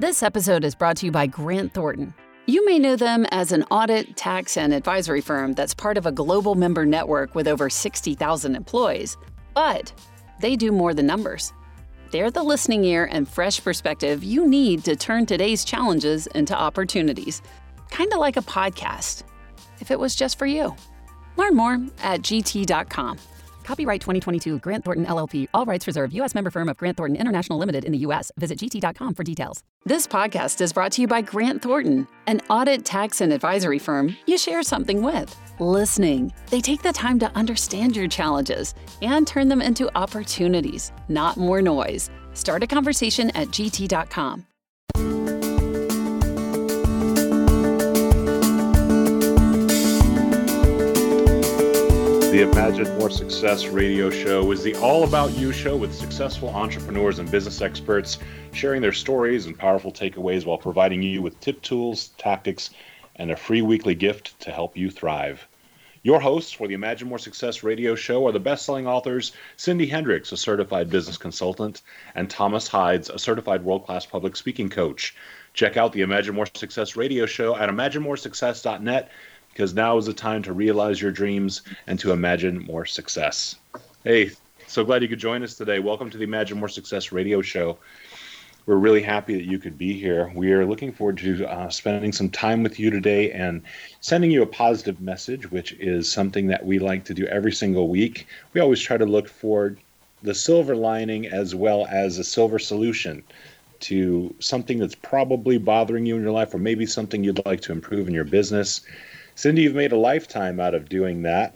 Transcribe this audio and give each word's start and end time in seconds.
This 0.00 0.22
episode 0.22 0.62
is 0.62 0.76
brought 0.76 0.96
to 0.98 1.06
you 1.06 1.10
by 1.10 1.26
Grant 1.26 1.74
Thornton. 1.74 2.14
You 2.46 2.64
may 2.64 2.78
know 2.78 2.94
them 2.94 3.26
as 3.32 3.50
an 3.50 3.64
audit, 3.64 4.16
tax, 4.16 4.56
and 4.56 4.72
advisory 4.72 5.20
firm 5.20 5.54
that's 5.54 5.74
part 5.74 5.96
of 5.98 6.06
a 6.06 6.12
global 6.12 6.54
member 6.54 6.86
network 6.86 7.34
with 7.34 7.48
over 7.48 7.68
60,000 7.68 8.54
employees. 8.54 9.16
But 9.54 9.92
they 10.40 10.54
do 10.54 10.70
more 10.70 10.94
than 10.94 11.06
numbers. 11.06 11.52
They're 12.12 12.30
the 12.30 12.44
listening 12.44 12.84
ear 12.84 13.08
and 13.10 13.28
fresh 13.28 13.60
perspective 13.60 14.22
you 14.22 14.48
need 14.48 14.84
to 14.84 14.94
turn 14.94 15.26
today's 15.26 15.64
challenges 15.64 16.28
into 16.28 16.56
opportunities. 16.56 17.42
Kind 17.90 18.12
of 18.12 18.20
like 18.20 18.36
a 18.36 18.42
podcast, 18.42 19.24
if 19.80 19.90
it 19.90 19.98
was 19.98 20.14
just 20.14 20.38
for 20.38 20.46
you. 20.46 20.76
Learn 21.36 21.56
more 21.56 21.76
at 22.04 22.22
gt.com. 22.22 23.18
Copyright 23.68 24.00
2022 24.00 24.60
Grant 24.60 24.82
Thornton 24.82 25.04
LLP. 25.04 25.46
All 25.52 25.66
rights 25.66 25.86
reserved. 25.86 26.14
U.S. 26.14 26.34
member 26.34 26.50
firm 26.50 26.70
of 26.70 26.78
Grant 26.78 26.96
Thornton 26.96 27.20
International 27.20 27.58
Limited 27.58 27.84
in 27.84 27.92
the 27.92 27.98
U.S. 27.98 28.32
Visit 28.38 28.58
gt.com 28.60 29.12
for 29.12 29.22
details. 29.22 29.62
This 29.84 30.06
podcast 30.06 30.62
is 30.62 30.72
brought 30.72 30.92
to 30.92 31.02
you 31.02 31.06
by 31.06 31.20
Grant 31.20 31.60
Thornton, 31.60 32.08
an 32.26 32.40
audit, 32.48 32.86
tax, 32.86 33.20
and 33.20 33.30
advisory 33.30 33.78
firm 33.78 34.16
you 34.26 34.38
share 34.38 34.62
something 34.62 35.02
with. 35.02 35.36
Listening. 35.60 36.32
They 36.48 36.62
take 36.62 36.80
the 36.80 36.94
time 36.94 37.18
to 37.18 37.30
understand 37.36 37.94
your 37.94 38.08
challenges 38.08 38.74
and 39.02 39.26
turn 39.26 39.48
them 39.48 39.60
into 39.60 39.94
opportunities, 39.94 40.90
not 41.10 41.36
more 41.36 41.60
noise. 41.60 42.08
Start 42.32 42.62
a 42.62 42.66
conversation 42.66 43.28
at 43.36 43.48
gt.com. 43.48 44.47
The 52.30 52.42
Imagine 52.42 52.98
More 52.98 53.08
Success 53.08 53.68
radio 53.68 54.10
show 54.10 54.52
is 54.52 54.62
the 54.62 54.74
all 54.74 55.04
about 55.04 55.34
you 55.38 55.50
show 55.50 55.78
with 55.78 55.94
successful 55.94 56.50
entrepreneurs 56.50 57.18
and 57.18 57.30
business 57.30 57.62
experts 57.62 58.18
sharing 58.52 58.82
their 58.82 58.92
stories 58.92 59.46
and 59.46 59.58
powerful 59.58 59.90
takeaways 59.90 60.44
while 60.44 60.58
providing 60.58 61.02
you 61.02 61.22
with 61.22 61.40
tip 61.40 61.62
tools, 61.62 62.08
tactics, 62.18 62.68
and 63.16 63.30
a 63.30 63.36
free 63.36 63.62
weekly 63.62 63.94
gift 63.94 64.38
to 64.40 64.50
help 64.50 64.76
you 64.76 64.90
thrive. 64.90 65.48
Your 66.02 66.20
hosts 66.20 66.52
for 66.52 66.68
the 66.68 66.74
Imagine 66.74 67.08
More 67.08 67.18
Success 67.18 67.62
radio 67.62 67.94
show 67.94 68.26
are 68.26 68.32
the 68.32 68.38
best 68.38 68.66
selling 68.66 68.86
authors 68.86 69.32
Cindy 69.56 69.86
Hendricks, 69.86 70.30
a 70.30 70.36
certified 70.36 70.90
business 70.90 71.16
consultant, 71.16 71.80
and 72.14 72.28
Thomas 72.28 72.68
Hides, 72.68 73.08
a 73.08 73.18
certified 73.18 73.64
world 73.64 73.86
class 73.86 74.04
public 74.04 74.36
speaking 74.36 74.68
coach. 74.68 75.16
Check 75.54 75.78
out 75.78 75.94
the 75.94 76.02
Imagine 76.02 76.34
More 76.34 76.46
Success 76.54 76.94
radio 76.94 77.24
show 77.24 77.56
at 77.56 77.70
imaginemoresuccess.net 77.70 79.10
because 79.58 79.74
now 79.74 79.98
is 79.98 80.06
the 80.06 80.12
time 80.12 80.40
to 80.40 80.52
realize 80.52 81.02
your 81.02 81.10
dreams 81.10 81.62
and 81.88 81.98
to 81.98 82.12
imagine 82.12 82.64
more 82.66 82.86
success. 82.86 83.56
Hey, 84.04 84.30
so 84.68 84.84
glad 84.84 85.02
you 85.02 85.08
could 85.08 85.18
join 85.18 85.42
us 85.42 85.56
today. 85.56 85.80
Welcome 85.80 86.10
to 86.10 86.16
the 86.16 86.22
Imagine 86.22 86.60
More 86.60 86.68
Success 86.68 87.10
radio 87.10 87.42
show. 87.42 87.76
We're 88.66 88.76
really 88.76 89.02
happy 89.02 89.34
that 89.34 89.46
you 89.46 89.58
could 89.58 89.76
be 89.76 89.98
here. 89.98 90.30
We 90.32 90.52
are 90.52 90.64
looking 90.64 90.92
forward 90.92 91.18
to 91.18 91.44
uh, 91.44 91.70
spending 91.70 92.12
some 92.12 92.30
time 92.30 92.62
with 92.62 92.78
you 92.78 92.88
today 92.88 93.32
and 93.32 93.60
sending 94.00 94.30
you 94.30 94.42
a 94.42 94.46
positive 94.46 95.00
message, 95.00 95.50
which 95.50 95.72
is 95.72 96.08
something 96.08 96.46
that 96.46 96.64
we 96.64 96.78
like 96.78 97.04
to 97.06 97.14
do 97.14 97.26
every 97.26 97.50
single 97.50 97.88
week. 97.88 98.28
We 98.52 98.60
always 98.60 98.80
try 98.80 98.96
to 98.96 99.06
look 99.06 99.28
for 99.28 99.74
the 100.22 100.36
silver 100.36 100.76
lining 100.76 101.26
as 101.26 101.56
well 101.56 101.84
as 101.90 102.16
a 102.18 102.24
silver 102.24 102.60
solution 102.60 103.24
to 103.80 104.32
something 104.38 104.78
that's 104.78 104.94
probably 104.94 105.58
bothering 105.58 106.06
you 106.06 106.14
in 106.14 106.22
your 106.22 106.30
life 106.30 106.54
or 106.54 106.58
maybe 106.58 106.86
something 106.86 107.24
you'd 107.24 107.44
like 107.44 107.60
to 107.62 107.72
improve 107.72 108.06
in 108.06 108.14
your 108.14 108.22
business. 108.22 108.82
Cindy, 109.38 109.62
you've 109.62 109.76
made 109.76 109.92
a 109.92 109.96
lifetime 109.96 110.58
out 110.58 110.74
of 110.74 110.88
doing 110.88 111.22
that. 111.22 111.54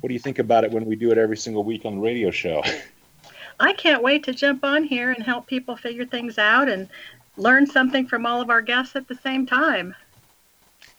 What 0.00 0.06
do 0.06 0.12
you 0.12 0.20
think 0.20 0.38
about 0.38 0.62
it 0.62 0.70
when 0.70 0.84
we 0.84 0.94
do 0.94 1.10
it 1.10 1.18
every 1.18 1.36
single 1.36 1.64
week 1.64 1.84
on 1.84 1.96
the 1.96 2.00
radio 2.00 2.30
show? 2.30 2.62
I 3.58 3.72
can't 3.72 4.00
wait 4.00 4.22
to 4.26 4.32
jump 4.32 4.62
on 4.62 4.84
here 4.84 5.10
and 5.10 5.20
help 5.20 5.48
people 5.48 5.74
figure 5.74 6.06
things 6.06 6.38
out 6.38 6.68
and 6.68 6.88
learn 7.36 7.66
something 7.66 8.06
from 8.06 8.26
all 8.26 8.40
of 8.40 8.48
our 8.48 8.62
guests 8.62 8.94
at 8.94 9.08
the 9.08 9.16
same 9.16 9.44
time. 9.44 9.92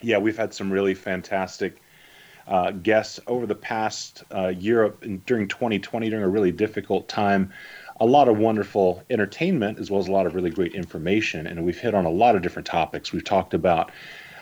Yeah, 0.02 0.18
we've 0.18 0.36
had 0.36 0.54
some 0.54 0.70
really 0.70 0.96
fantastic 0.96 1.82
uh, 2.46 2.72
guests 2.72 3.22
over 3.26 3.46
the 3.46 3.56
past 3.56 4.26
uh, 4.36 4.50
year 4.50 4.90
during 5.26 5.48
2020 5.48 6.10
during 6.10 6.26
a 6.26 6.28
really 6.28 6.52
difficult 6.52 7.08
time. 7.08 7.54
A 8.02 8.06
lot 8.06 8.28
of 8.28 8.38
wonderful 8.38 9.02
entertainment 9.10 9.80
as 9.80 9.90
well 9.90 10.02
as 10.02 10.10
a 10.10 10.12
lot 10.12 10.26
of 10.26 10.36
really 10.36 10.50
great 10.50 10.74
information, 10.74 11.48
and 11.48 11.64
we've 11.64 11.80
hit 11.80 11.96
on 11.96 12.04
a 12.04 12.12
lot 12.12 12.36
of 12.36 12.42
different 12.42 12.66
topics. 12.66 13.14
We've 13.14 13.24
talked 13.24 13.54
about 13.54 13.94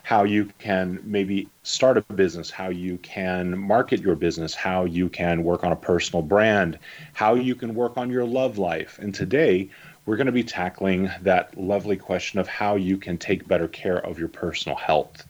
how 0.09 0.23
you 0.23 0.51
can 0.57 0.99
maybe 1.03 1.47
start 1.61 1.95
a 1.95 2.01
business, 2.01 2.49
how 2.49 2.69
you 2.69 2.97
can 2.97 3.55
market 3.55 4.01
your 4.01 4.15
business, 4.15 4.55
how 4.55 4.83
you 4.85 5.07
can 5.07 5.43
work 5.43 5.63
on 5.63 5.71
a 5.71 5.75
personal 5.75 6.23
brand, 6.23 6.79
how 7.13 7.35
you 7.35 7.53
can 7.53 7.75
work 7.75 7.95
on 7.95 8.09
your 8.09 8.25
love 8.25 8.57
life. 8.57 8.97
And 8.97 9.13
today, 9.13 9.69
we're 10.07 10.15
going 10.15 10.25
to 10.25 10.31
be 10.31 10.43
tackling 10.43 11.11
that 11.21 11.55
lovely 11.55 11.95
question 11.95 12.39
of 12.39 12.47
how 12.47 12.75
you 12.75 12.97
can 12.97 13.19
take 13.19 13.47
better 13.47 13.67
care 13.67 13.99
of 13.99 14.17
your 14.17 14.29
personal 14.29 14.75
health. 14.75 15.27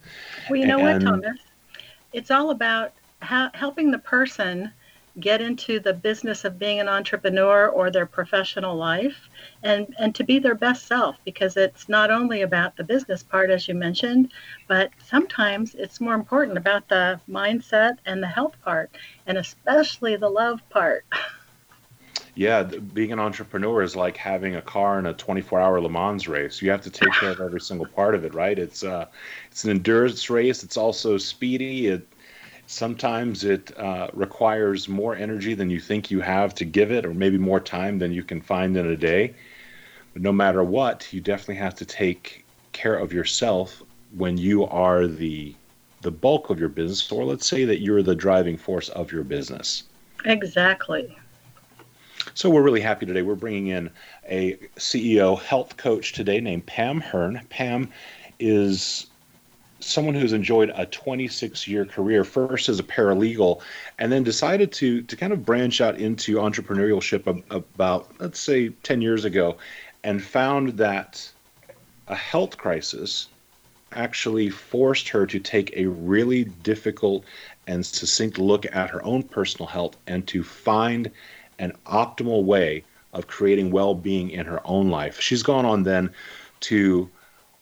Well, 0.49 0.57
you 0.57 0.65
know 0.65 0.79
and, 0.79 1.03
what, 1.03 1.11
Thomas? 1.11 1.37
It's 2.13 2.31
all 2.31 2.51
about 2.51 2.93
how, 3.21 3.51
helping 3.53 3.91
the 3.91 3.99
person 3.99 4.71
get 5.19 5.41
into 5.41 5.79
the 5.79 5.93
business 5.93 6.45
of 6.45 6.59
being 6.59 6.79
an 6.79 6.87
entrepreneur 6.87 7.67
or 7.67 7.91
their 7.91 8.05
professional 8.05 8.75
life 8.75 9.29
and 9.63 9.93
and 9.99 10.15
to 10.15 10.23
be 10.23 10.39
their 10.39 10.55
best 10.55 10.87
self 10.87 11.17
because 11.25 11.57
it's 11.57 11.89
not 11.89 12.11
only 12.11 12.41
about 12.41 12.75
the 12.75 12.83
business 12.83 13.23
part 13.23 13.49
as 13.49 13.67
you 13.67 13.75
mentioned 13.75 14.31
but 14.67 14.89
sometimes 15.05 15.75
it's 15.75 15.99
more 16.01 16.13
important 16.15 16.57
about 16.57 16.87
the 16.87 17.19
mindset 17.29 17.97
and 18.05 18.21
the 18.23 18.27
health 18.27 18.55
part 18.63 18.89
and 19.27 19.37
especially 19.37 20.15
the 20.15 20.29
love 20.29 20.61
part. 20.69 21.05
Yeah 22.35 22.63
being 22.63 23.11
an 23.11 23.19
entrepreneur 23.19 23.81
is 23.81 23.95
like 23.95 24.15
having 24.15 24.55
a 24.55 24.61
car 24.61 24.97
in 24.97 25.05
a 25.05 25.13
24-hour 25.13 25.81
le 25.81 25.89
mans 25.89 26.27
race. 26.27 26.61
You 26.61 26.69
have 26.71 26.81
to 26.81 26.89
take 26.89 27.11
care 27.11 27.31
of 27.31 27.41
every 27.41 27.59
single 27.59 27.87
part 27.87 28.15
of 28.15 28.23
it 28.23 28.33
right? 28.33 28.57
It's 28.57 28.83
uh 28.83 29.07
it's 29.51 29.65
an 29.65 29.71
endurance 29.71 30.29
race. 30.29 30.63
It's 30.63 30.77
also 30.77 31.17
speedy. 31.17 31.87
It 31.87 32.07
sometimes 32.69 33.43
it 33.43 33.77
uh, 33.77 34.07
requires 34.13 34.87
more 34.87 35.15
energy 35.15 35.53
than 35.53 35.69
you 35.69 35.79
think 35.79 36.11
you 36.11 36.21
have 36.21 36.53
to 36.53 36.65
give 36.65 36.91
it 36.91 37.05
or 37.05 37.13
maybe 37.13 37.37
more 37.37 37.59
time 37.59 37.97
than 37.97 38.11
you 38.11 38.23
can 38.23 38.39
find 38.39 38.77
in 38.77 38.85
a 38.87 38.95
day 38.95 39.33
but 40.13 40.21
no 40.21 40.31
matter 40.31 40.63
what, 40.63 41.11
you 41.13 41.21
definitely 41.21 41.55
have 41.55 41.75
to 41.75 41.85
take 41.85 42.45
care 42.71 42.95
of 42.95 43.13
yourself 43.13 43.83
when 44.15 44.37
you 44.37 44.65
are 44.65 45.07
the 45.07 45.55
the 46.01 46.11
bulk 46.11 46.49
of 46.49 46.59
your 46.59 46.69
business, 46.69 47.11
or 47.11 47.25
let's 47.25 47.45
say 47.45 47.65
that 47.65 47.81
you're 47.81 48.01
the 48.01 48.15
driving 48.15 48.55
force 48.55 48.87
of 48.89 49.11
your 49.11 49.25
business. 49.25 49.83
Exactly. 50.23 51.17
So 52.33 52.49
we're 52.49 52.61
really 52.61 52.79
happy 52.79 53.05
today. 53.05 53.21
We're 53.21 53.35
bringing 53.35 53.67
in 53.67 53.89
a 54.29 54.53
CEO 54.77 55.37
health 55.41 55.75
coach 55.75 56.13
today 56.13 56.39
named 56.39 56.65
Pam 56.65 57.01
Hurn. 57.01 57.41
Pam 57.49 57.89
is 58.39 59.07
someone 59.79 60.15
who's 60.15 60.33
enjoyed 60.33 60.71
a 60.75 60.85
26 60.85 61.67
year 61.67 61.85
career 61.85 62.23
first 62.23 62.69
as 62.69 62.79
a 62.79 62.83
paralegal 62.83 63.61
and 63.97 64.11
then 64.11 64.23
decided 64.23 64.71
to 64.71 65.01
to 65.03 65.15
kind 65.15 65.33
of 65.33 65.45
branch 65.45 65.81
out 65.81 65.97
into 65.97 66.35
entrepreneurship 66.35 67.25
about 67.49 68.11
let's 68.19 68.39
say 68.39 68.69
10 68.69 69.01
years 69.01 69.25
ago 69.25 69.57
and 70.03 70.21
found 70.23 70.69
that 70.77 71.31
a 72.07 72.15
health 72.15 72.57
crisis 72.57 73.29
actually 73.91 74.49
forced 74.49 75.09
her 75.09 75.25
to 75.25 75.39
take 75.39 75.73
a 75.75 75.85
really 75.87 76.43
difficult 76.43 77.23
and 77.67 77.85
succinct 77.85 78.37
look 78.37 78.65
at 78.75 78.89
her 78.89 79.03
own 79.03 79.23
personal 79.23 79.67
health 79.67 79.97
and 80.07 80.27
to 80.27 80.43
find 80.43 81.09
an 81.57 81.73
optimal 81.85 82.43
way 82.43 82.83
of 83.13 83.27
creating 83.27 83.71
well 83.71 83.95
being 83.95 84.29
in 84.29 84.45
her 84.45 84.61
own 84.65 84.89
life. 84.89 85.19
She's 85.19 85.43
gone 85.43 85.65
on 85.65 85.83
then 85.83 86.11
to 86.61 87.09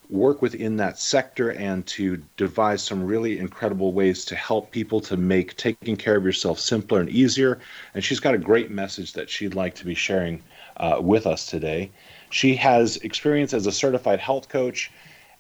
work 0.10 0.42
within 0.42 0.78
that 0.78 0.98
sector 0.98 1.52
and 1.52 1.86
to 1.86 2.22
devise 2.38 2.82
some 2.82 3.06
really 3.06 3.40
incredible 3.40 3.92
ways 3.92 4.24
to 4.26 4.36
help 4.36 4.72
people 4.72 5.02
to 5.02 5.18
make 5.18 5.58
taking 5.58 5.98
care 5.98 6.16
of 6.16 6.24
yourself 6.24 6.60
simpler 6.60 7.00
and 7.00 7.10
easier. 7.10 7.60
And 7.94 8.04
she's 8.04 8.20
got 8.20 8.34
a 8.34 8.38
great 8.38 8.72
message 8.72 9.14
that 9.14 9.30
she'd 9.30 9.56
like 9.56 9.76
to 9.76 9.86
be 9.86 9.96
sharing 9.96 10.42
uh, 10.78 11.00
with 11.02 11.28
us 11.28 11.46
today. 11.46 11.92
She 12.30 12.56
has 12.56 12.98
experience 12.98 13.54
as 13.54 13.68
a 13.68 13.72
certified 13.72 14.20
health 14.20 14.50
coach, 14.50 14.92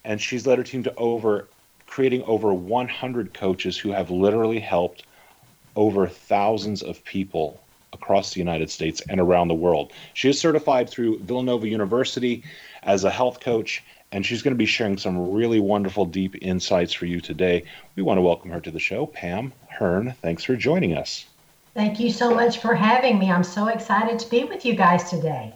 and 0.03 0.21
she's 0.21 0.45
led 0.45 0.57
her 0.57 0.63
team 0.63 0.83
to 0.83 0.95
over 0.95 1.47
creating 1.85 2.23
over 2.23 2.53
100 2.53 3.33
coaches 3.33 3.77
who 3.77 3.91
have 3.91 4.11
literally 4.11 4.59
helped 4.59 5.03
over 5.75 6.07
thousands 6.07 6.83
of 6.83 7.03
people 7.05 7.61
across 7.93 8.33
the 8.33 8.39
United 8.39 8.69
States 8.69 9.01
and 9.09 9.19
around 9.19 9.47
the 9.47 9.55
world. 9.55 9.93
She 10.13 10.29
is 10.29 10.39
certified 10.39 10.89
through 10.89 11.19
Villanova 11.19 11.67
University 11.67 12.43
as 12.83 13.03
a 13.03 13.09
health 13.09 13.39
coach, 13.39 13.83
and 14.11 14.25
she's 14.25 14.41
going 14.41 14.53
to 14.53 14.57
be 14.57 14.65
sharing 14.65 14.97
some 14.97 15.31
really 15.31 15.59
wonderful, 15.59 16.05
deep 16.05 16.35
insights 16.41 16.93
for 16.93 17.05
you 17.05 17.19
today. 17.19 17.63
We 17.95 18.03
want 18.03 18.17
to 18.17 18.21
welcome 18.21 18.51
her 18.51 18.61
to 18.61 18.71
the 18.71 18.79
show. 18.79 19.05
Pam 19.05 19.53
Hurn, 19.69 20.15
thanks 20.21 20.43
for 20.43 20.55
joining 20.55 20.95
us. 20.95 21.25
Thank 21.73 21.99
you 21.99 22.09
so 22.09 22.33
much 22.33 22.59
for 22.59 22.73
having 22.73 23.19
me. 23.19 23.29
I'm 23.29 23.43
so 23.43 23.67
excited 23.67 24.17
to 24.19 24.29
be 24.29 24.45
with 24.45 24.65
you 24.65 24.73
guys 24.75 25.09
today. 25.09 25.53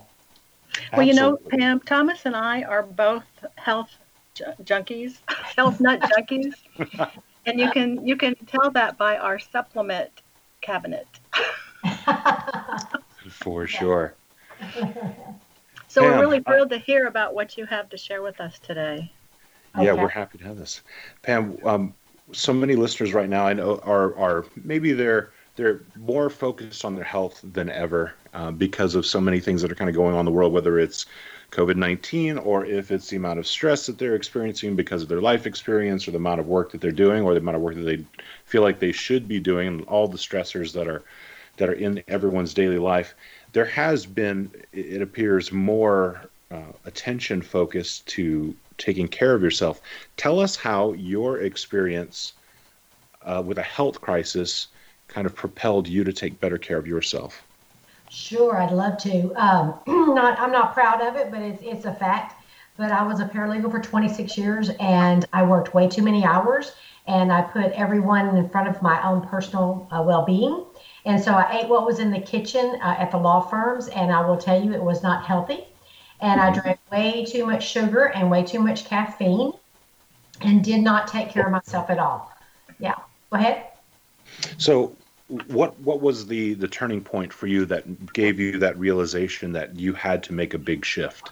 Well, 0.93 1.01
you 1.03 1.13
know, 1.13 1.37
Pam, 1.49 1.79
Thomas 1.79 2.25
and 2.25 2.35
I 2.35 2.63
are 2.63 2.83
both 2.83 3.25
health 3.55 3.89
junkies, 4.63 5.17
health 5.57 5.79
nut 5.79 6.01
junkies, 6.01 6.53
and 7.45 7.59
you 7.59 7.71
can 7.71 8.05
you 8.05 8.15
can 8.15 8.35
tell 8.45 8.69
that 8.71 8.97
by 8.97 9.17
our 9.17 9.39
supplement 9.39 10.21
cabinet. 10.61 11.07
For 13.29 13.67
sure. 13.67 14.15
So 15.91 16.03
Pam, 16.03 16.11
we're 16.11 16.19
really 16.21 16.39
thrilled 16.39 16.69
to 16.69 16.77
hear 16.77 17.07
about 17.07 17.33
what 17.33 17.57
you 17.57 17.65
have 17.65 17.89
to 17.89 17.97
share 17.97 18.21
with 18.21 18.39
us 18.39 18.57
today. 18.59 19.11
Yeah, 19.75 19.91
okay. 19.91 20.01
we're 20.01 20.07
happy 20.07 20.37
to 20.37 20.45
have 20.45 20.57
this. 20.57 20.83
Pam, 21.21 21.57
um, 21.65 21.93
so 22.31 22.53
many 22.53 22.77
listeners 22.77 23.13
right 23.13 23.27
now 23.27 23.45
I 23.45 23.51
know 23.51 23.77
are 23.83 24.15
are 24.15 24.45
maybe 24.63 24.93
they're 24.93 25.31
they're 25.57 25.81
more 25.97 26.29
focused 26.29 26.85
on 26.85 26.95
their 26.95 27.03
health 27.03 27.41
than 27.43 27.69
ever 27.69 28.13
uh, 28.33 28.51
because 28.51 28.95
of 28.95 29.05
so 29.05 29.19
many 29.19 29.41
things 29.41 29.61
that 29.61 29.69
are 29.69 29.75
kind 29.75 29.89
of 29.89 29.95
going 29.95 30.13
on 30.13 30.21
in 30.21 30.25
the 30.25 30.31
world, 30.31 30.53
whether 30.53 30.79
it's 30.79 31.07
COVID 31.51 31.75
19 31.75 32.37
or 32.37 32.65
if 32.65 32.89
it's 32.89 33.09
the 33.09 33.17
amount 33.17 33.39
of 33.39 33.45
stress 33.45 33.85
that 33.87 33.97
they're 33.97 34.15
experiencing 34.15 34.77
because 34.77 35.03
of 35.03 35.09
their 35.09 35.19
life 35.19 35.45
experience 35.45 36.07
or 36.07 36.11
the 36.11 36.17
amount 36.17 36.39
of 36.39 36.47
work 36.47 36.71
that 36.71 36.79
they're 36.79 36.93
doing 36.93 37.21
or 37.23 37.33
the 37.33 37.41
amount 37.41 37.57
of 37.57 37.61
work 37.61 37.75
that 37.75 37.81
they 37.81 38.05
feel 38.45 38.61
like 38.61 38.79
they 38.79 38.93
should 38.93 39.27
be 39.27 39.41
doing 39.41 39.67
and 39.67 39.81
all 39.87 40.07
the 40.07 40.17
stressors 40.17 40.71
that 40.71 40.87
are 40.87 41.03
that 41.57 41.69
are 41.69 41.73
in 41.73 42.03
everyone's 42.07 42.53
daily 42.53 42.79
life. 42.79 43.13
There 43.53 43.65
has 43.65 44.05
been, 44.05 44.51
it 44.71 45.01
appears, 45.01 45.51
more 45.51 46.21
uh, 46.51 46.71
attention 46.85 47.41
focused 47.41 48.07
to 48.07 48.55
taking 48.77 49.07
care 49.07 49.33
of 49.33 49.41
yourself. 49.41 49.81
Tell 50.17 50.39
us 50.39 50.55
how 50.55 50.93
your 50.93 51.39
experience 51.39 52.33
uh, 53.23 53.43
with 53.45 53.57
a 53.57 53.63
health 53.63 54.01
crisis 54.01 54.67
kind 55.07 55.27
of 55.27 55.35
propelled 55.35 55.87
you 55.87 56.03
to 56.03 56.13
take 56.13 56.39
better 56.39 56.57
care 56.57 56.77
of 56.77 56.87
yourself. 56.87 57.43
Sure, 58.09 58.57
I'd 58.57 58.71
love 58.71 58.97
to. 58.99 59.33
Um, 59.41 59.75
not, 60.15 60.39
I'm 60.39 60.51
not 60.51 60.73
proud 60.73 61.01
of 61.01 61.15
it, 61.15 61.31
but 61.31 61.41
it's 61.41 61.61
it's 61.63 61.85
a 61.85 61.93
fact. 61.93 62.35
But 62.77 62.91
I 62.91 63.03
was 63.03 63.19
a 63.19 63.25
paralegal 63.25 63.69
for 63.69 63.79
26 63.79 64.37
years, 64.37 64.69
and 64.79 65.25
I 65.33 65.43
worked 65.43 65.73
way 65.73 65.87
too 65.87 66.01
many 66.01 66.25
hours, 66.25 66.73
and 67.05 67.31
I 67.31 67.41
put 67.41 67.71
everyone 67.73 68.35
in 68.35 68.49
front 68.49 68.69
of 68.69 68.81
my 68.81 69.01
own 69.07 69.27
personal 69.27 69.87
uh, 69.91 70.01
well-being. 70.01 70.65
And 71.05 71.21
so 71.21 71.33
I 71.33 71.59
ate 71.59 71.69
what 71.69 71.85
was 71.85 71.99
in 71.99 72.11
the 72.11 72.19
kitchen 72.19 72.79
uh, 72.81 72.95
at 72.99 73.11
the 73.11 73.17
law 73.17 73.41
firms, 73.41 73.87
and 73.87 74.11
I 74.11 74.21
will 74.25 74.37
tell 74.37 74.61
you, 74.61 74.73
it 74.73 74.81
was 74.81 75.01
not 75.01 75.25
healthy. 75.25 75.65
And 76.19 76.39
I 76.39 76.53
drank 76.53 76.79
way 76.91 77.25
too 77.25 77.45
much 77.47 77.67
sugar 77.67 78.05
and 78.05 78.29
way 78.29 78.43
too 78.43 78.59
much 78.59 78.85
caffeine, 78.85 79.53
and 80.41 80.63
did 80.63 80.81
not 80.81 81.07
take 81.07 81.29
care 81.29 81.45
of 81.45 81.51
myself 81.51 81.89
at 81.89 81.97
all. 81.97 82.31
Yeah, 82.79 82.95
go 83.31 83.39
ahead. 83.39 83.63
So, 84.57 84.95
what 85.47 85.79
what 85.79 86.01
was 86.01 86.27
the 86.27 86.53
the 86.53 86.67
turning 86.67 87.01
point 87.01 87.33
for 87.33 87.47
you 87.47 87.65
that 87.65 88.13
gave 88.13 88.39
you 88.39 88.59
that 88.59 88.77
realization 88.77 89.51
that 89.53 89.75
you 89.75 89.93
had 89.93 90.21
to 90.23 90.33
make 90.33 90.53
a 90.53 90.59
big 90.59 90.85
shift? 90.85 91.31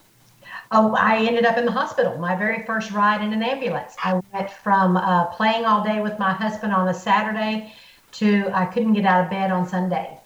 Oh, 0.71 0.95
I 0.95 1.18
ended 1.18 1.45
up 1.45 1.57
in 1.57 1.66
the 1.66 1.71
hospital. 1.71 2.18
My 2.18 2.36
very 2.36 2.66
first 2.66 2.92
ride 2.92 3.21
in 3.21 3.31
an 3.31 3.44
ambulance. 3.44 3.95
I 4.04 4.19
went 4.33 4.50
from 4.50 4.98
uh, 4.98 5.25
playing 5.27 5.66
all 5.66 5.83
day 5.83 6.01
with 6.01 6.18
my 6.18 6.33
husband 6.33 6.74
on 6.74 6.88
a 6.88 6.94
Saturday 6.94 7.74
to 8.14 8.50
I 8.54 8.66
couldn't 8.66 8.94
get 8.94 9.06
out 9.06 9.24
of 9.24 9.30
bed 9.30 9.52
on 9.52 9.68
Sunday. 9.68 10.20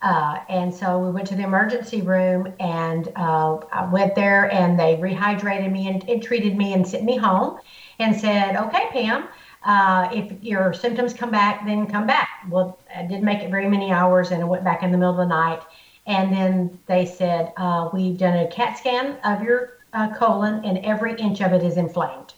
Uh, 0.00 0.38
and 0.48 0.72
so 0.72 0.98
we 0.98 1.10
went 1.10 1.26
to 1.26 1.34
the 1.34 1.42
emergency 1.42 2.02
room 2.02 2.52
and 2.60 3.08
uh, 3.16 3.56
I 3.72 3.88
went 3.90 4.14
there 4.14 4.52
and 4.52 4.78
they 4.78 4.94
rehydrated 4.96 5.72
me 5.72 5.88
and, 5.88 6.08
and, 6.08 6.22
treated 6.22 6.56
me 6.56 6.72
and 6.72 6.86
sent 6.86 7.02
me 7.02 7.16
home 7.16 7.58
and 7.98 8.14
said, 8.18 8.54
okay, 8.54 8.86
Pam, 8.92 9.26
uh, 9.64 10.08
if 10.12 10.32
your 10.40 10.72
symptoms 10.72 11.12
come 11.12 11.32
back, 11.32 11.66
then 11.66 11.88
come 11.88 12.06
back. 12.06 12.28
Well, 12.48 12.78
I 12.94 13.02
didn't 13.02 13.24
make 13.24 13.42
it 13.42 13.50
very 13.50 13.68
many 13.68 13.90
hours 13.90 14.30
and 14.30 14.40
I 14.40 14.44
went 14.44 14.62
back 14.62 14.84
in 14.84 14.92
the 14.92 14.98
middle 14.98 15.10
of 15.10 15.16
the 15.16 15.26
night. 15.26 15.62
And 16.06 16.32
then 16.32 16.78
they 16.86 17.04
said, 17.04 17.52
uh, 17.56 17.90
we've 17.92 18.16
done 18.16 18.38
a 18.38 18.46
CAT 18.46 18.78
scan 18.78 19.18
of 19.24 19.42
your 19.42 19.78
uh, 19.92 20.14
colon 20.14 20.64
and 20.64 20.78
every 20.84 21.16
inch 21.16 21.40
of 21.40 21.52
it 21.52 21.64
is 21.64 21.76
inflamed. 21.76 22.34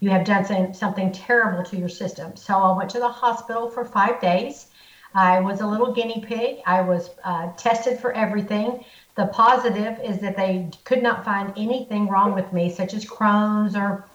You 0.00 0.10
have 0.10 0.24
done 0.24 0.44
some, 0.44 0.74
something 0.74 1.12
terrible 1.12 1.62
to 1.64 1.76
your 1.76 1.88
system. 1.88 2.36
So 2.36 2.54
I 2.54 2.76
went 2.76 2.90
to 2.90 2.98
the 2.98 3.08
hospital 3.08 3.68
for 3.70 3.84
five 3.84 4.20
days. 4.20 4.66
I 5.14 5.40
was 5.40 5.60
a 5.60 5.66
little 5.66 5.92
guinea 5.92 6.24
pig. 6.26 6.58
I 6.66 6.80
was 6.80 7.10
uh, 7.24 7.52
tested 7.56 7.98
for 7.98 8.12
everything. 8.12 8.84
The 9.16 9.26
positive 9.26 9.98
is 10.02 10.18
that 10.20 10.36
they 10.36 10.70
could 10.84 11.02
not 11.02 11.24
find 11.24 11.52
anything 11.56 12.08
wrong 12.08 12.34
with 12.34 12.52
me, 12.52 12.70
such 12.70 12.94
as 12.94 13.04
Crohn's 13.04 13.76
or, 13.76 14.06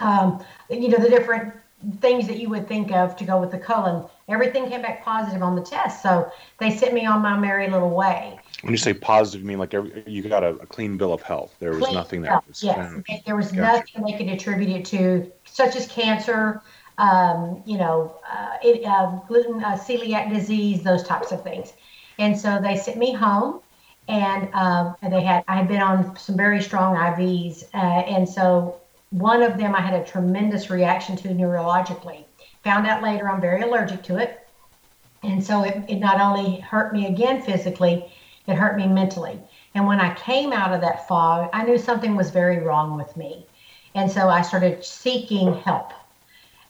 um, 0.00 0.44
you 0.70 0.88
know, 0.88 0.98
the 0.98 1.08
different 1.08 1.54
things 2.00 2.26
that 2.26 2.38
you 2.38 2.48
would 2.50 2.68
think 2.68 2.92
of 2.92 3.16
to 3.16 3.24
go 3.24 3.40
with 3.40 3.50
the 3.50 3.58
colon. 3.58 4.04
Everything 4.28 4.68
came 4.68 4.82
back 4.82 5.04
positive 5.04 5.42
on 5.42 5.56
the 5.56 5.62
test. 5.62 6.02
So 6.02 6.30
they 6.58 6.76
sent 6.76 6.92
me 6.92 7.06
on 7.06 7.22
my 7.22 7.36
merry 7.38 7.68
little 7.70 7.90
way. 7.90 8.38
When 8.62 8.72
you 8.72 8.78
say 8.78 8.92
positive, 8.92 9.42
you 9.42 9.46
mean 9.46 9.58
like 9.58 9.72
every, 9.72 10.02
you 10.06 10.22
got 10.28 10.42
a, 10.42 10.48
a, 10.56 10.66
clean 10.66 10.96
bill 10.96 11.12
of 11.12 11.22
health? 11.22 11.54
There 11.60 11.70
was 11.70 11.84
clean 11.84 11.94
nothing 11.94 12.22
that 12.22 12.46
was 12.48 12.62
yes. 12.62 12.74
found. 12.74 13.04
There 13.24 13.36
was 13.36 13.52
gotcha. 13.52 13.92
nothing 13.96 14.04
they 14.04 14.18
could 14.18 14.28
attribute 14.34 14.70
it 14.70 14.84
to, 14.86 15.30
such 15.44 15.76
as 15.76 15.86
cancer, 15.86 16.60
um, 16.98 17.62
you 17.64 17.78
know, 17.78 18.16
uh, 18.28 18.56
it, 18.62 18.84
uh, 18.84 19.20
gluten, 19.28 19.62
uh, 19.62 19.76
celiac 19.76 20.32
disease, 20.32 20.82
those 20.82 21.04
types 21.04 21.30
of 21.30 21.42
things. 21.44 21.72
And 22.18 22.36
so 22.36 22.58
they 22.60 22.76
sent 22.76 22.98
me 22.98 23.12
home, 23.12 23.60
and, 24.08 24.52
um, 24.54 24.96
and 25.02 25.12
they 25.12 25.22
had 25.22 25.44
I 25.46 25.56
had 25.56 25.68
been 25.68 25.80
on 25.80 26.16
some 26.16 26.36
very 26.36 26.60
strong 26.60 26.96
IVs, 26.96 27.64
uh, 27.74 27.76
and 27.76 28.28
so 28.28 28.80
one 29.10 29.42
of 29.42 29.56
them 29.56 29.74
I 29.74 29.80
had 29.80 29.94
a 29.94 30.04
tremendous 30.04 30.68
reaction 30.68 31.16
to 31.18 31.28
neurologically. 31.28 32.24
Found 32.64 32.86
out 32.86 33.02
later 33.02 33.28
I'm 33.28 33.40
very 33.40 33.62
allergic 33.62 34.02
to 34.04 34.16
it. 34.16 34.46
And 35.22 35.44
so 35.44 35.62
it, 35.64 35.84
it 35.88 35.96
not 35.96 36.20
only 36.20 36.60
hurt 36.60 36.92
me 36.92 37.06
again 37.06 37.42
physically, 37.42 38.10
it 38.48 38.56
hurt 38.56 38.76
me 38.76 38.86
mentally. 38.86 39.38
And 39.74 39.86
when 39.86 40.00
I 40.00 40.14
came 40.14 40.52
out 40.52 40.72
of 40.72 40.80
that 40.80 41.06
fog, 41.06 41.50
I 41.52 41.64
knew 41.64 41.78
something 41.78 42.16
was 42.16 42.30
very 42.30 42.58
wrong 42.60 42.96
with 42.96 43.16
me. 43.16 43.46
And 43.94 44.10
so 44.10 44.28
I 44.28 44.42
started 44.42 44.84
seeking 44.84 45.54
help. 45.54 45.92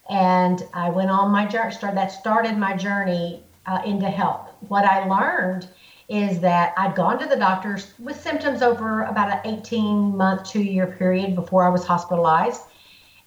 And 0.09 0.65
I 0.73 0.91
went 0.91 1.11
on 1.11 1.31
my 1.31 1.47
journey, 1.47 1.75
that 1.81 2.13
started 2.13 2.57
my 2.57 2.77
journey 2.77 3.43
uh, 3.67 3.83
into 3.85 4.09
help. 4.09 4.49
What 4.69 4.85
I 4.85 5.07
learned 5.07 5.69
is 6.09 6.41
that 6.41 6.73
I'd 6.79 6.95
gone 6.95 7.19
to 7.19 7.27
the 7.27 7.37
doctors 7.37 7.93
with 7.99 8.19
symptoms 8.19 8.63
over 8.63 9.03
about 9.05 9.31
an 9.31 9.59
18 9.59 10.17
month, 10.17 10.49
two 10.49 10.63
year 10.63 10.87
period 10.87 11.35
before 11.35 11.65
I 11.65 11.69
was 11.69 11.85
hospitalized. 11.85 12.63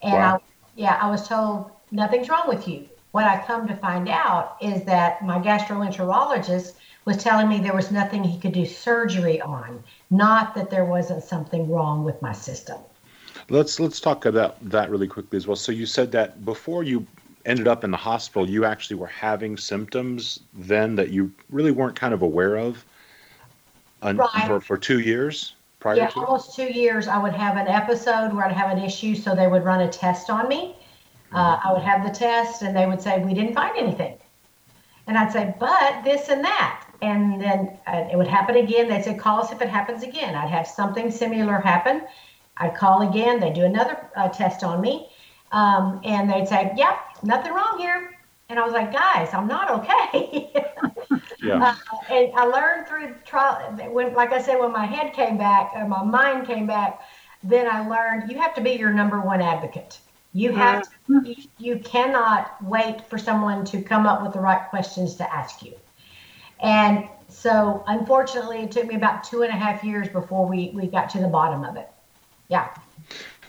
And 0.01 0.13
wow. 0.13 0.37
I, 0.37 0.39
yeah, 0.75 0.99
I 0.99 1.09
was 1.09 1.27
told 1.27 1.71
nothing's 1.91 2.27
wrong 2.27 2.47
with 2.47 2.67
you. 2.67 2.89
What 3.11 3.25
I 3.25 3.43
come 3.45 3.67
to 3.67 3.75
find 3.75 4.09
out 4.09 4.57
is 4.61 4.83
that 4.85 5.23
my 5.23 5.37
gastroenterologist 5.37 6.73
was 7.05 7.17
telling 7.17 7.49
me 7.49 7.59
there 7.59 7.75
was 7.75 7.91
nothing 7.91 8.23
he 8.23 8.39
could 8.39 8.51
do 8.51 8.65
surgery 8.65 9.41
on, 9.41 9.83
not 10.09 10.53
that 10.55 10.69
there 10.69 10.85
wasn't 10.85 11.23
something 11.23 11.69
wrong 11.69 12.03
with 12.03 12.21
my 12.21 12.33
system. 12.33 12.77
Let's 13.49 13.79
let's 13.79 13.99
talk 13.99 14.25
about 14.25 14.57
that 14.69 14.89
really 14.89 15.07
quickly 15.07 15.37
as 15.37 15.47
well. 15.47 15.55
So 15.55 15.71
you 15.71 15.85
said 15.85 16.11
that 16.11 16.45
before 16.45 16.83
you 16.83 17.05
ended 17.45 17.67
up 17.67 17.83
in 17.83 17.91
the 17.91 17.97
hospital, 17.97 18.47
you 18.47 18.65
actually 18.65 18.97
were 18.97 19.07
having 19.07 19.57
symptoms 19.57 20.41
then 20.53 20.95
that 20.95 21.09
you 21.09 21.31
really 21.49 21.71
weren't 21.71 21.95
kind 21.95 22.13
of 22.13 22.21
aware 22.21 22.55
of 22.55 22.85
un- 24.01 24.17
right. 24.17 24.47
for, 24.47 24.61
for 24.61 24.77
two 24.77 24.99
years 24.99 25.53
prior 25.79 25.97
yeah, 25.97 26.07
to? 26.07 26.19
almost 26.19 26.55
two 26.55 26.71
years. 26.71 27.07
I 27.07 27.17
would 27.17 27.33
have 27.33 27.57
an 27.57 27.67
episode 27.67 28.33
where 28.33 28.45
I'd 28.45 28.51
have 28.51 28.75
an 28.75 28.83
issue, 28.83 29.15
so 29.15 29.35
they 29.35 29.47
would 29.47 29.63
run 29.63 29.81
a 29.81 29.89
test 29.89 30.29
on 30.29 30.47
me. 30.47 30.75
Uh, 31.33 31.59
I 31.63 31.73
would 31.73 31.81
have 31.81 32.03
the 32.03 32.11
test, 32.11 32.61
and 32.61 32.75
they 32.75 32.85
would 32.85 33.01
say, 33.01 33.23
We 33.23 33.33
didn't 33.33 33.55
find 33.55 33.75
anything. 33.77 34.17
And 35.07 35.17
I'd 35.17 35.31
say, 35.31 35.53
But 35.59 36.03
this 36.03 36.29
and 36.29 36.43
that. 36.43 36.90
And 37.01 37.41
then 37.41 37.77
uh, 37.87 38.05
it 38.11 38.17
would 38.17 38.27
happen 38.27 38.55
again. 38.57 38.87
They'd 38.87 39.03
say, 39.03 39.15
Call 39.15 39.41
us 39.41 39.51
if 39.51 39.61
it 39.61 39.69
happens 39.69 40.03
again. 40.03 40.35
I'd 40.35 40.49
have 40.49 40.67
something 40.67 41.09
similar 41.09 41.59
happen. 41.59 42.03
I'd 42.57 42.75
call 42.75 43.09
again. 43.09 43.39
They'd 43.39 43.53
do 43.53 43.65
another 43.65 44.09
uh, 44.15 44.29
test 44.29 44.63
on 44.63 44.81
me. 44.81 45.09
Um, 45.51 45.99
and 46.03 46.29
they'd 46.29 46.47
say, 46.47 46.71
"Yep, 46.77 46.97
nothing 47.23 47.53
wrong 47.53 47.77
here." 47.77 48.17
And 48.49 48.59
I 48.59 48.63
was 48.63 48.73
like, 48.73 48.93
"Guys, 48.93 49.33
I'm 49.33 49.47
not 49.47 49.69
okay." 49.71 50.53
yeah. 51.43 51.61
Uh, 51.61 51.75
and 52.09 52.31
I 52.35 52.45
learned 52.45 52.87
through 52.87 53.15
trial 53.25 53.71
when, 53.91 54.13
like 54.13 54.31
I 54.31 54.41
said, 54.41 54.59
when 54.59 54.71
my 54.71 54.85
head 54.85 55.13
came 55.13 55.37
back 55.37 55.71
or 55.75 55.87
my 55.87 56.03
mind 56.03 56.47
came 56.47 56.67
back, 56.67 57.01
then 57.43 57.67
I 57.67 57.87
learned 57.87 58.31
you 58.31 58.39
have 58.39 58.53
to 58.55 58.61
be 58.61 58.71
your 58.71 58.93
number 58.93 59.19
one 59.19 59.41
advocate. 59.41 59.99
You 60.33 60.53
have 60.53 60.83
to, 60.83 61.21
you, 61.25 61.35
you 61.57 61.79
cannot 61.79 62.63
wait 62.63 63.01
for 63.09 63.17
someone 63.17 63.65
to 63.65 63.81
come 63.81 64.05
up 64.05 64.23
with 64.23 64.31
the 64.31 64.39
right 64.39 64.69
questions 64.69 65.15
to 65.15 65.33
ask 65.33 65.61
you. 65.61 65.73
And 66.61 67.07
so, 67.27 67.83
unfortunately, 67.87 68.59
it 68.59 68.71
took 68.71 68.85
me 68.85 68.95
about 68.95 69.23
two 69.23 69.43
and 69.43 69.51
a 69.51 69.55
half 69.55 69.83
years 69.83 70.07
before 70.09 70.47
we, 70.47 70.69
we 70.73 70.87
got 70.87 71.09
to 71.11 71.19
the 71.19 71.27
bottom 71.27 71.63
of 71.63 71.75
it. 71.75 71.89
Yeah. 72.49 72.69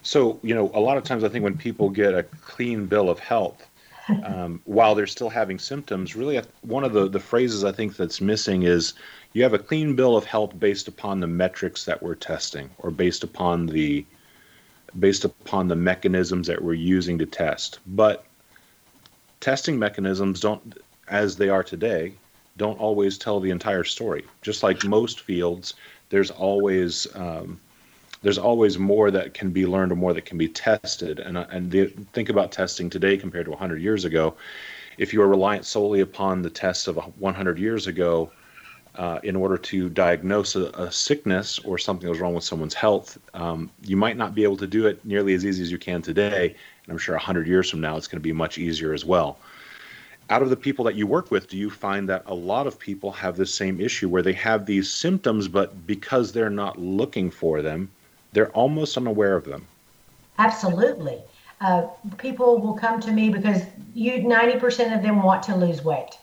So, 0.03 0.41
you 0.43 0.55
know, 0.55 0.71
a 0.75 0.81
lot 0.81 0.97
of 0.97 1.05
times 1.05 1.25
I 1.25 1.29
think 1.29 1.45
when 1.45 1.57
people 1.57 1.91
get 1.91 2.15
a 2.15 2.23
clean 2.23 2.87
bill 2.87 3.11
of 3.11 3.19
health, 3.19 3.67
um, 4.25 4.61
while 4.65 4.95
they're 4.95 5.07
still 5.07 5.31
having 5.31 5.59
symptoms, 5.59 6.17
really 6.17 6.41
one 6.63 6.85
of 6.85 6.93
the, 6.93 7.09
the 7.09 7.21
phrases 7.21 7.65
I 7.65 7.73
think 7.73 7.97
that's 7.97 8.21
missing 8.21 8.63
is 8.63 8.95
you 9.33 9.43
have 9.43 9.55
a 9.55 9.59
clean 9.59 9.95
bill 9.95 10.17
of 10.17 10.25
health 10.25 10.59
based 10.59 10.89
upon 10.89 11.21
the 11.21 11.27
metrics 11.27 11.85
that 11.85 12.03
we're 12.03 12.15
testing 12.15 12.71
or 12.79 12.91
based 12.91 13.23
upon 13.25 13.67
the 13.67 14.05
based 14.99 15.25
upon 15.25 15.69
the 15.69 15.77
mechanisms 15.77 16.47
that 16.49 16.63
we're 16.63 16.75
using 16.75 17.17
to 17.19 17.25
test. 17.25 17.79
But 17.87 18.27
testing 19.41 19.79
mechanisms 19.79 20.41
don't 20.41 20.79
as 21.09 21.37
they 21.37 21.49
are 21.49 21.63
today 21.63 22.13
don't 22.63 22.79
always 22.79 23.19
tell 23.19 23.41
the 23.41 23.51
entire 23.51 23.83
story. 23.83 24.25
Just 24.41 24.63
like 24.63 24.85
most 24.85 25.21
fields, 25.21 25.75
there's 26.11 26.31
always 26.31 27.09
um, 27.17 27.61
there's 28.23 28.39
always 28.39 28.79
more 28.79 29.11
that 29.11 29.35
can 29.35 29.51
be 29.51 29.67
learned 29.67 29.91
or 29.91 29.97
more 29.97 30.15
that 30.15 30.25
can 30.25 30.39
be 30.39 30.49
tested. 30.49 31.19
And 31.19 31.37
uh, 31.37 31.47
and 31.51 31.73
the, 31.73 31.87
think 32.13 32.29
about 32.29 32.53
testing 32.53 32.89
today 32.89 33.17
compared 33.17 33.47
to 33.47 33.51
100 33.51 33.83
years 33.83 34.05
ago. 34.05 34.37
If 34.97 35.13
you 35.13 35.21
are 35.23 35.27
reliant 35.27 35.65
solely 35.65 36.01
upon 36.01 36.43
the 36.43 36.51
tests 36.51 36.87
of 36.87 36.97
100 37.19 37.59
years 37.59 37.89
ago, 37.89 38.31
uh, 38.95 39.19
in 39.25 39.35
order 39.35 39.57
to 39.57 39.89
diagnose 39.89 40.55
a, 40.55 40.67
a, 40.85 40.93
sickness 40.93 41.59
or 41.61 41.79
something 41.79 42.05
that 42.05 42.11
was 42.11 42.21
wrong 42.21 42.35
with 42.35 42.45
someone's 42.45 42.75
health. 42.75 43.19
Um, 43.33 43.71
you 43.83 43.97
might 43.97 44.19
not 44.19 44.35
be 44.35 44.45
able 44.45 44.59
to 44.59 44.67
do 44.67 44.87
it 44.87 45.03
nearly 45.03 45.33
as 45.33 45.47
easy 45.47 45.63
as 45.63 45.73
you 45.73 45.79
can 45.79 46.03
today. 46.03 46.55
And 46.85 46.93
I'm 46.93 46.99
sure 46.99 47.15
100 47.15 47.47
years 47.47 47.71
from 47.71 47.81
now, 47.81 47.97
it's 47.97 48.07
going 48.07 48.21
to 48.21 48.23
be 48.23 48.33
much 48.33 48.59
easier 48.59 48.93
as 48.93 49.03
well. 49.03 49.39
Out 50.33 50.43
of 50.43 50.49
the 50.51 50.57
people 50.57 50.85
that 50.87 50.95
you 50.95 51.07
work 51.07 51.31
with, 51.31 51.49
do 51.49 51.57
you 51.59 51.69
find 51.69 52.09
that 52.09 52.23
a 52.27 52.35
lot 52.35 52.67
of 52.67 52.79
people 52.79 53.13
have 53.13 53.37
the 53.37 53.45
same 53.45 53.81
issue 53.81 54.09
where 54.09 54.23
they 54.23 54.33
have 54.33 54.65
these 54.65 54.91
symptoms, 54.91 55.47
but 55.47 55.87
because 55.87 56.33
they're 56.33 56.49
not 56.65 56.81
looking 56.81 57.31
for 57.31 57.61
them, 57.61 57.91
they're 58.33 58.51
almost 58.53 58.97
unaware 58.97 59.37
of 59.37 59.45
them? 59.45 59.67
Absolutely. 60.39 61.19
Uh, 61.61 61.83
people 62.17 62.59
will 62.59 62.73
come 62.73 62.99
to 63.01 63.13
me 63.13 63.29
because 63.29 63.61
you 63.95 64.13
90% 64.13 64.97
of 64.97 65.03
them 65.03 65.23
want 65.23 65.43
to 65.45 65.55
lose 65.55 65.85
weight 65.85 66.17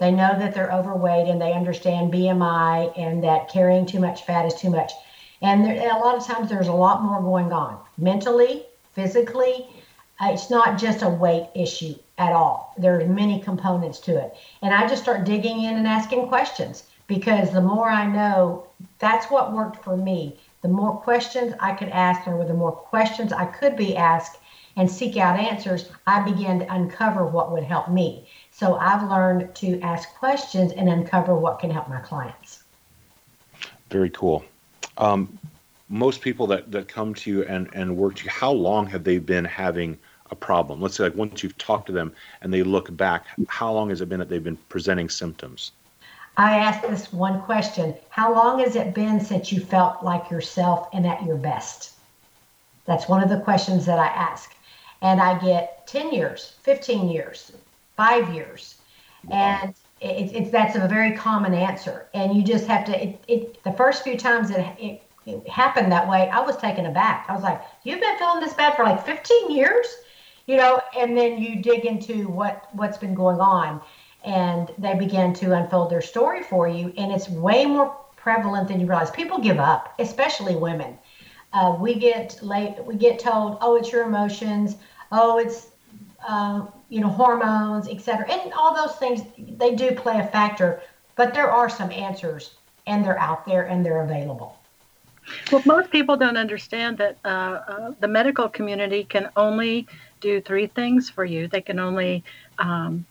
they 0.00 0.10
know 0.10 0.36
that 0.38 0.54
they're 0.54 0.72
overweight 0.72 1.28
and 1.28 1.40
they 1.40 1.52
understand 1.52 2.12
BMI 2.12 2.98
and 2.98 3.22
that 3.22 3.50
carrying 3.50 3.84
too 3.84 4.00
much 4.00 4.24
fat 4.24 4.46
is 4.46 4.54
too 4.54 4.70
much. 4.70 4.90
And 5.42 5.62
there, 5.64 5.76
a 5.94 5.98
lot 5.98 6.16
of 6.16 6.26
times 6.26 6.48
there's 6.48 6.68
a 6.68 6.72
lot 6.72 7.02
more 7.02 7.20
going 7.20 7.52
on 7.52 7.78
mentally, 7.98 8.64
physically. 8.92 9.68
Uh, 10.18 10.30
it's 10.32 10.48
not 10.48 10.78
just 10.78 11.02
a 11.02 11.08
weight 11.08 11.48
issue 11.54 11.94
at 12.20 12.32
all. 12.32 12.74
There 12.76 13.00
are 13.00 13.06
many 13.06 13.40
components 13.40 13.98
to 14.00 14.16
it. 14.16 14.36
And 14.60 14.74
I 14.74 14.86
just 14.86 15.02
start 15.02 15.24
digging 15.24 15.64
in 15.64 15.76
and 15.76 15.86
asking 15.86 16.28
questions 16.28 16.84
because 17.06 17.50
the 17.50 17.62
more 17.62 17.88
I 17.88 18.06
know, 18.06 18.66
that's 18.98 19.30
what 19.30 19.54
worked 19.54 19.82
for 19.82 19.96
me. 19.96 20.38
The 20.60 20.68
more 20.68 20.98
questions 20.98 21.54
I 21.58 21.72
could 21.72 21.88
ask, 21.88 22.28
or 22.28 22.44
the 22.44 22.54
more 22.54 22.72
questions 22.72 23.32
I 23.32 23.46
could 23.46 23.74
be 23.74 23.96
asked 23.96 24.38
and 24.76 24.88
seek 24.88 25.16
out 25.16 25.40
answers, 25.40 25.88
I 26.06 26.20
began 26.20 26.60
to 26.60 26.72
uncover 26.72 27.26
what 27.26 27.50
would 27.52 27.64
help 27.64 27.90
me. 27.90 28.28
So 28.50 28.74
I've 28.76 29.08
learned 29.08 29.54
to 29.56 29.80
ask 29.80 30.14
questions 30.16 30.72
and 30.72 30.90
uncover 30.90 31.34
what 31.34 31.58
can 31.58 31.70
help 31.70 31.88
my 31.88 32.00
clients. 32.00 32.64
Very 33.90 34.10
cool. 34.10 34.44
Um, 34.98 35.38
most 35.88 36.20
people 36.20 36.46
that, 36.48 36.70
that 36.70 36.86
come 36.86 37.14
to 37.14 37.30
you 37.30 37.44
and, 37.44 37.68
and 37.72 37.96
work 37.96 38.16
to 38.16 38.24
you, 38.24 38.30
how 38.30 38.52
long 38.52 38.86
have 38.88 39.04
they 39.04 39.18
been 39.18 39.46
having 39.46 39.98
a 40.30 40.36
problem? 40.36 40.80
Let's 40.80 40.96
say 40.96 41.04
like 41.04 41.14
once 41.14 41.42
you've 41.42 41.58
talked 41.58 41.86
to 41.86 41.92
them 41.92 42.12
and 42.40 42.52
they 42.52 42.62
look 42.62 42.94
back, 42.96 43.26
how 43.48 43.72
long 43.72 43.90
has 43.90 44.00
it 44.00 44.08
been 44.08 44.20
that 44.20 44.28
they've 44.28 44.42
been 44.42 44.58
presenting 44.68 45.08
symptoms? 45.08 45.72
I 46.36 46.58
ask 46.58 46.80
this 46.82 47.12
one 47.12 47.42
question. 47.42 47.94
How 48.08 48.34
long 48.34 48.60
has 48.60 48.76
it 48.76 48.94
been 48.94 49.20
since 49.20 49.52
you 49.52 49.60
felt 49.60 50.02
like 50.02 50.30
yourself 50.30 50.88
and 50.92 51.06
at 51.06 51.24
your 51.24 51.36
best? 51.36 51.94
That's 52.86 53.08
one 53.08 53.22
of 53.22 53.28
the 53.28 53.40
questions 53.40 53.84
that 53.86 53.98
I 53.98 54.06
ask. 54.06 54.54
And 55.02 55.20
I 55.20 55.38
get 55.38 55.86
10 55.86 56.12
years, 56.12 56.54
15 56.62 57.08
years, 57.08 57.52
five 57.96 58.32
years. 58.34 58.76
And 59.30 59.74
it, 60.00 60.34
it, 60.34 60.52
that's 60.52 60.76
a 60.76 60.88
very 60.88 61.16
common 61.16 61.52
answer. 61.52 62.06
And 62.14 62.34
you 62.34 62.42
just 62.42 62.66
have 62.66 62.84
to, 62.86 63.02
it, 63.02 63.22
it 63.28 63.62
the 63.64 63.72
first 63.72 64.02
few 64.02 64.16
times 64.16 64.50
it, 64.50 64.66
it, 64.78 65.02
it 65.26 65.48
happened 65.48 65.92
that 65.92 66.08
way, 66.08 66.28
I 66.30 66.40
was 66.40 66.56
taken 66.56 66.86
aback. 66.86 67.26
I 67.28 67.34
was 67.34 67.42
like, 67.42 67.60
you've 67.84 68.00
been 68.00 68.18
feeling 68.18 68.40
this 68.40 68.54
bad 68.54 68.76
for 68.76 68.84
like 68.84 69.04
15 69.04 69.50
years? 69.50 69.86
You 70.46 70.56
know, 70.56 70.80
and 70.98 71.16
then 71.16 71.38
you 71.38 71.62
dig 71.62 71.84
into 71.84 72.28
what, 72.28 72.68
what's 72.72 72.98
been 72.98 73.14
going 73.14 73.40
on 73.40 73.80
and 74.24 74.70
they 74.78 74.94
begin 74.94 75.32
to 75.34 75.52
unfold 75.54 75.90
their 75.90 76.02
story 76.02 76.42
for 76.42 76.68
you. 76.68 76.92
And 76.96 77.12
it's 77.12 77.28
way 77.28 77.64
more 77.66 77.96
prevalent 78.16 78.68
than 78.68 78.80
you 78.80 78.86
realize. 78.86 79.10
People 79.10 79.38
give 79.38 79.58
up, 79.58 79.94
especially 79.98 80.56
women. 80.56 80.98
Uh, 81.52 81.76
we 81.80 81.94
get 81.94 82.38
late, 82.42 82.84
we 82.84 82.96
get 82.96 83.18
told, 83.18 83.58
oh, 83.60 83.76
it's 83.76 83.90
your 83.92 84.04
emotions. 84.04 84.76
Oh, 85.12 85.38
it's 85.38 85.68
uh, 86.28 86.66
you 86.88 87.00
know, 87.00 87.08
hormones, 87.08 87.88
et 87.88 88.00
cetera. 88.00 88.30
And 88.30 88.52
all 88.52 88.74
those 88.74 88.96
things, 88.96 89.22
they 89.58 89.74
do 89.74 89.92
play 89.92 90.18
a 90.18 90.26
factor, 90.26 90.82
but 91.16 91.32
there 91.32 91.50
are 91.50 91.68
some 91.68 91.90
answers 91.90 92.54
and 92.86 93.04
they're 93.04 93.18
out 93.18 93.46
there 93.46 93.62
and 93.62 93.84
they're 93.84 94.02
available. 94.02 94.59
Well, 95.52 95.62
most 95.66 95.90
people 95.90 96.16
don't 96.16 96.36
understand 96.36 96.98
that 96.98 97.18
uh, 97.24 97.28
uh, 97.28 97.92
the 98.00 98.08
medical 98.08 98.48
community 98.48 99.04
can 99.04 99.30
only 99.36 99.86
do 100.20 100.40
three 100.40 100.66
things 100.66 101.10
for 101.10 101.24
you. 101.24 101.48
They 101.48 101.60
can 101.60 101.78
only 101.78 102.24
um, 102.58 103.06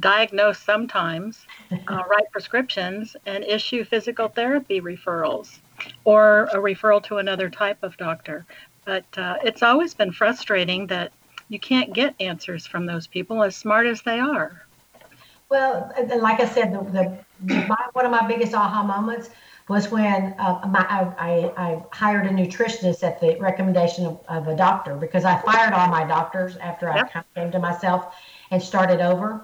diagnose 0.00 0.58
sometimes, 0.58 1.46
uh, 1.88 2.02
write 2.08 2.30
prescriptions, 2.32 3.16
and 3.26 3.44
issue 3.44 3.84
physical 3.84 4.28
therapy 4.28 4.80
referrals 4.80 5.58
or 6.04 6.44
a 6.52 6.56
referral 6.56 7.02
to 7.04 7.18
another 7.18 7.50
type 7.50 7.82
of 7.82 7.96
doctor. 7.96 8.46
But 8.84 9.04
uh, 9.16 9.36
it's 9.42 9.62
always 9.62 9.94
been 9.94 10.12
frustrating 10.12 10.86
that 10.88 11.12
you 11.48 11.58
can't 11.58 11.92
get 11.92 12.14
answers 12.20 12.66
from 12.66 12.86
those 12.86 13.06
people 13.06 13.42
as 13.42 13.56
smart 13.56 13.86
as 13.86 14.02
they 14.02 14.18
are. 14.18 14.62
Well, 15.50 15.92
like 16.18 16.40
I 16.40 16.46
said, 16.46 16.72
the, 16.72 17.18
the 17.42 17.54
my, 17.68 17.76
one 17.92 18.06
of 18.06 18.10
my 18.10 18.26
biggest 18.26 18.54
aha 18.54 18.82
moments 18.82 19.30
was 19.68 19.90
when 19.90 20.34
uh, 20.38 20.60
my, 20.68 20.84
I, 20.90 21.52
I, 21.56 21.82
hired 21.90 22.26
a 22.26 22.30
nutritionist 22.30 23.02
at 23.02 23.18
the 23.20 23.36
recommendation 23.40 24.04
of, 24.04 24.20
of, 24.28 24.48
a 24.48 24.54
doctor 24.54 24.94
because 24.94 25.24
I 25.24 25.40
fired 25.40 25.72
all 25.72 25.88
my 25.88 26.04
doctors 26.04 26.56
after. 26.58 26.90
I 26.90 27.08
came 27.34 27.50
to 27.50 27.58
myself 27.58 28.14
and 28.50 28.62
started 28.62 29.00
over 29.00 29.42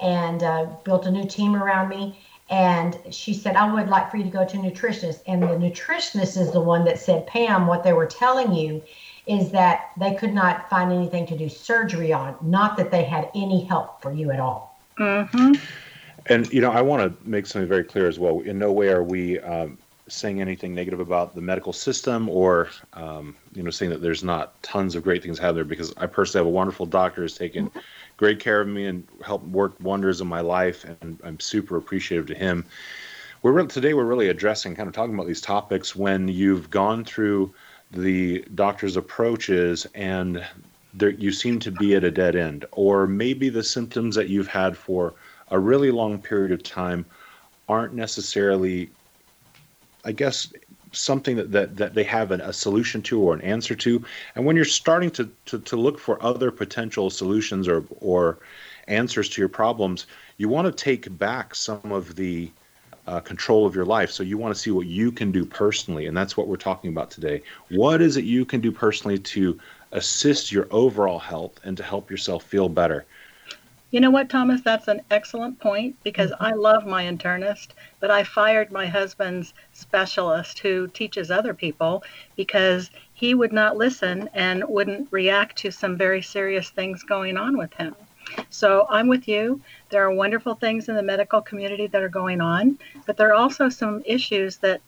and 0.00 0.42
uh, 0.42 0.66
built 0.84 1.06
a 1.06 1.10
new 1.10 1.26
team 1.26 1.56
around 1.56 1.88
me. 1.88 2.18
And 2.48 2.96
she 3.10 3.34
said, 3.34 3.56
I 3.56 3.72
would 3.72 3.88
like 3.88 4.08
for 4.08 4.18
you 4.18 4.24
to 4.24 4.30
go 4.30 4.46
to 4.46 4.56
a 4.56 4.60
nutritionist. 4.60 5.22
And 5.26 5.42
the 5.42 5.48
nutritionist 5.48 6.36
is 6.40 6.52
the 6.52 6.60
one 6.60 6.84
that 6.84 7.00
said, 7.00 7.26
Pam, 7.26 7.66
what 7.66 7.82
they 7.82 7.92
were 7.92 8.06
telling 8.06 8.54
you 8.54 8.82
is 9.26 9.50
that 9.50 9.90
they 9.98 10.14
could 10.14 10.32
not 10.32 10.70
find 10.70 10.92
anything 10.92 11.26
to 11.26 11.36
do 11.36 11.48
surgery 11.48 12.12
on, 12.12 12.36
not 12.40 12.76
that 12.76 12.92
they 12.92 13.02
had 13.02 13.28
any 13.34 13.64
help 13.64 14.00
for 14.00 14.12
you 14.12 14.30
at 14.30 14.38
all. 14.38 14.78
Mm-hmm. 14.98 15.54
And, 16.28 16.52
you 16.52 16.60
know, 16.60 16.72
I 16.72 16.82
want 16.82 17.02
to 17.02 17.28
make 17.28 17.46
something 17.46 17.68
very 17.68 17.84
clear 17.84 18.08
as 18.08 18.18
well. 18.18 18.40
In 18.40 18.58
no 18.58 18.72
way 18.72 18.88
are 18.88 19.04
we 19.04 19.38
um, 19.40 19.78
saying 20.08 20.40
anything 20.40 20.74
negative 20.74 21.00
about 21.00 21.34
the 21.34 21.40
medical 21.40 21.72
system 21.72 22.28
or, 22.28 22.68
um, 22.94 23.36
you 23.54 23.62
know, 23.62 23.70
saying 23.70 23.90
that 23.90 24.02
there's 24.02 24.24
not 24.24 24.60
tons 24.62 24.94
of 24.94 25.04
great 25.04 25.22
things 25.22 25.40
out 25.40 25.54
there 25.54 25.64
because 25.64 25.92
I 25.96 26.06
personally 26.06 26.44
have 26.44 26.52
a 26.52 26.56
wonderful 26.56 26.86
doctor 26.86 27.22
who's 27.22 27.36
taken 27.36 27.70
great 28.16 28.40
care 28.40 28.60
of 28.60 28.68
me 28.68 28.86
and 28.86 29.06
helped 29.24 29.46
work 29.46 29.74
wonders 29.80 30.20
in 30.20 30.26
my 30.26 30.40
life. 30.40 30.84
And 31.00 31.18
I'm 31.22 31.38
super 31.38 31.76
appreciative 31.76 32.26
to 32.26 32.34
him. 32.34 32.64
We're 33.42 33.64
today 33.66 33.94
we're 33.94 34.04
really 34.04 34.28
addressing 34.28 34.74
kind 34.74 34.88
of 34.88 34.94
talking 34.94 35.14
about 35.14 35.26
these 35.28 35.40
topics 35.40 35.94
when 35.94 36.26
you've 36.26 36.70
gone 36.70 37.04
through 37.04 37.54
the 37.92 38.44
doctor's 38.54 38.96
approaches 38.96 39.86
and 39.94 40.44
there, 40.94 41.10
you 41.10 41.30
seem 41.30 41.60
to 41.60 41.70
be 41.70 41.94
at 41.94 42.02
a 42.02 42.10
dead 42.10 42.34
end 42.34 42.64
or 42.72 43.06
maybe 43.06 43.48
the 43.48 43.62
symptoms 43.62 44.16
that 44.16 44.28
you've 44.28 44.48
had 44.48 44.76
for 44.76 45.14
a 45.50 45.58
really 45.58 45.90
long 45.90 46.20
period 46.20 46.52
of 46.52 46.62
time 46.62 47.04
aren't 47.68 47.94
necessarily 47.94 48.90
i 50.04 50.12
guess 50.12 50.52
something 50.92 51.36
that, 51.36 51.52
that, 51.52 51.76
that 51.76 51.94
they 51.94 52.04
have 52.04 52.30
an, 52.30 52.40
a 52.40 52.52
solution 52.52 53.02
to 53.02 53.20
or 53.20 53.34
an 53.34 53.40
answer 53.42 53.74
to 53.74 54.02
and 54.34 54.46
when 54.46 54.56
you're 54.56 54.64
starting 54.64 55.10
to, 55.10 55.30
to, 55.44 55.58
to 55.58 55.76
look 55.76 55.98
for 55.98 56.22
other 56.22 56.50
potential 56.50 57.10
solutions 57.10 57.68
or, 57.68 57.84
or 58.00 58.38
answers 58.88 59.28
to 59.28 59.40
your 59.40 59.48
problems 59.48 60.06
you 60.38 60.48
want 60.48 60.66
to 60.66 60.84
take 60.84 61.18
back 61.18 61.54
some 61.54 61.92
of 61.92 62.16
the 62.16 62.50
uh, 63.06 63.20
control 63.20 63.66
of 63.66 63.74
your 63.74 63.84
life. 63.84 64.10
So 64.10 64.22
you 64.22 64.36
want 64.36 64.54
to 64.54 64.60
see 64.60 64.70
what 64.70 64.86
you 64.86 65.12
can 65.12 65.30
do 65.30 65.44
personally, 65.44 66.06
and 66.06 66.16
that's 66.16 66.36
what 66.36 66.48
we're 66.48 66.56
talking 66.56 66.90
about 66.90 67.10
today. 67.10 67.42
What 67.70 68.02
is 68.02 68.16
it 68.16 68.24
you 68.24 68.44
can 68.44 68.60
do 68.60 68.72
personally 68.72 69.18
to 69.18 69.58
assist 69.92 70.50
your 70.50 70.66
overall 70.70 71.18
health 71.18 71.60
and 71.64 71.76
to 71.76 71.82
help 71.82 72.10
yourself 72.10 72.42
feel 72.42 72.68
better? 72.68 73.04
You 73.92 74.00
know 74.00 74.10
what, 74.10 74.28
Thomas? 74.28 74.62
That's 74.62 74.88
an 74.88 75.02
excellent 75.10 75.60
point 75.60 75.96
because 76.02 76.32
mm-hmm. 76.32 76.44
I 76.44 76.52
love 76.52 76.86
my 76.86 77.04
internist, 77.04 77.68
but 78.00 78.10
I 78.10 78.24
fired 78.24 78.72
my 78.72 78.86
husband's 78.86 79.54
specialist 79.72 80.58
who 80.58 80.88
teaches 80.88 81.30
other 81.30 81.54
people 81.54 82.02
because 82.34 82.90
he 83.14 83.34
would 83.34 83.52
not 83.52 83.76
listen 83.76 84.28
and 84.34 84.64
wouldn't 84.68 85.08
react 85.12 85.56
to 85.58 85.70
some 85.70 85.96
very 85.96 86.20
serious 86.20 86.70
things 86.70 87.04
going 87.04 87.36
on 87.36 87.56
with 87.56 87.72
him. 87.74 87.94
So 88.50 88.86
I'm 88.90 89.06
with 89.06 89.28
you. 89.28 89.60
There 89.90 90.04
are 90.04 90.12
wonderful 90.12 90.56
things 90.56 90.88
in 90.88 90.96
the 90.96 91.02
medical 91.02 91.40
community 91.40 91.86
that 91.86 92.02
are 92.02 92.08
going 92.08 92.40
on, 92.40 92.78
but 93.06 93.16
there 93.16 93.30
are 93.30 93.34
also 93.34 93.68
some 93.68 94.02
issues 94.04 94.56
that 94.58 94.80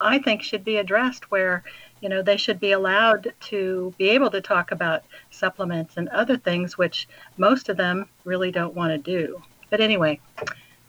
I 0.00 0.18
think 0.18 0.42
should 0.42 0.64
be 0.64 0.78
addressed 0.78 1.30
where, 1.30 1.62
you 2.02 2.08
know, 2.08 2.20
they 2.20 2.36
should 2.36 2.58
be 2.58 2.72
allowed 2.72 3.32
to 3.40 3.94
be 3.96 4.10
able 4.10 4.30
to 4.30 4.40
talk 4.40 4.72
about 4.72 5.04
supplements 5.30 5.96
and 5.96 6.08
other 6.08 6.36
things, 6.36 6.76
which 6.76 7.08
most 7.38 7.68
of 7.68 7.76
them 7.76 8.06
really 8.24 8.50
don't 8.50 8.74
want 8.74 8.90
to 8.90 8.98
do. 8.98 9.40
But 9.70 9.80
anyway, 9.80 10.20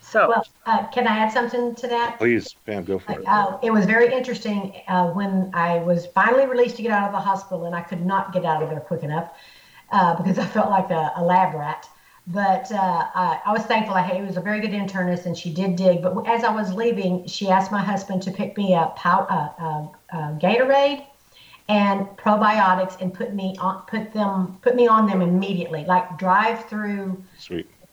so. 0.02 0.28
Well, 0.28 0.48
uh, 0.66 0.88
can 0.88 1.08
I 1.08 1.20
add 1.20 1.32
something 1.32 1.76
to 1.76 1.88
that? 1.88 2.18
Please, 2.18 2.56
Pam, 2.66 2.84
go 2.84 2.98
for 2.98 3.12
it. 3.14 3.28
Uh, 3.28 3.58
it 3.62 3.72
was 3.72 3.86
very 3.86 4.12
interesting 4.12 4.74
uh, 4.88 5.12
when 5.12 5.52
I 5.54 5.78
was 5.80 6.08
finally 6.08 6.48
released 6.48 6.78
to 6.78 6.82
get 6.82 6.92
out 6.92 7.08
of 7.08 7.14
the 7.14 7.20
hospital, 7.20 7.66
and 7.66 7.76
I 7.76 7.82
could 7.82 8.04
not 8.06 8.34
get 8.34 8.44
out 8.44 8.64
of 8.64 8.70
there 8.70 8.82
quick 8.82 9.04
enough 9.04 9.32
uh, 9.92 10.16
because 10.16 10.40
I 10.40 10.46
felt 10.46 10.72
like 10.72 10.90
a, 10.90 11.14
a 11.16 11.24
lab 11.24 11.54
rat. 11.54 11.88
But 12.26 12.72
uh, 12.72 12.78
I, 13.14 13.42
I, 13.46 13.52
was 13.52 13.64
thankful. 13.64 13.96
I 13.96 14.02
had, 14.02 14.16
it 14.16 14.26
was 14.26 14.38
a 14.38 14.42
very 14.42 14.62
good 14.62 14.72
internist, 14.72 15.26
and 15.26 15.38
she 15.38 15.54
did 15.54 15.76
dig. 15.76 16.02
But 16.02 16.26
as 16.26 16.46
I 16.46 16.56
was 16.56 16.74
leaving, 16.74 17.28
she 17.28 17.50
asked 17.50 17.70
my 17.70 17.82
husband 17.84 18.22
to 18.24 18.32
pick 18.32 18.58
me 18.58 18.74
up 18.74 18.96
pow, 18.96 19.92
uh, 20.14 20.38
Gatorade 20.40 21.06
and 21.70 22.06
probiotics 22.18 23.00
and 23.02 23.14
put 23.14 23.34
me 23.34 23.56
on 23.60 23.84
put 23.88 24.14
them 24.14 24.58
put 24.62 24.76
me 24.76 24.88
on 24.88 25.08
them 25.08 25.22
immediately, 25.22 25.86
like 25.86 26.18
drive 26.18 26.66
through 26.66 27.24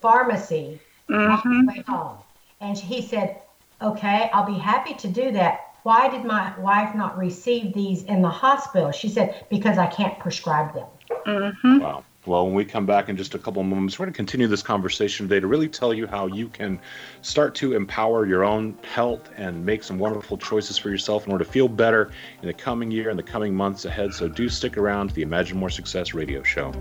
pharmacy 0.01 0.81
mm-hmm. 1.09 1.67
way 1.67 1.85
home. 1.87 2.19
And 2.61 2.77
he 2.77 3.01
said, 3.03 3.41
okay, 3.81 4.31
I'll 4.33 4.47
be 4.47 4.59
happy 4.59 4.95
to 4.95 5.09
do 5.09 5.33
that. 5.33 5.75
Why 5.83 6.09
did 6.09 6.25
my 6.25 6.59
wife 6.59 6.95
not 6.95 7.17
receive 7.17 7.73
these 7.73 8.03
in 8.03 8.21
the 8.21 8.29
hospital? 8.29 8.91
She 8.91 9.09
said, 9.09 9.47
because 9.49 9.79
I 9.79 9.87
can't 9.87 10.19
prescribe 10.19 10.75
them. 10.75 10.87
Mm-hmm. 11.27 11.79
Wow. 11.79 12.05
Well, 12.27 12.45
when 12.45 12.55
we 12.55 12.67
come 12.67 12.85
back 12.85 13.09
in 13.09 13.17
just 13.17 13.35
a 13.35 13.39
couple 13.39 13.63
of 13.63 13.69
moments, 13.69 13.99
we're 13.99 14.05
going 14.05 14.13
to 14.13 14.17
continue 14.17 14.47
this 14.47 14.63
conversation 14.63 15.27
today 15.27 15.41
to 15.41 15.47
really 15.47 15.69
tell 15.69 15.95
you 15.95 16.07
how 16.07 16.27
you 16.27 16.49
can 16.49 16.79
start 17.23 17.55
to 17.57 17.73
empower 17.73 18.27
your 18.27 18.45
own 18.45 18.77
health 18.83 19.31
and 19.39 19.65
make 19.65 19.83
some 19.83 19.99
wonderful 19.99 20.37
choices 20.37 20.77
for 20.77 20.91
yourself 20.91 21.25
in 21.25 21.33
order 21.33 21.45
to 21.45 21.51
feel 21.51 21.67
better 21.67 22.13
in 22.43 22.49
the 22.49 22.53
coming 22.53 22.91
year 22.91 23.09
and 23.09 23.19
the 23.19 23.23
coming 23.23 23.55
months 23.55 23.87
ahead. 23.87 24.13
So 24.13 24.29
do 24.29 24.51
stick 24.51 24.77
around 24.77 25.09
to 25.09 25.15
the 25.15 25.23
Imagine 25.23 25.57
More 25.57 25.71
Success 25.71 26.13
radio 26.13 26.43
show. 26.43 26.75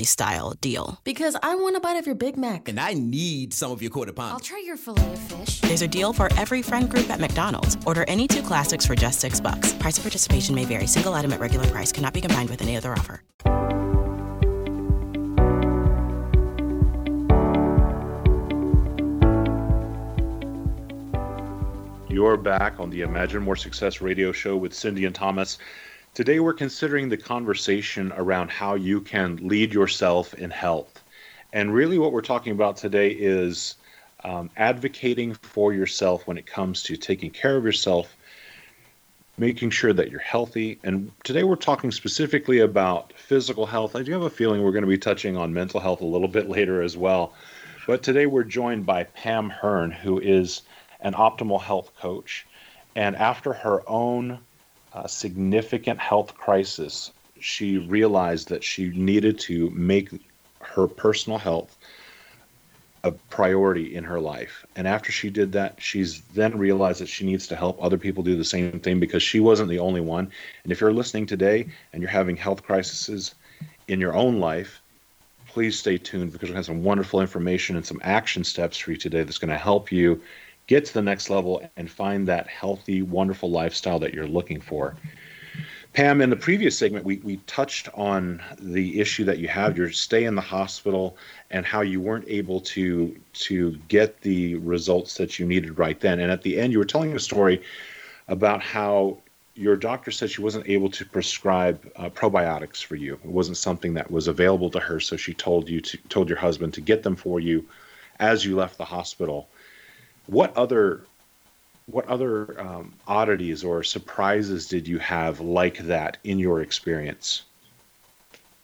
Family 0.00 0.04
style 0.04 0.54
deal. 0.60 0.98
Because 1.04 1.36
I 1.42 1.54
want 1.54 1.76
a 1.76 1.80
bite 1.80 1.98
of 1.98 2.06
your 2.06 2.14
Big 2.14 2.36
Mac. 2.36 2.68
And 2.68 2.80
I 2.80 2.94
need 2.94 3.52
some 3.52 3.72
of 3.72 3.82
your 3.82 3.90
quarter 3.90 4.12
pound. 4.12 4.32
I'll 4.32 4.40
try 4.40 4.62
your 4.64 4.76
filet 4.76 5.12
of 5.12 5.18
fish. 5.18 5.60
There's 5.60 5.82
a 5.82 5.88
deal 5.88 6.12
for 6.12 6.28
every 6.36 6.62
friend 6.62 6.88
group 6.88 7.10
at 7.10 7.20
McDonald's. 7.20 7.76
Order 7.86 8.04
any 8.08 8.26
two 8.26 8.42
classics 8.42 8.86
for 8.86 8.94
just 8.94 9.20
six 9.20 9.40
bucks. 9.40 9.72
Price 9.74 9.98
of 9.98 10.04
participation 10.04 10.54
may 10.54 10.64
vary. 10.64 10.86
Single 10.86 11.14
item 11.14 11.32
at 11.32 11.40
regular 11.40 11.66
price 11.66 11.92
cannot 11.92 12.14
be 12.14 12.20
combined 12.20 12.50
with 12.50 12.62
any 12.62 12.76
other 12.76 12.92
offer. 12.92 13.22
You're 22.08 22.36
back 22.36 22.80
on 22.80 22.90
the 22.90 23.02
Imagine 23.02 23.42
More 23.42 23.56
Success 23.56 24.00
radio 24.00 24.32
show 24.32 24.56
with 24.56 24.74
Cindy 24.74 25.04
and 25.04 25.14
Thomas. 25.14 25.58
Today, 26.12 26.40
we're 26.40 26.54
considering 26.54 27.08
the 27.08 27.16
conversation 27.16 28.12
around 28.16 28.50
how 28.50 28.74
you 28.74 29.00
can 29.00 29.36
lead 29.46 29.72
yourself 29.72 30.34
in 30.34 30.50
health. 30.50 31.04
And 31.52 31.72
really, 31.72 31.98
what 31.98 32.10
we're 32.10 32.20
talking 32.20 32.50
about 32.52 32.76
today 32.76 33.10
is 33.10 33.76
um, 34.24 34.50
advocating 34.56 35.34
for 35.34 35.72
yourself 35.72 36.26
when 36.26 36.36
it 36.36 36.46
comes 36.46 36.82
to 36.82 36.96
taking 36.96 37.30
care 37.30 37.56
of 37.56 37.64
yourself, 37.64 38.16
making 39.38 39.70
sure 39.70 39.92
that 39.92 40.10
you're 40.10 40.18
healthy. 40.18 40.80
And 40.82 41.12
today, 41.22 41.44
we're 41.44 41.54
talking 41.54 41.92
specifically 41.92 42.58
about 42.58 43.12
physical 43.12 43.64
health. 43.64 43.94
I 43.94 44.02
do 44.02 44.10
have 44.10 44.22
a 44.22 44.30
feeling 44.30 44.64
we're 44.64 44.72
going 44.72 44.82
to 44.82 44.88
be 44.88 44.98
touching 44.98 45.36
on 45.36 45.54
mental 45.54 45.78
health 45.78 46.00
a 46.00 46.06
little 46.06 46.28
bit 46.28 46.48
later 46.56 46.82
as 46.82 46.96
well. 46.96 47.34
But 47.86 48.02
today, 48.02 48.26
we're 48.26 48.42
joined 48.42 48.84
by 48.84 49.04
Pam 49.04 49.48
Hurn, 49.48 49.92
who 49.92 50.18
is 50.18 50.62
an 51.02 51.12
optimal 51.12 51.62
health 51.62 51.92
coach. 52.00 52.48
And 52.96 53.14
after 53.14 53.52
her 53.52 53.88
own 53.88 54.40
a 54.92 55.08
significant 55.08 55.98
health 55.98 56.34
crisis, 56.34 57.12
she 57.40 57.78
realized 57.78 58.48
that 58.48 58.64
she 58.64 58.88
needed 58.90 59.38
to 59.40 59.70
make 59.70 60.10
her 60.60 60.86
personal 60.86 61.38
health 61.38 61.76
a 63.02 63.12
priority 63.12 63.94
in 63.94 64.04
her 64.04 64.20
life. 64.20 64.66
And 64.76 64.86
after 64.86 65.10
she 65.10 65.30
did 65.30 65.52
that, 65.52 65.80
she's 65.80 66.20
then 66.34 66.58
realized 66.58 67.00
that 67.00 67.08
she 67.08 67.24
needs 67.24 67.46
to 67.46 67.56
help 67.56 67.82
other 67.82 67.96
people 67.96 68.22
do 68.22 68.36
the 68.36 68.44
same 68.44 68.78
thing 68.80 69.00
because 69.00 69.22
she 69.22 69.40
wasn't 69.40 69.70
the 69.70 69.78
only 69.78 70.02
one. 70.02 70.30
And 70.64 70.72
if 70.72 70.80
you're 70.80 70.92
listening 70.92 71.26
today 71.26 71.66
and 71.92 72.02
you're 72.02 72.10
having 72.10 72.36
health 72.36 72.62
crises 72.62 73.34
in 73.88 74.00
your 74.00 74.14
own 74.14 74.38
life, 74.38 74.82
please 75.48 75.78
stay 75.78 75.96
tuned 75.96 76.32
because 76.32 76.50
we 76.50 76.54
have 76.54 76.66
some 76.66 76.84
wonderful 76.84 77.20
information 77.20 77.76
and 77.76 77.84
some 77.84 78.00
action 78.04 78.44
steps 78.44 78.76
for 78.76 78.92
you 78.92 78.96
today 78.96 79.22
that's 79.22 79.38
going 79.38 79.50
to 79.50 79.56
help 79.56 79.90
you 79.90 80.20
get 80.70 80.84
to 80.84 80.94
the 80.94 81.02
next 81.02 81.28
level 81.30 81.60
and 81.76 81.90
find 81.90 82.28
that 82.28 82.46
healthy, 82.46 83.02
wonderful 83.02 83.50
lifestyle 83.50 83.98
that 83.98 84.14
you're 84.14 84.24
looking 84.24 84.60
for. 84.60 84.94
Pam, 85.94 86.20
in 86.20 86.30
the 86.30 86.36
previous 86.36 86.78
segment, 86.78 87.04
we, 87.04 87.16
we 87.24 87.38
touched 87.38 87.88
on 87.94 88.40
the 88.60 89.00
issue 89.00 89.24
that 89.24 89.38
you 89.38 89.48
have, 89.48 89.76
your 89.76 89.90
stay 89.90 90.26
in 90.26 90.36
the 90.36 90.40
hospital, 90.40 91.16
and 91.50 91.66
how 91.66 91.80
you 91.80 92.00
weren't 92.00 92.24
able 92.28 92.60
to 92.60 93.18
to 93.32 93.76
get 93.88 94.20
the 94.20 94.54
results 94.54 95.16
that 95.16 95.40
you 95.40 95.44
needed 95.44 95.76
right 95.76 95.98
then. 95.98 96.20
And 96.20 96.30
at 96.30 96.42
the 96.42 96.60
end, 96.60 96.72
you 96.72 96.78
were 96.78 96.84
telling 96.84 97.16
a 97.16 97.18
story 97.18 97.60
about 98.28 98.62
how 98.62 99.18
your 99.56 99.74
doctor 99.74 100.12
said 100.12 100.30
she 100.30 100.40
wasn't 100.40 100.68
able 100.68 100.90
to 100.90 101.04
prescribe 101.04 101.84
uh, 101.96 102.08
probiotics 102.10 102.80
for 102.84 102.94
you. 102.94 103.14
It 103.24 103.32
wasn't 103.40 103.56
something 103.56 103.92
that 103.94 104.08
was 104.08 104.28
available 104.28 104.70
to 104.70 104.78
her, 104.78 105.00
so 105.00 105.16
she 105.16 105.34
told 105.34 105.68
you 105.68 105.80
to 105.80 105.96
told 106.08 106.28
your 106.28 106.38
husband 106.38 106.74
to 106.74 106.80
get 106.80 107.02
them 107.02 107.16
for 107.16 107.40
you 107.40 107.66
as 108.20 108.44
you 108.44 108.54
left 108.54 108.78
the 108.78 108.84
hospital. 108.84 109.48
What 110.30 110.56
other 110.56 111.02
what 111.86 112.06
other 112.06 112.60
um, 112.60 112.94
oddities 113.08 113.64
or 113.64 113.82
surprises 113.82 114.68
did 114.68 114.86
you 114.86 115.00
have 115.00 115.40
like 115.40 115.78
that 115.78 116.18
in 116.22 116.38
your 116.38 116.62
experience? 116.62 117.42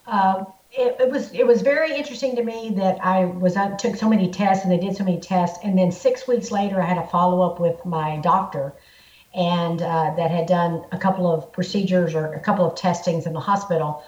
Uh, 0.07 0.45
it, 0.71 0.95
it, 1.01 1.11
was 1.11 1.33
it 1.33 1.45
was 1.45 1.63
very 1.63 1.97
interesting 1.97 2.37
to 2.37 2.45
me 2.45 2.73
that 2.77 3.05
I 3.05 3.25
was 3.25 3.57
I 3.57 3.75
took 3.79 3.97
so 3.97 4.09
many 4.09 4.31
tests 4.31 4.65
and 4.65 4.73
they 4.73 4.79
did 4.79 4.97
so 4.97 5.03
many 5.03 5.19
tests, 5.19 5.59
and 5.65 5.77
then 5.77 5.91
six 5.91 6.29
weeks 6.29 6.53
later 6.53 6.81
I 6.81 6.87
had 6.87 6.99
a 6.99 7.07
follow 7.09 7.43
up 7.43 7.59
with 7.59 7.85
my 7.85 8.19
doctor, 8.19 8.73
and 9.35 9.83
uh, 9.83 10.15
that 10.17 10.31
had 10.31 10.47
done 10.47 10.85
a 10.93 10.99
couple 10.99 11.27
of 11.27 11.53
procedures 11.53 12.15
or 12.15 12.33
a 12.35 12.41
couple 12.41 12.65
of 12.65 12.77
testings 12.77 13.27
in 13.27 13.33
the 13.33 13.41
hospital, 13.41 14.05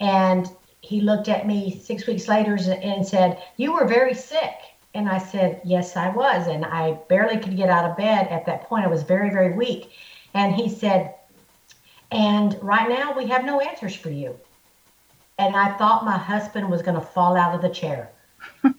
and 0.00 0.48
he 0.80 1.02
looked 1.02 1.28
at 1.28 1.46
me 1.46 1.78
six 1.78 2.06
weeks 2.06 2.26
later 2.26 2.58
and 2.82 3.06
said, 3.06 3.42
"You 3.58 3.74
were 3.74 3.86
very 3.86 4.14
sick." 4.14 4.54
And 4.94 5.08
I 5.08 5.18
said, 5.18 5.60
Yes, 5.64 5.96
I 5.96 6.08
was. 6.10 6.46
And 6.46 6.64
I 6.64 6.92
barely 7.08 7.38
could 7.38 7.56
get 7.56 7.70
out 7.70 7.90
of 7.90 7.96
bed 7.96 8.28
at 8.28 8.46
that 8.46 8.64
point. 8.64 8.84
I 8.84 8.88
was 8.88 9.02
very, 9.02 9.30
very 9.30 9.52
weak. 9.52 9.90
And 10.34 10.54
he 10.54 10.68
said, 10.68 11.14
And 12.10 12.58
right 12.62 12.88
now 12.88 13.16
we 13.16 13.26
have 13.28 13.44
no 13.44 13.60
answers 13.60 13.94
for 13.94 14.10
you. 14.10 14.38
And 15.38 15.56
I 15.56 15.76
thought 15.78 16.04
my 16.04 16.18
husband 16.18 16.70
was 16.70 16.82
going 16.82 16.94
to 16.94 17.06
fall 17.06 17.36
out 17.36 17.54
of 17.54 17.62
the 17.62 17.70
chair. 17.70 18.10
I, 18.64 18.70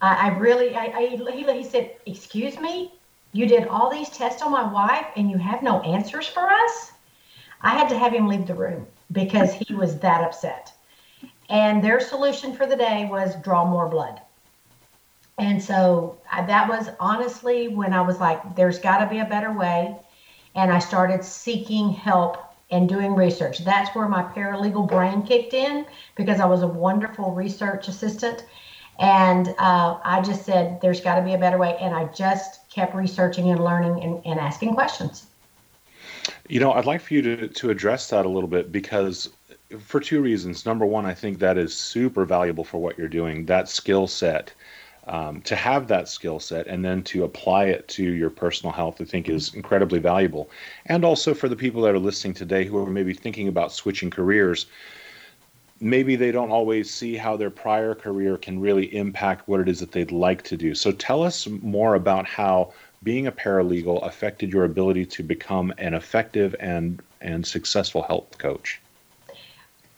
I, 0.00 0.28
really, 0.38 0.74
I, 0.76 0.84
I 0.84 1.06
he, 1.06 1.52
he 1.52 1.64
said, 1.64 1.96
Excuse 2.06 2.58
me? 2.58 2.92
You 3.32 3.46
did 3.46 3.66
all 3.68 3.90
these 3.90 4.10
tests 4.10 4.42
on 4.42 4.52
my 4.52 4.70
wife 4.70 5.06
and 5.16 5.30
you 5.30 5.38
have 5.38 5.62
no 5.62 5.80
answers 5.80 6.26
for 6.26 6.50
us? 6.50 6.92
I 7.62 7.70
had 7.70 7.88
to 7.88 7.98
have 7.98 8.12
him 8.12 8.28
leave 8.28 8.46
the 8.46 8.54
room 8.54 8.86
because 9.10 9.54
he 9.54 9.74
was 9.74 9.98
that 10.00 10.22
upset. 10.22 10.72
And 11.48 11.82
their 11.82 12.00
solution 12.00 12.54
for 12.54 12.66
the 12.66 12.76
day 12.76 13.06
was 13.10 13.36
draw 13.36 13.64
more 13.64 13.88
blood. 13.88 14.20
And 15.38 15.62
so 15.62 16.18
I, 16.30 16.44
that 16.44 16.68
was 16.68 16.88
honestly 17.00 17.68
when 17.68 17.92
I 17.92 18.02
was 18.02 18.20
like, 18.20 18.54
there's 18.54 18.78
got 18.78 18.98
to 18.98 19.06
be 19.06 19.20
a 19.20 19.24
better 19.24 19.52
way. 19.52 19.96
And 20.54 20.70
I 20.70 20.78
started 20.78 21.24
seeking 21.24 21.90
help 21.90 22.38
and 22.70 22.88
doing 22.88 23.14
research. 23.14 23.64
That's 23.64 23.94
where 23.94 24.08
my 24.08 24.22
paralegal 24.22 24.88
brain 24.88 25.22
kicked 25.22 25.54
in 25.54 25.86
because 26.16 26.40
I 26.40 26.46
was 26.46 26.62
a 26.62 26.66
wonderful 26.66 27.32
research 27.32 27.88
assistant. 27.88 28.44
And 28.98 29.48
uh, 29.58 29.98
I 30.04 30.20
just 30.22 30.44
said, 30.44 30.80
there's 30.80 31.00
got 31.00 31.16
to 31.16 31.22
be 31.22 31.34
a 31.34 31.38
better 31.38 31.58
way. 31.58 31.76
And 31.80 31.94
I 31.94 32.04
just 32.12 32.68
kept 32.70 32.94
researching 32.94 33.50
and 33.50 33.64
learning 33.64 34.02
and, 34.02 34.22
and 34.24 34.38
asking 34.38 34.74
questions. 34.74 35.26
You 36.48 36.60
know, 36.60 36.72
I'd 36.72 36.84
like 36.84 37.00
for 37.00 37.14
you 37.14 37.22
to, 37.22 37.48
to 37.48 37.70
address 37.70 38.10
that 38.10 38.26
a 38.26 38.28
little 38.28 38.48
bit 38.48 38.70
because 38.70 39.30
for 39.80 40.00
two 40.00 40.20
reasons. 40.20 40.66
Number 40.66 40.84
one, 40.84 41.06
I 41.06 41.14
think 41.14 41.38
that 41.38 41.56
is 41.56 41.74
super 41.74 42.24
valuable 42.24 42.64
for 42.64 42.78
what 42.78 42.98
you're 42.98 43.08
doing, 43.08 43.46
that 43.46 43.68
skill 43.68 44.06
set 44.06 44.52
um, 45.06 45.40
to 45.42 45.56
have 45.56 45.88
that 45.88 46.08
skill 46.08 46.38
set 46.38 46.66
and 46.66 46.84
then 46.84 47.02
to 47.02 47.24
apply 47.24 47.64
it 47.64 47.88
to 47.88 48.04
your 48.04 48.30
personal 48.30 48.72
health, 48.72 49.00
I 49.00 49.04
think 49.04 49.28
is 49.28 49.54
incredibly 49.54 49.98
valuable. 49.98 50.50
And 50.86 51.04
also 51.04 51.34
for 51.34 51.48
the 51.48 51.56
people 51.56 51.82
that 51.82 51.94
are 51.94 51.98
listening 51.98 52.34
today 52.34 52.64
who 52.64 52.78
are 52.78 52.90
maybe 52.90 53.12
thinking 53.12 53.48
about 53.48 53.72
switching 53.72 54.10
careers, 54.10 54.66
maybe 55.80 56.14
they 56.14 56.30
don't 56.30 56.50
always 56.50 56.92
see 56.92 57.16
how 57.16 57.36
their 57.36 57.50
prior 57.50 57.94
career 57.94 58.36
can 58.36 58.60
really 58.60 58.94
impact 58.94 59.48
what 59.48 59.58
it 59.58 59.68
is 59.68 59.80
that 59.80 59.90
they'd 59.90 60.12
like 60.12 60.42
to 60.42 60.56
do. 60.56 60.74
So 60.74 60.92
tell 60.92 61.22
us 61.24 61.48
more 61.48 61.96
about 61.96 62.26
how 62.26 62.72
being 63.02 63.26
a 63.26 63.32
paralegal 63.32 64.06
affected 64.06 64.52
your 64.52 64.64
ability 64.64 65.04
to 65.06 65.24
become 65.24 65.74
an 65.78 65.94
effective 65.94 66.54
and, 66.60 67.02
and 67.20 67.44
successful 67.44 68.02
health 68.02 68.38
coach. 68.38 68.80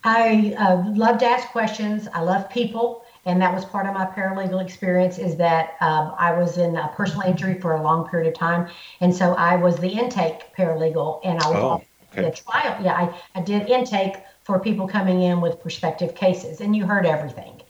I 0.04 0.54
uh, 0.58 0.82
love 0.94 1.18
to 1.18 1.26
ask 1.26 1.48
questions. 1.48 2.08
I 2.14 2.20
love 2.20 2.48
people 2.48 3.03
and 3.26 3.40
that 3.40 3.54
was 3.54 3.64
part 3.64 3.86
of 3.86 3.94
my 3.94 4.04
paralegal 4.04 4.62
experience 4.62 5.18
is 5.18 5.36
that 5.36 5.76
um, 5.80 6.14
i 6.18 6.32
was 6.32 6.58
in 6.58 6.76
a 6.76 6.88
personal 6.88 7.26
injury 7.26 7.60
for 7.60 7.74
a 7.74 7.82
long 7.82 8.08
period 8.08 8.28
of 8.28 8.34
time 8.34 8.68
and 9.00 9.14
so 9.14 9.34
i 9.34 9.56
was 9.56 9.76
the 9.78 9.88
intake 9.88 10.54
paralegal 10.56 11.20
and 11.24 11.40
i 11.40 11.48
was 11.48 11.56
oh, 11.56 11.82
okay. 12.12 12.28
the 12.28 12.30
trial 12.30 12.76
yeah 12.82 12.94
I, 12.94 13.38
I 13.38 13.42
did 13.42 13.68
intake 13.68 14.16
for 14.42 14.58
people 14.58 14.86
coming 14.86 15.22
in 15.22 15.40
with 15.40 15.60
prospective 15.60 16.14
cases 16.14 16.60
and 16.60 16.74
you 16.76 16.86
heard 16.86 17.06
everything 17.06 17.62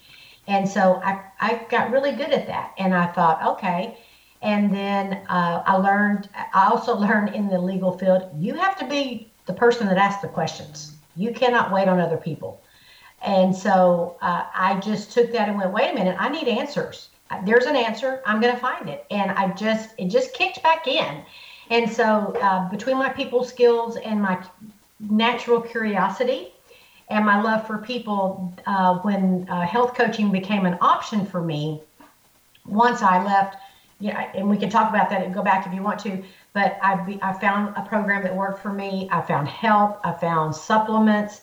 and 0.47 0.69
so 0.69 1.01
I, 1.03 1.23
I 1.41 1.67
got 1.71 1.91
really 1.91 2.13
good 2.13 2.31
at 2.31 2.47
that 2.49 2.75
and 2.79 2.95
i 2.95 3.07
thought 3.07 3.43
okay 3.57 3.97
And 4.45 4.71
then 4.75 5.25
uh, 5.29 5.63
I 5.65 5.77
learned, 5.77 6.29
I 6.53 6.67
also 6.67 6.95
learned 7.07 7.35
in 7.35 7.49
the 7.49 7.59
legal 7.59 7.97
field, 7.97 8.29
you 8.39 8.55
have 8.55 8.77
to 8.79 8.87
be 8.87 9.33
the 9.47 9.55
person 9.55 9.87
that 9.87 9.97
asks 9.97 10.23
the 10.23 10.29
questions. 10.29 10.97
You 11.17 11.33
cannot 11.33 11.73
wait 11.73 11.89
on 11.89 11.99
other 11.99 12.17
people. 12.19 12.61
And 13.25 13.57
so 13.57 14.17
uh, 14.21 14.45
I 14.55 14.79
just 14.81 15.13
took 15.13 15.33
that 15.33 15.49
and 15.49 15.57
went, 15.57 15.73
wait 15.73 15.91
a 15.91 15.95
minute, 15.95 16.17
I 16.19 16.29
need 16.29 16.47
answers. 16.47 17.09
There's 17.45 17.65
an 17.65 17.75
answer. 17.75 18.23
I'm 18.27 18.41
going 18.41 18.55
to 18.55 18.61
find 18.61 18.89
it. 18.89 19.07
And 19.11 19.31
I 19.31 19.53
just, 19.55 19.95
it 19.99 20.09
just 20.09 20.35
kicked 20.35 20.63
back 20.63 20.87
in. 20.87 21.23
And 21.71 21.91
so 21.91 22.37
uh, 22.43 22.69
between 22.69 22.99
my 22.99 23.09
people 23.09 23.43
skills 23.43 23.97
and 23.97 24.21
my 24.21 24.45
natural 25.01 25.61
curiosity 25.61 26.53
and 27.09 27.25
my 27.25 27.41
love 27.41 27.67
for 27.67 27.79
people, 27.79 28.55
uh, 28.67 28.99
when 28.99 29.49
uh, 29.49 29.63
health 29.63 29.95
coaching 29.95 30.31
became 30.31 30.67
an 30.67 30.77
option 30.81 31.25
for 31.25 31.43
me, 31.43 31.83
once 32.67 33.03
I 33.03 33.23
left, 33.25 33.57
yeah, 34.01 34.31
and 34.35 34.49
we 34.51 34.59
can 34.59 34.69
talk 34.69 34.91
about 34.91 35.09
that 35.11 35.23
and 35.23 35.33
go 35.33 35.43
back 35.43 35.67
if 35.67 35.73
you 35.73 35.83
want 35.83 35.99
to. 36.01 36.23
But 36.53 36.79
I, 36.83 37.19
I 37.23 37.33
found 37.33 37.75
a 37.77 37.83
program 37.83 38.23
that 38.23 38.35
worked 38.35 38.61
for 38.63 38.73
me. 38.73 39.09
I 39.11 39.23
found 39.23 39.49
help. 39.49 40.01
I 40.05 40.13
found 40.13 40.55
supplements 40.55 41.41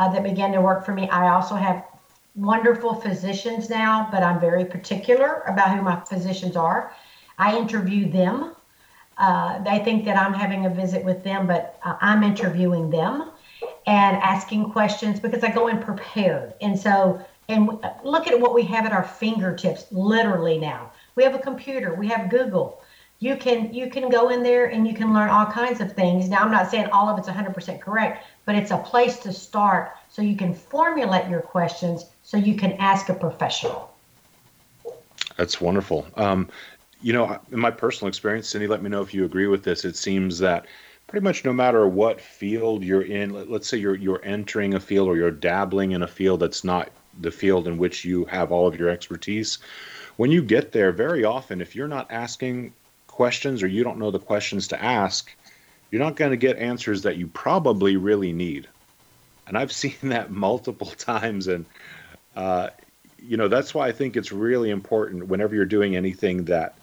uh, 0.00 0.08
that 0.08 0.22
began 0.22 0.50
to 0.50 0.62
work 0.62 0.84
for 0.84 0.94
me. 0.94 1.08
I 1.10 1.28
also 1.28 1.54
have 1.54 1.84
wonderful 2.34 2.94
physicians 2.94 3.68
now, 3.68 4.08
but 4.10 4.22
I'm 4.22 4.40
very 4.40 4.64
particular 4.64 5.42
about 5.46 5.76
who 5.76 5.82
my 5.82 6.00
physicians 6.00 6.56
are. 6.56 6.94
I 7.36 7.58
interview 7.58 8.10
them. 8.10 8.56
Uh, 9.18 9.62
they 9.62 9.78
think 9.80 10.06
that 10.06 10.16
I'm 10.16 10.32
having 10.32 10.64
a 10.64 10.70
visit 10.70 11.04
with 11.04 11.22
them, 11.22 11.46
but 11.46 11.78
uh, 11.84 11.96
I'm 12.00 12.22
interviewing 12.22 12.88
them 12.88 13.30
and 13.86 14.16
asking 14.16 14.70
questions 14.70 15.20
because 15.20 15.44
I 15.44 15.50
go 15.50 15.68
in 15.68 15.78
prepared. 15.78 16.54
And 16.62 16.78
so, 16.78 17.22
and 17.50 17.68
look 18.02 18.26
at 18.26 18.40
what 18.40 18.54
we 18.54 18.62
have 18.62 18.86
at 18.86 18.92
our 18.92 19.04
fingertips 19.04 19.84
literally 19.90 20.56
now. 20.56 20.92
We 21.14 21.24
have 21.24 21.34
a 21.34 21.38
computer, 21.38 21.94
we 21.94 22.08
have 22.08 22.30
Google. 22.30 22.82
You 23.18 23.36
can 23.36 23.74
you 23.74 23.90
can 23.90 24.08
go 24.08 24.30
in 24.30 24.42
there 24.42 24.70
and 24.70 24.88
you 24.88 24.94
can 24.94 25.12
learn 25.12 25.28
all 25.28 25.44
kinds 25.44 25.82
of 25.82 25.92
things. 25.92 26.30
Now 26.30 26.38
I'm 26.38 26.50
not 26.50 26.70
saying 26.70 26.86
all 26.86 27.06
of 27.10 27.18
it's 27.18 27.28
100% 27.28 27.78
correct, 27.78 28.24
but 28.44 28.54
it's 28.54 28.70
a 28.70 28.78
place 28.78 29.18
to 29.20 29.32
start 29.32 29.92
so 30.08 30.22
you 30.22 30.36
can 30.36 30.54
formulate 30.54 31.28
your 31.28 31.40
questions 31.40 32.06
so 32.22 32.36
you 32.36 32.56
can 32.56 32.72
ask 32.74 33.08
a 33.08 33.14
professional. 33.14 33.94
That's 35.36 35.60
wonderful. 35.60 36.06
Um, 36.16 36.48
you 37.02 37.12
know, 37.12 37.38
in 37.50 37.58
my 37.58 37.70
personal 37.70 38.08
experience, 38.08 38.48
Cindy, 38.48 38.66
let 38.66 38.82
me 38.82 38.90
know 38.90 39.02
if 39.02 39.14
you 39.14 39.24
agree 39.24 39.46
with 39.46 39.64
this. 39.64 39.84
It 39.84 39.96
seems 39.96 40.38
that 40.40 40.66
pretty 41.06 41.24
much 41.24 41.44
no 41.44 41.52
matter 41.52 41.88
what 41.88 42.20
field 42.20 42.84
you're 42.84 43.02
in, 43.02 43.50
let's 43.50 43.68
say 43.68 43.78
you're 43.78 43.96
you're 43.96 44.20
entering 44.24 44.74
a 44.74 44.80
field 44.80 45.08
or 45.08 45.16
you're 45.16 45.30
dabbling 45.30 45.92
in 45.92 46.02
a 46.02 46.08
field 46.08 46.40
that's 46.40 46.62
not 46.62 46.90
the 47.20 47.30
field 47.30 47.66
in 47.66 47.78
which 47.78 48.04
you 48.04 48.24
have 48.26 48.52
all 48.52 48.66
of 48.66 48.78
your 48.78 48.88
expertise, 48.88 49.58
when 50.16 50.30
you 50.30 50.42
get 50.42 50.72
there, 50.72 50.92
very 50.92 51.24
often, 51.24 51.60
if 51.60 51.74
you're 51.74 51.88
not 51.88 52.10
asking 52.10 52.72
questions 53.06 53.62
or 53.62 53.66
you 53.66 53.82
don't 53.82 53.98
know 53.98 54.10
the 54.10 54.18
questions 54.18 54.68
to 54.68 54.82
ask, 54.82 55.34
you're 55.90 56.02
not 56.02 56.16
going 56.16 56.30
to 56.30 56.36
get 56.36 56.56
answers 56.58 57.02
that 57.02 57.16
you 57.16 57.26
probably 57.26 57.96
really 57.96 58.32
need. 58.32 58.68
And 59.46 59.58
I've 59.58 59.72
seen 59.82 59.96
that 60.02 60.30
multiple 60.30 60.86
times. 60.86 61.48
And, 61.48 61.66
uh, 62.36 62.70
you 63.22 63.36
know, 63.36 63.48
that's 63.48 63.74
why 63.74 63.88
I 63.88 63.92
think 63.92 64.16
it's 64.16 64.32
really 64.32 64.70
important 64.70 65.28
whenever 65.28 65.54
you're 65.54 65.64
doing 65.64 65.96
anything 65.96 66.44
that 66.44 66.76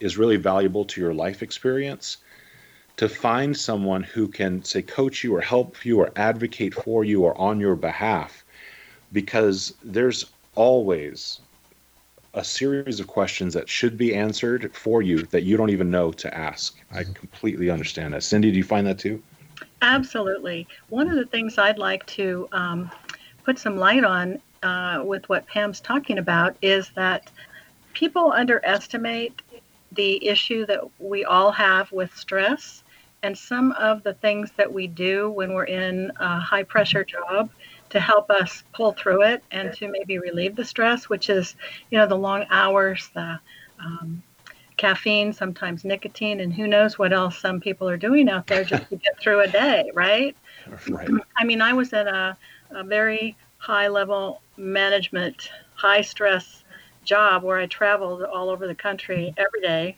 is 0.00 0.18
really 0.18 0.36
valuable 0.36 0.84
to 0.84 1.00
your 1.00 1.14
life 1.14 1.42
experience 1.42 2.18
to 2.96 3.08
find 3.08 3.56
someone 3.56 4.02
who 4.02 4.28
can, 4.28 4.62
say, 4.64 4.80
coach 4.80 5.24
you 5.24 5.34
or 5.34 5.40
help 5.40 5.84
you 5.84 5.98
or 5.98 6.12
advocate 6.14 6.74
for 6.74 7.04
you 7.04 7.22
or 7.22 7.36
on 7.38 7.58
your 7.58 7.74
behalf. 7.74 8.44
Because 9.12 9.74
there's 9.82 10.26
always 10.54 11.40
a 12.34 12.44
series 12.44 13.00
of 13.00 13.06
questions 13.06 13.54
that 13.54 13.68
should 13.68 13.96
be 13.96 14.14
answered 14.14 14.74
for 14.74 15.02
you 15.02 15.22
that 15.26 15.44
you 15.44 15.56
don't 15.56 15.70
even 15.70 15.90
know 15.90 16.12
to 16.12 16.36
ask. 16.36 16.76
I 16.92 17.04
completely 17.04 17.70
understand 17.70 18.14
that. 18.14 18.22
Cindy, 18.22 18.50
do 18.50 18.58
you 18.58 18.64
find 18.64 18.86
that 18.86 18.98
too? 18.98 19.22
Absolutely. 19.82 20.66
One 20.88 21.08
of 21.08 21.16
the 21.16 21.26
things 21.26 21.58
I'd 21.58 21.78
like 21.78 22.04
to 22.06 22.48
um, 22.52 22.90
put 23.44 23.58
some 23.58 23.76
light 23.76 24.04
on 24.04 24.40
uh, 24.62 25.02
with 25.04 25.28
what 25.28 25.46
Pam's 25.46 25.80
talking 25.80 26.18
about 26.18 26.56
is 26.62 26.90
that 26.96 27.30
people 27.92 28.32
underestimate 28.32 29.42
the 29.92 30.26
issue 30.26 30.66
that 30.66 30.80
we 30.98 31.24
all 31.24 31.52
have 31.52 31.90
with 31.92 32.14
stress 32.16 32.82
and 33.22 33.36
some 33.38 33.72
of 33.72 34.02
the 34.02 34.14
things 34.14 34.50
that 34.56 34.72
we 34.72 34.86
do 34.86 35.30
when 35.30 35.54
we're 35.54 35.64
in 35.64 36.10
a 36.18 36.40
high 36.40 36.64
pressure 36.64 37.04
job 37.04 37.48
to 37.90 38.00
help 38.00 38.30
us 38.30 38.64
pull 38.72 38.92
through 38.92 39.22
it 39.22 39.42
and 39.50 39.72
to 39.74 39.88
maybe 39.88 40.18
relieve 40.18 40.56
the 40.56 40.64
stress, 40.64 41.08
which 41.08 41.30
is, 41.30 41.54
you 41.90 41.98
know, 41.98 42.06
the 42.06 42.16
long 42.16 42.44
hours, 42.50 43.08
the 43.14 43.38
um, 43.78 44.22
caffeine, 44.76 45.32
sometimes 45.32 45.84
nicotine, 45.84 46.40
and 46.40 46.52
who 46.52 46.66
knows 46.66 46.98
what 46.98 47.12
else 47.12 47.38
some 47.38 47.60
people 47.60 47.88
are 47.88 47.96
doing 47.96 48.28
out 48.28 48.46
there 48.46 48.64
just 48.64 48.88
to 48.88 48.96
get 48.96 49.18
through 49.20 49.40
a 49.40 49.48
day, 49.48 49.90
right? 49.94 50.36
Right. 50.88 51.08
I 51.36 51.44
mean, 51.44 51.60
I 51.60 51.72
was 51.72 51.92
in 51.92 52.08
a, 52.08 52.36
a 52.70 52.84
very 52.84 53.36
high 53.58 53.88
level 53.88 54.42
management, 54.56 55.50
high 55.74 56.02
stress 56.02 56.64
job 57.04 57.42
where 57.42 57.58
I 57.58 57.66
traveled 57.66 58.22
all 58.22 58.50
over 58.50 58.66
the 58.66 58.74
country 58.74 59.34
every 59.36 59.60
day. 59.60 59.96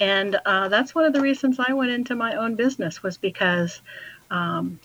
And 0.00 0.38
uh, 0.44 0.68
that's 0.68 0.94
one 0.94 1.04
of 1.04 1.12
the 1.12 1.20
reasons 1.20 1.58
I 1.60 1.72
went 1.72 1.92
into 1.92 2.16
my 2.16 2.34
own 2.34 2.56
business 2.56 3.02
was 3.02 3.16
because 3.18 3.82
um, 4.30 4.80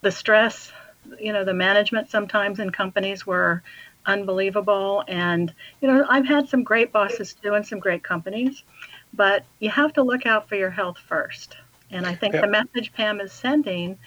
the 0.00 0.10
stress, 0.10 0.72
you 1.18 1.32
know, 1.32 1.44
the 1.44 1.54
management 1.54 2.10
sometimes 2.10 2.58
in 2.60 2.70
companies 2.70 3.26
were 3.26 3.62
unbelievable. 4.06 5.04
And, 5.06 5.52
you 5.80 5.88
know, 5.88 6.04
I've 6.08 6.26
had 6.26 6.48
some 6.48 6.64
great 6.64 6.92
bosses 6.92 7.34
too 7.34 7.54
and 7.54 7.66
some 7.66 7.78
great 7.78 8.02
companies, 8.02 8.62
but 9.12 9.44
you 9.58 9.70
have 9.70 9.92
to 9.94 10.02
look 10.02 10.26
out 10.26 10.48
for 10.48 10.56
your 10.56 10.70
health 10.70 10.98
first. 10.98 11.56
And 11.90 12.06
I 12.06 12.14
think 12.14 12.34
the 12.34 12.46
message 12.46 12.92
Pam 12.92 13.20
is 13.20 13.32
sending, 13.32 13.98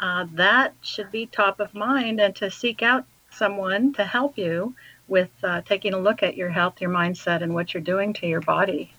uh, 0.00 0.26
that 0.32 0.74
should 0.82 1.10
be 1.10 1.26
top 1.26 1.60
of 1.60 1.74
mind 1.74 2.20
and 2.20 2.34
to 2.36 2.50
seek 2.50 2.82
out 2.82 3.04
someone 3.30 3.92
to 3.94 4.04
help 4.04 4.36
you 4.36 4.74
with 5.08 5.30
uh, 5.42 5.62
taking 5.62 5.94
a 5.94 5.98
look 5.98 6.22
at 6.22 6.36
your 6.36 6.50
health, 6.50 6.80
your 6.80 6.90
mindset, 6.90 7.42
and 7.42 7.54
what 7.54 7.72
you're 7.72 7.82
doing 7.82 8.12
to 8.14 8.26
your 8.26 8.40
body. 8.40 8.92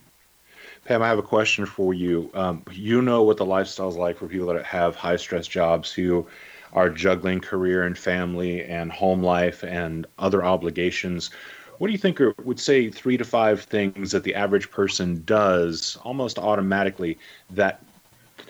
Pam, 0.85 1.01
I 1.01 1.07
have 1.07 1.19
a 1.19 1.23
question 1.23 1.65
for 1.65 1.93
you. 1.93 2.29
Um, 2.33 2.63
you 2.71 3.01
know 3.01 3.23
what 3.23 3.37
the 3.37 3.45
lifestyle 3.45 3.87
is 3.87 3.95
like 3.95 4.17
for 4.17 4.27
people 4.27 4.47
that 4.47 4.65
have 4.65 4.95
high 4.95 5.15
stress 5.15 5.47
jobs 5.47 5.91
who 5.93 6.27
are 6.73 6.89
juggling 6.89 7.39
career 7.39 7.83
and 7.83 7.97
family 7.97 8.63
and 8.63 8.91
home 8.91 9.23
life 9.23 9.63
and 9.63 10.05
other 10.19 10.43
obligations. 10.43 11.29
What 11.77 11.87
do 11.87 11.93
you 11.93 11.99
think 11.99 12.19
are, 12.19 12.33
would 12.43 12.59
say 12.59 12.89
three 12.89 13.15
to 13.15 13.23
five 13.23 13.61
things 13.61 14.11
that 14.11 14.23
the 14.23 14.35
average 14.35 14.69
person 14.71 15.23
does 15.25 15.97
almost 16.03 16.37
automatically 16.37 17.17
that 17.51 17.81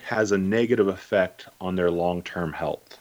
has 0.04 0.32
a 0.32 0.38
negative 0.38 0.88
effect 0.88 1.48
on 1.62 1.76
their 1.76 1.92
long 1.92 2.24
term 2.24 2.52
health? 2.52 2.98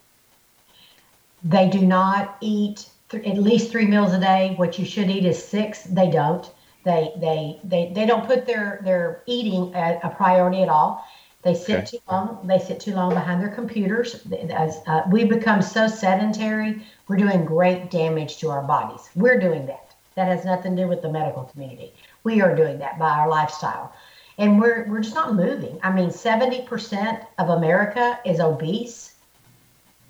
They 1.42 1.70
do 1.70 1.80
not 1.80 2.36
eat 2.40 2.86
th- 3.08 3.24
at 3.24 3.38
least 3.38 3.70
three 3.70 3.86
meals 3.86 4.12
a 4.12 4.20
day. 4.20 4.54
What 4.56 4.78
you 4.78 4.84
should 4.84 5.10
eat 5.10 5.24
is 5.24 5.42
six. 5.42 5.84
They 5.84 6.10
don't. 6.10 6.50
They 6.84 7.12
they 7.16 7.60
they 7.64 7.92
they 7.94 8.06
don't 8.06 8.26
put 8.26 8.46
their 8.46 8.80
their 8.84 9.22
eating 9.26 9.74
a, 9.74 10.00
a 10.02 10.10
priority 10.10 10.62
at 10.62 10.68
all. 10.68 11.06
They 11.42 11.54
sit 11.54 11.78
okay. 11.78 11.86
too 11.86 11.98
long. 12.10 12.46
They 12.46 12.58
sit 12.58 12.78
too 12.78 12.94
long 12.94 13.14
behind 13.14 13.40
their 13.40 13.50
computers. 13.50 14.26
As 14.50 14.80
uh, 14.86 15.02
we 15.10 15.24
become 15.24 15.60
so 15.60 15.88
sedentary, 15.88 16.86
we're 17.08 17.16
doing 17.16 17.44
great 17.44 17.90
damage 17.90 18.38
to 18.38 18.50
our 18.50 18.62
bodies. 18.62 19.10
We're 19.16 19.40
doing 19.40 19.66
that. 19.66 19.94
That 20.14 20.28
has 20.28 20.44
nothing 20.44 20.76
to 20.76 20.82
do 20.82 20.88
with 20.88 21.02
the 21.02 21.10
medical 21.10 21.44
community. 21.44 21.94
We 22.22 22.40
are 22.42 22.54
doing 22.54 22.78
that 22.78 22.98
by 22.98 23.10
our 23.10 23.28
lifestyle, 23.28 23.92
and 24.38 24.60
we're 24.60 24.86
we're 24.88 25.00
just 25.00 25.14
not 25.14 25.34
moving. 25.34 25.80
I 25.82 25.92
mean, 25.92 26.10
seventy 26.10 26.62
percent 26.62 27.24
of 27.38 27.48
America 27.48 28.20
is 28.24 28.38
obese, 28.38 29.14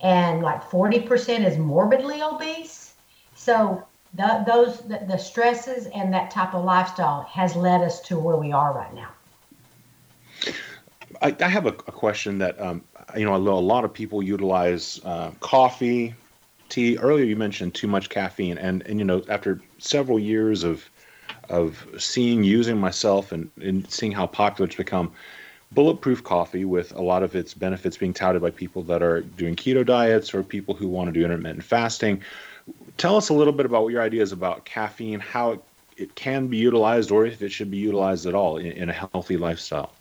and 0.01 0.43
like 0.43 0.63
forty 0.63 1.01
percent 1.01 1.45
is 1.45 1.57
morbidly 1.57 2.21
obese. 2.23 2.95
So 3.35 3.87
the, 4.15 4.45
those 4.47 4.81
the, 4.81 5.05
the 5.09 5.17
stresses 5.17 5.87
and 5.87 6.13
that 6.13 6.31
type 6.31 6.55
of 6.55 6.65
lifestyle 6.65 7.23
has 7.23 7.57
led 7.57 7.81
us 7.81 8.01
to 8.03 8.19
where 8.19 8.37
we 8.37 8.53
are 8.53 8.73
right 8.73 8.95
now. 8.95 9.09
I, 11.21 11.35
I 11.41 11.49
have 11.49 11.67
a, 11.67 11.71
a, 11.71 11.93
question 11.93 12.39
that 12.39 12.61
um, 12.61 12.83
you 13.17 13.25
know 13.25 13.35
a 13.35 13.37
lot 13.37 13.85
of 13.85 13.93
people 13.93 14.23
utilize 14.23 15.01
uh, 15.05 15.31
coffee, 15.41 16.15
tea. 16.69 16.99
Earlier 16.99 17.25
you 17.25 17.37
mentioned 17.37 17.75
too 17.75 17.87
much 17.87 18.09
caffeine, 18.09 18.59
and 18.59 18.83
and 18.87 18.99
you 18.99 19.05
know 19.05 19.23
after 19.29 19.61
several 19.79 20.19
years 20.19 20.65
of 20.65 20.89
of 21.49 21.87
seeing 21.99 22.45
using 22.45 22.79
myself 22.79 23.33
and, 23.33 23.51
and 23.61 23.91
seeing 23.91 24.13
how 24.13 24.27
popular 24.27 24.67
it's 24.67 24.77
become, 24.77 25.13
bulletproof 25.73 26.23
coffee 26.23 26.65
with 26.65 26.93
a 26.95 27.03
lot 27.03 27.23
of 27.23 27.35
its 27.35 27.55
benefits 27.55 27.97
being 27.97 28.13
touted 28.13 28.41
by 28.41 28.51
people 28.51 28.83
that 28.83 29.03
are 29.03 29.23
doing 29.23 29.57
keto 29.57 29.85
diets 29.85 30.35
or 30.35 30.43
people 30.43 30.75
who 30.75 30.89
want 30.89 31.09
to 31.09 31.13
do 31.13 31.25
intermittent 31.25 31.65
fasting 31.65 32.23
Tell 32.97 33.17
us 33.17 33.29
a 33.31 33.35
little 33.35 33.53
bit 33.53 33.67
about 33.67 33.83
what 33.85 33.93
your 33.93 34.03
ideas 34.03 34.33
about 34.33 34.65
caffeine, 34.65 35.19
how 35.21 35.53
it, 35.53 35.61
it 35.97 36.15
can 36.15 36.47
be 36.47 36.57
utilized, 36.57 37.11
or 37.11 37.27
if 37.27 37.43
it 37.43 37.51
should 37.51 37.71
be 37.71 37.79
utilized 37.79 38.27
at 38.27 38.35
all 38.35 38.59
in, 38.59 38.67
in 38.73 38.89
a 38.89 38.93
healthy 38.93 39.37
lifestyle. 39.37 39.93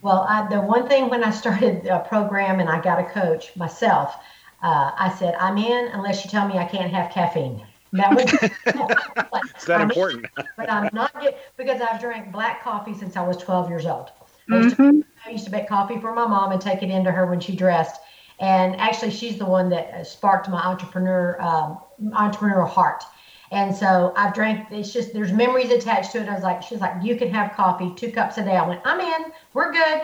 Well, 0.00 0.24
I, 0.28 0.48
the 0.48 0.60
one 0.60 0.88
thing 0.88 1.10
when 1.10 1.24
I 1.24 1.30
started 1.30 1.86
a 1.86 2.00
program 2.00 2.60
and 2.60 2.68
I 2.68 2.80
got 2.80 2.98
a 3.00 3.04
coach 3.04 3.54
myself, 3.56 4.14
uh, 4.62 4.92
I 4.96 5.14
said, 5.18 5.34
I'm 5.34 5.58
in 5.58 5.88
unless 5.92 6.24
you 6.24 6.30
tell 6.30 6.46
me 6.48 6.56
I 6.56 6.64
can't 6.64 6.92
have 6.92 7.10
caffeine. 7.10 7.64
That 7.92 8.14
was. 8.14 8.24
Is 9.58 9.64
that 9.66 9.80
I'm- 9.80 9.90
important? 9.90 10.26
but 10.56 10.70
I'm 10.70 10.88
not 10.92 11.20
get, 11.22 11.38
because 11.56 11.80
I've 11.80 12.00
drank 12.00 12.32
black 12.32 12.62
coffee 12.62 12.94
since 12.94 13.16
I 13.16 13.26
was 13.26 13.36
12 13.38 13.68
years 13.68 13.86
old. 13.86 14.10
I 14.50 14.54
Mm-hmm. 14.54 14.62
used, 14.64 14.76
to, 14.76 15.04
I 15.26 15.30
used 15.30 15.44
to 15.44 15.50
make 15.50 15.68
coffee 15.68 16.00
for 16.00 16.14
my 16.14 16.26
mom 16.26 16.52
and 16.52 16.60
take 16.60 16.82
it 16.82 16.90
into 16.90 17.10
her 17.10 17.26
when 17.26 17.38
she 17.40 17.54
dressed. 17.54 18.00
And 18.40 18.76
actually, 18.76 19.10
she's 19.10 19.36
the 19.38 19.46
one 19.46 19.68
that 19.70 19.92
uh, 19.92 20.04
sparked 20.04 20.48
my 20.48 20.60
entrepreneur 20.60 21.40
um, 21.40 21.78
entrepreneurial 22.12 22.68
heart. 22.68 23.04
And 23.50 23.74
so 23.74 24.12
I've 24.16 24.34
drank. 24.34 24.70
It's 24.70 24.92
just 24.92 25.12
there's 25.12 25.32
memories 25.32 25.70
attached 25.70 26.12
to 26.12 26.20
it. 26.20 26.28
I 26.28 26.34
was 26.34 26.42
like, 26.42 26.62
she's 26.62 26.80
like, 26.80 27.02
you 27.02 27.16
can 27.16 27.30
have 27.30 27.52
coffee 27.54 27.92
two 27.96 28.12
cups 28.12 28.38
a 28.38 28.44
day. 28.44 28.56
I 28.56 28.66
went, 28.66 28.82
I'm 28.84 29.00
in. 29.00 29.32
We're 29.54 29.72
good. 29.72 30.02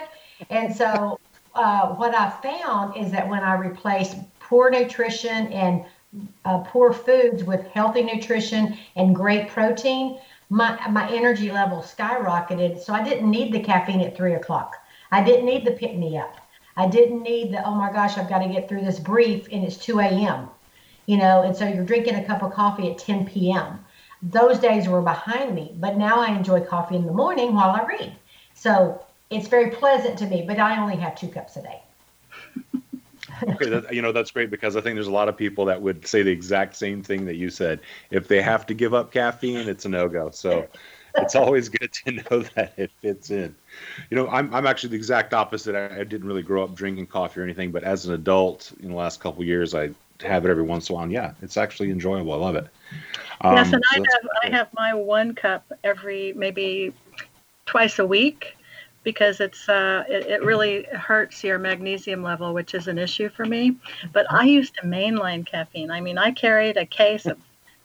And 0.49 0.75
so 0.75 1.19
uh, 1.53 1.89
what 1.89 2.13
I 2.15 2.29
found 2.29 2.97
is 2.97 3.11
that 3.11 3.27
when 3.27 3.43
I 3.43 3.55
replace 3.55 4.15
poor 4.39 4.69
nutrition 4.69 5.47
and 5.53 5.85
uh, 6.45 6.59
poor 6.59 6.93
foods 6.93 7.43
with 7.43 7.65
healthy 7.67 8.03
nutrition 8.03 8.77
and 8.95 9.15
great 9.15 9.49
protein, 9.49 10.19
my 10.49 10.79
my 10.89 11.09
energy 11.11 11.51
level 11.51 11.79
skyrocketed. 11.79 12.81
So 12.81 12.93
I 12.93 13.03
didn't 13.03 13.29
need 13.29 13.53
the 13.53 13.59
caffeine 13.59 14.01
at 14.01 14.15
three 14.15 14.33
o'clock. 14.33 14.75
I 15.11 15.23
didn't 15.23 15.45
need 15.45 15.65
the 15.65 15.71
pick 15.71 15.95
me 15.95 16.17
up. 16.17 16.35
I 16.77 16.87
didn't 16.87 17.23
need 17.23 17.53
the 17.53 17.65
oh 17.65 17.75
my 17.75 17.91
gosh, 17.91 18.17
I've 18.17 18.29
got 18.29 18.39
to 18.39 18.49
get 18.49 18.67
through 18.67 18.81
this 18.81 18.99
brief 18.99 19.47
and 19.51 19.63
it's 19.63 19.77
2 19.77 19.99
a.m. 19.99 20.49
You 21.05 21.17
know, 21.17 21.43
and 21.43 21.55
so 21.55 21.67
you're 21.67 21.85
drinking 21.85 22.15
a 22.15 22.25
cup 22.25 22.41
of 22.43 22.53
coffee 22.53 22.91
at 22.91 22.97
10 22.97 23.25
p.m. 23.25 23.79
Those 24.21 24.59
days 24.59 24.87
were 24.87 25.01
behind 25.01 25.53
me, 25.53 25.73
but 25.77 25.97
now 25.97 26.19
I 26.19 26.35
enjoy 26.35 26.61
coffee 26.61 26.95
in 26.95 27.05
the 27.05 27.13
morning 27.13 27.53
while 27.53 27.69
I 27.69 27.85
read. 27.85 28.15
So 28.55 29.05
it's 29.29 29.47
very 29.47 29.69
pleasant 29.71 30.17
to 30.19 30.25
me, 30.25 30.43
but 30.47 30.59
I 30.59 30.81
only 30.81 30.95
have 30.95 31.15
two 31.15 31.27
cups 31.27 31.55
a 31.57 31.61
day. 31.61 31.81
okay, 33.43 33.69
that, 33.69 33.93
you 33.93 34.01
know 34.01 34.11
that's 34.11 34.31
great 34.31 34.49
because 34.49 34.75
I 34.75 34.81
think 34.81 34.95
there's 34.95 35.07
a 35.07 35.11
lot 35.11 35.29
of 35.29 35.37
people 35.37 35.65
that 35.65 35.81
would 35.81 36.07
say 36.07 36.23
the 36.23 36.31
exact 36.31 36.75
same 36.75 37.03
thing 37.03 37.25
that 37.25 37.35
you 37.35 37.49
said. 37.49 37.81
If 38.11 38.27
they 38.27 38.41
have 38.41 38.65
to 38.67 38.73
give 38.73 38.93
up 38.93 39.11
caffeine, 39.11 39.67
it's 39.67 39.85
a 39.85 39.89
no 39.89 40.07
go. 40.07 40.29
So 40.29 40.67
it's 41.17 41.35
always 41.35 41.69
good 41.69 41.91
to 41.93 42.11
know 42.11 42.41
that 42.55 42.73
it 42.77 42.91
fits 43.01 43.31
in. 43.31 43.55
You 44.09 44.17
know, 44.17 44.27
I'm 44.27 44.53
I'm 44.53 44.67
actually 44.67 44.89
the 44.89 44.97
exact 44.97 45.33
opposite. 45.33 45.75
I, 45.75 46.01
I 46.01 46.03
didn't 46.03 46.25
really 46.25 46.43
grow 46.43 46.63
up 46.63 46.75
drinking 46.75 47.07
coffee 47.07 47.41
or 47.41 47.43
anything, 47.43 47.71
but 47.71 47.83
as 47.83 48.05
an 48.05 48.13
adult, 48.13 48.73
in 48.81 48.89
the 48.89 48.95
last 48.95 49.19
couple 49.19 49.41
of 49.41 49.47
years, 49.47 49.73
I 49.73 49.91
have 50.21 50.45
it 50.45 50.49
every 50.49 50.63
once 50.63 50.89
in 50.89 50.93
a 50.93 50.95
while. 50.95 51.03
And 51.03 51.11
yeah, 51.11 51.33
it's 51.41 51.57
actually 51.57 51.91
enjoyable. 51.91 52.33
I 52.33 52.37
love 52.37 52.55
it. 52.55 52.67
yes, 53.43 53.67
Um, 53.67 53.73
and 53.75 53.83
I 53.91 53.95
so 53.95 54.01
that's 54.01 54.13
have 54.13 54.29
I 54.43 54.57
have 54.57 54.67
my 54.73 54.93
one 54.93 55.35
cup 55.35 55.71
every 55.83 56.33
maybe 56.33 56.93
twice 57.65 57.99
a 57.99 58.05
week 58.05 58.57
because 59.03 59.39
it's 59.39 59.69
uh, 59.69 60.03
it, 60.09 60.25
it 60.27 60.43
really 60.43 60.83
hurts 60.91 61.43
your 61.43 61.59
magnesium 61.59 62.23
level, 62.23 62.53
which 62.53 62.73
is 62.73 62.87
an 62.87 62.97
issue 62.97 63.29
for 63.29 63.45
me. 63.45 63.77
But 64.11 64.25
I 64.31 64.43
used 64.45 64.75
to 64.75 64.81
mainline 64.81 65.45
caffeine. 65.45 65.91
I 65.91 66.01
mean, 66.01 66.17
I 66.17 66.31
carried 66.31 66.75
a 66.77 66.85
case 66.85 67.25
of 67.25 67.37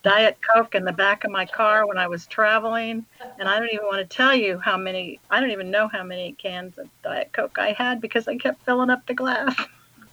Diet 0.03 0.39
Coke 0.55 0.75
in 0.75 0.85
the 0.85 0.93
back 0.93 1.25
of 1.25 1.31
my 1.31 1.47
car 1.47 1.87
when 1.87 1.99
I 1.99 2.07
was 2.07 2.27
traveling, 2.27 3.05
and 3.39 3.49
I 3.49 3.59
don't 3.59 3.69
even 3.73 3.87
want 3.87 3.99
to 4.09 4.17
tell 4.17 4.35
you 4.35 4.59
how 4.59 4.77
many. 4.77 5.21
I 5.31 5.41
don't 5.41 5.51
even 5.51 5.71
know 5.71 5.89
how 5.89 6.03
many 6.03 6.33
cans 6.33 6.79
of 6.79 6.89
Diet 7.03 7.31
Coke 7.33 7.59
I 7.59 7.73
had 7.73 8.01
because 8.01 8.27
I 8.27 8.37
kept 8.37 8.65
filling 8.65 8.91
up 8.91 9.07
the 9.07 9.15
glass. 9.15 9.55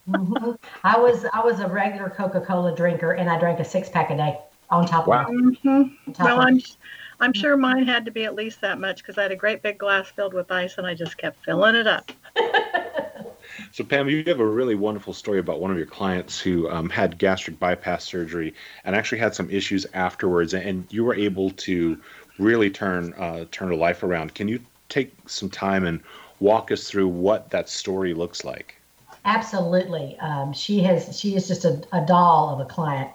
Mhm. 0.09 0.57
I 0.83 0.97
was 0.99 1.25
I 1.33 1.41
was 1.41 1.59
a 1.59 1.67
regular 1.67 2.09
Coca-Cola 2.09 2.75
drinker, 2.75 3.13
and 3.13 3.29
I 3.29 3.39
drank 3.39 3.59
a 3.59 3.65
six 3.65 3.89
pack 3.89 4.09
a 4.09 4.17
day 4.17 4.39
on 4.69 4.85
top 4.85 5.07
Wow. 5.07 5.23
of 5.25 5.27
hmm 5.27 5.83
on 6.07 6.13
top 6.13 6.25
Well, 6.25 6.41
of- 6.41 6.47
I'm 6.47 6.59
I'm 7.19 7.33
sure 7.33 7.57
mine 7.57 7.85
had 7.85 8.05
to 8.05 8.11
be 8.11 8.25
at 8.25 8.35
least 8.35 8.61
that 8.61 8.79
much 8.79 8.97
because 8.97 9.17
I 9.17 9.23
had 9.23 9.31
a 9.31 9.35
great 9.35 9.61
big 9.63 9.77
glass 9.79 10.09
filled 10.11 10.33
with 10.33 10.51
ice 10.51 10.77
and 10.77 10.85
I 10.85 10.93
just 10.93 11.17
kept 11.17 11.43
filling 11.45 11.75
it 11.75 11.87
up. 11.87 12.11
So 13.71 13.83
Pam, 13.83 14.09
you 14.09 14.23
have 14.27 14.39
a 14.39 14.45
really 14.45 14.75
wonderful 14.75 15.13
story 15.13 15.39
about 15.39 15.59
one 15.59 15.71
of 15.71 15.77
your 15.77 15.87
clients 15.87 16.39
who 16.39 16.69
um, 16.69 16.89
had 16.89 17.17
gastric 17.17 17.59
bypass 17.59 18.03
surgery 18.03 18.53
and 18.85 18.95
actually 18.95 19.19
had 19.19 19.33
some 19.35 19.49
issues 19.49 19.85
afterwards, 19.93 20.53
and 20.53 20.85
you 20.89 21.03
were 21.03 21.15
able 21.15 21.51
to 21.51 21.99
really 22.37 22.69
turn 22.69 23.13
uh, 23.13 23.45
turn 23.51 23.69
her 23.69 23.75
life 23.75 24.03
around. 24.03 24.35
Can 24.35 24.47
you 24.47 24.59
take 24.89 25.13
some 25.25 25.49
time 25.49 25.85
and 25.85 26.01
walk 26.39 26.71
us 26.71 26.89
through 26.89 27.07
what 27.07 27.49
that 27.49 27.67
story 27.69 28.13
looks 28.13 28.45
like? 28.45 28.79
Absolutely. 29.25 30.17
Um, 30.19 30.53
she 30.53 30.79
has 30.83 31.17
she 31.19 31.35
is 31.35 31.47
just 31.47 31.65
a, 31.65 31.81
a 31.91 32.05
doll 32.05 32.53
of 32.53 32.59
a 32.59 32.65
client. 32.65 33.09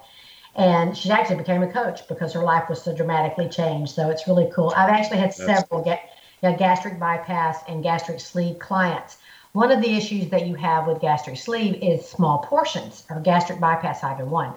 And 0.55 0.95
she 0.95 1.09
actually 1.09 1.37
became 1.37 1.63
a 1.63 1.71
coach 1.71 2.07
because 2.07 2.31
her 2.33 2.43
life 2.43 2.69
was 2.69 2.79
so 2.83 2.95
dramatically 2.95 3.49
changed. 3.49 3.95
So 3.95 4.11
it's 4.11 4.27
really 4.27 4.51
cool. 4.53 4.71
I've 4.77 4.89
actually 4.89 5.17
had 5.17 5.31
That's- 5.31 5.61
several 5.61 5.83
ga- 5.83 5.99
yeah, 6.43 6.55
gastric 6.55 6.99
bypass 6.99 7.63
and 7.67 7.81
gastric 7.81 8.19
sleeve 8.19 8.59
clients. 8.59 9.17
One 9.53 9.71
of 9.71 9.81
the 9.81 9.95
issues 9.95 10.29
that 10.29 10.47
you 10.47 10.55
have 10.55 10.87
with 10.87 10.99
gastric 10.99 11.37
sleeve 11.37 11.75
is 11.81 12.09
small 12.09 12.39
portions, 12.39 13.03
or 13.09 13.19
gastric 13.19 13.59
bypass, 13.59 14.03
either 14.03 14.25
one. 14.25 14.55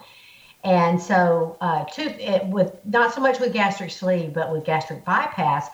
And 0.65 1.01
so, 1.01 1.59
uh, 1.61 1.85
two, 1.85 2.15
it, 2.19 2.47
with 2.47 2.75
not 2.87 3.13
so 3.13 3.21
much 3.21 3.39
with 3.39 3.53
gastric 3.53 3.91
sleeve, 3.91 4.33
but 4.33 4.51
with 4.51 4.65
gastric 4.65 5.05
bypass, 5.05 5.69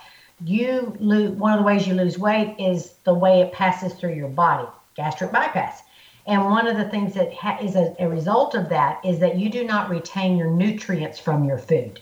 you 0.44 0.96
lose 0.98 1.30
one 1.30 1.52
of 1.52 1.60
the 1.60 1.64
ways 1.64 1.86
you 1.86 1.94
lose 1.94 2.18
weight 2.18 2.56
is 2.58 2.94
the 3.04 3.14
way 3.14 3.40
it 3.42 3.52
passes 3.52 3.94
through 3.94 4.14
your 4.14 4.28
body, 4.28 4.68
gastric 4.96 5.30
bypass. 5.30 5.82
And 6.26 6.44
one 6.44 6.66
of 6.66 6.76
the 6.76 6.88
things 6.88 7.14
that 7.14 7.32
ha- 7.32 7.58
is 7.62 7.76
a, 7.76 7.94
a 8.00 8.08
result 8.08 8.56
of 8.56 8.68
that 8.70 9.04
is 9.04 9.20
that 9.20 9.38
you 9.38 9.50
do 9.50 9.62
not 9.62 9.88
retain 9.88 10.36
your 10.36 10.50
nutrients 10.50 11.20
from 11.20 11.44
your 11.44 11.58
food. 11.58 12.00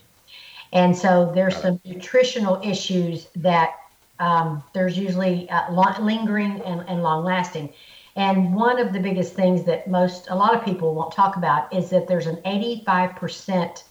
And 0.73 0.97
so 0.97 1.31
there's 1.35 1.57
some 1.57 1.81
nutritional 1.85 2.61
issues 2.65 3.29
that 3.37 3.75
um, 4.21 4.63
there's 4.73 4.97
usually 4.97 5.49
uh, 5.51 5.73
lingering 6.01 6.61
and, 6.63 6.85
and 6.89 7.03
long 7.03 7.25
lasting. 7.25 7.73
And 8.17 8.55
one 8.55 8.79
of 8.79 8.93
the 8.93 9.01
biggest 9.01 9.35
things 9.35 9.65
that 9.65 9.89
most, 9.89 10.29
a 10.31 10.35
lot 10.35 10.55
of 10.55 10.65
people 10.65 10.95
won't 10.95 11.13
talk 11.13 11.37
about 11.37 11.73
is 11.73 11.91
that 11.91 12.07
there's 12.07 12.27
an 12.27 12.37
85% 12.45 13.85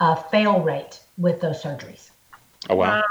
uh, 0.00 0.14
fail 0.14 0.60
rate 0.60 1.00
with 1.16 1.40
those 1.40 1.62
surgeries. 1.62 2.10
Oh 2.68 2.76
wow! 2.76 3.00
Wow. 3.00 3.04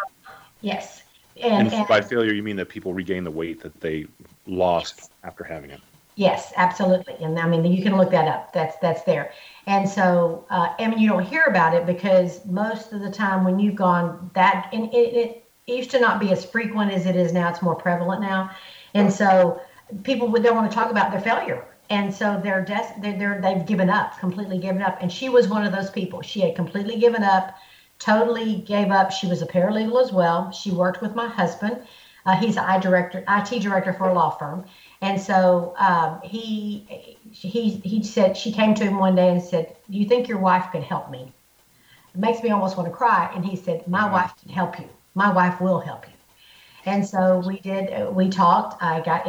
Yes. 0.62 1.04
and 1.41 1.67
And, 1.67 1.74
and 1.74 1.88
by 1.88 2.02
failure, 2.02 2.34
you 2.34 2.43
mean 2.43 2.56
that 2.58 2.67
people 2.67 2.93
regain 2.93 3.24
the 3.24 3.32
weight 3.32 3.62
that 3.62 3.80
they 3.80 4.06
lost 4.45 5.12
after 5.24 5.43
having 5.43 5.72
it? 5.72 5.82
Yes, 6.15 6.52
absolutely. 6.58 7.15
And 7.22 7.39
I 7.39 7.48
mean, 7.48 7.63
you 7.63 7.82
can 7.82 7.95
look 7.95 8.12
that 8.12 8.28
up. 8.28 8.52
That's 8.52 8.76
that's 8.82 9.04
there. 9.04 9.32
And 9.67 9.88
so, 9.88 10.45
uh, 10.50 10.74
I 10.78 10.88
mean, 10.88 11.00
you 11.00 11.08
don't 11.08 11.24
hear 11.24 11.45
about 11.45 11.74
it 11.74 11.86
because 11.86 12.45
most 12.45 12.91
of 12.91 13.00
the 13.00 13.10
time 13.10 13.45
when 13.45 13.58
you've 13.60 13.76
gone 13.76 14.30
that, 14.34 14.69
and 14.74 14.93
it, 14.93 15.13
it 15.13 15.49
used 15.77 15.91
to 15.91 15.99
not 15.99 16.19
be 16.19 16.32
as 16.32 16.45
frequent 16.45 16.91
as 16.91 17.05
it 17.05 17.15
is 17.15 17.34
now. 17.34 17.49
It's 17.49 17.62
more 17.62 17.75
prevalent 17.75 18.21
now, 18.21 18.51
and 18.93 19.12
so 19.12 19.62
people 20.03 20.27
would 20.29 20.43
don't 20.43 20.55
want 20.55 20.69
to 20.69 20.75
talk 20.75 20.91
about 20.91 21.12
their 21.12 21.21
failure, 21.21 21.65
and 21.89 22.13
so 22.13 22.39
they're 22.43 22.63
des- 22.63 22.93
they're, 23.01 23.17
they're 23.17 23.41
they've 23.41 23.65
given 23.65 23.89
up, 23.89 24.17
completely 24.19 24.58
given 24.58 24.82
up. 24.82 25.01
And 25.01 25.12
she 25.12 25.29
was 25.29 25.47
one 25.47 25.65
of 25.65 25.71
those 25.71 25.89
people. 25.89 26.21
She 26.21 26.41
had 26.41 26.55
completely 26.55 26.97
given 26.97 27.23
up, 27.23 27.55
totally 27.99 28.62
gave 28.62 28.91
up. 28.91 29.12
She 29.12 29.27
was 29.27 29.41
a 29.41 29.45
paralegal 29.47 30.01
as 30.01 30.12
well. 30.12 30.51
She 30.51 30.71
worked 30.71 31.01
with 31.01 31.15
my 31.15 31.27
husband. 31.27 31.82
Uh, 32.25 32.36
he's 32.36 32.58
an 32.58 32.69
IT 32.69 32.82
director, 32.82 33.23
IT 33.27 33.62
director 33.62 33.93
for 33.93 34.10
a 34.10 34.13
law 34.13 34.29
firm. 34.29 34.65
And 35.01 35.19
so 35.19 35.73
um, 35.77 36.19
he 36.23 37.17
he 37.32 37.69
he 37.69 38.03
said 38.03 38.36
she 38.36 38.51
came 38.51 38.73
to 38.75 38.84
him 38.84 38.99
one 38.99 39.15
day 39.15 39.29
and 39.29 39.41
said, 39.41 39.75
"Do 39.89 39.97
you 39.97 40.05
think 40.05 40.27
your 40.27 40.39
wife 40.39 40.71
could 40.71 40.84
help 40.84 41.10
me?" 41.10 41.32
It 42.13 42.19
makes 42.19 42.43
me 42.43 42.49
almost 42.49 42.77
want 42.77 42.89
to 42.89 42.95
cry. 42.95 43.32
And 43.34 43.45
he 43.45 43.55
said, 43.55 43.88
"My 43.88 44.12
wife 44.12 44.34
can 44.41 44.51
help 44.51 44.79
you. 44.79 44.89
My 45.25 45.32
wife 45.39 45.58
will 45.60 45.82
help 45.89 46.08
you." 46.08 46.17
And 46.86 47.01
so 47.13 47.43
we 47.45 47.60
did. 47.60 47.86
We 48.19 48.29
talked. 48.29 48.82
I 48.82 49.01
got 49.01 49.19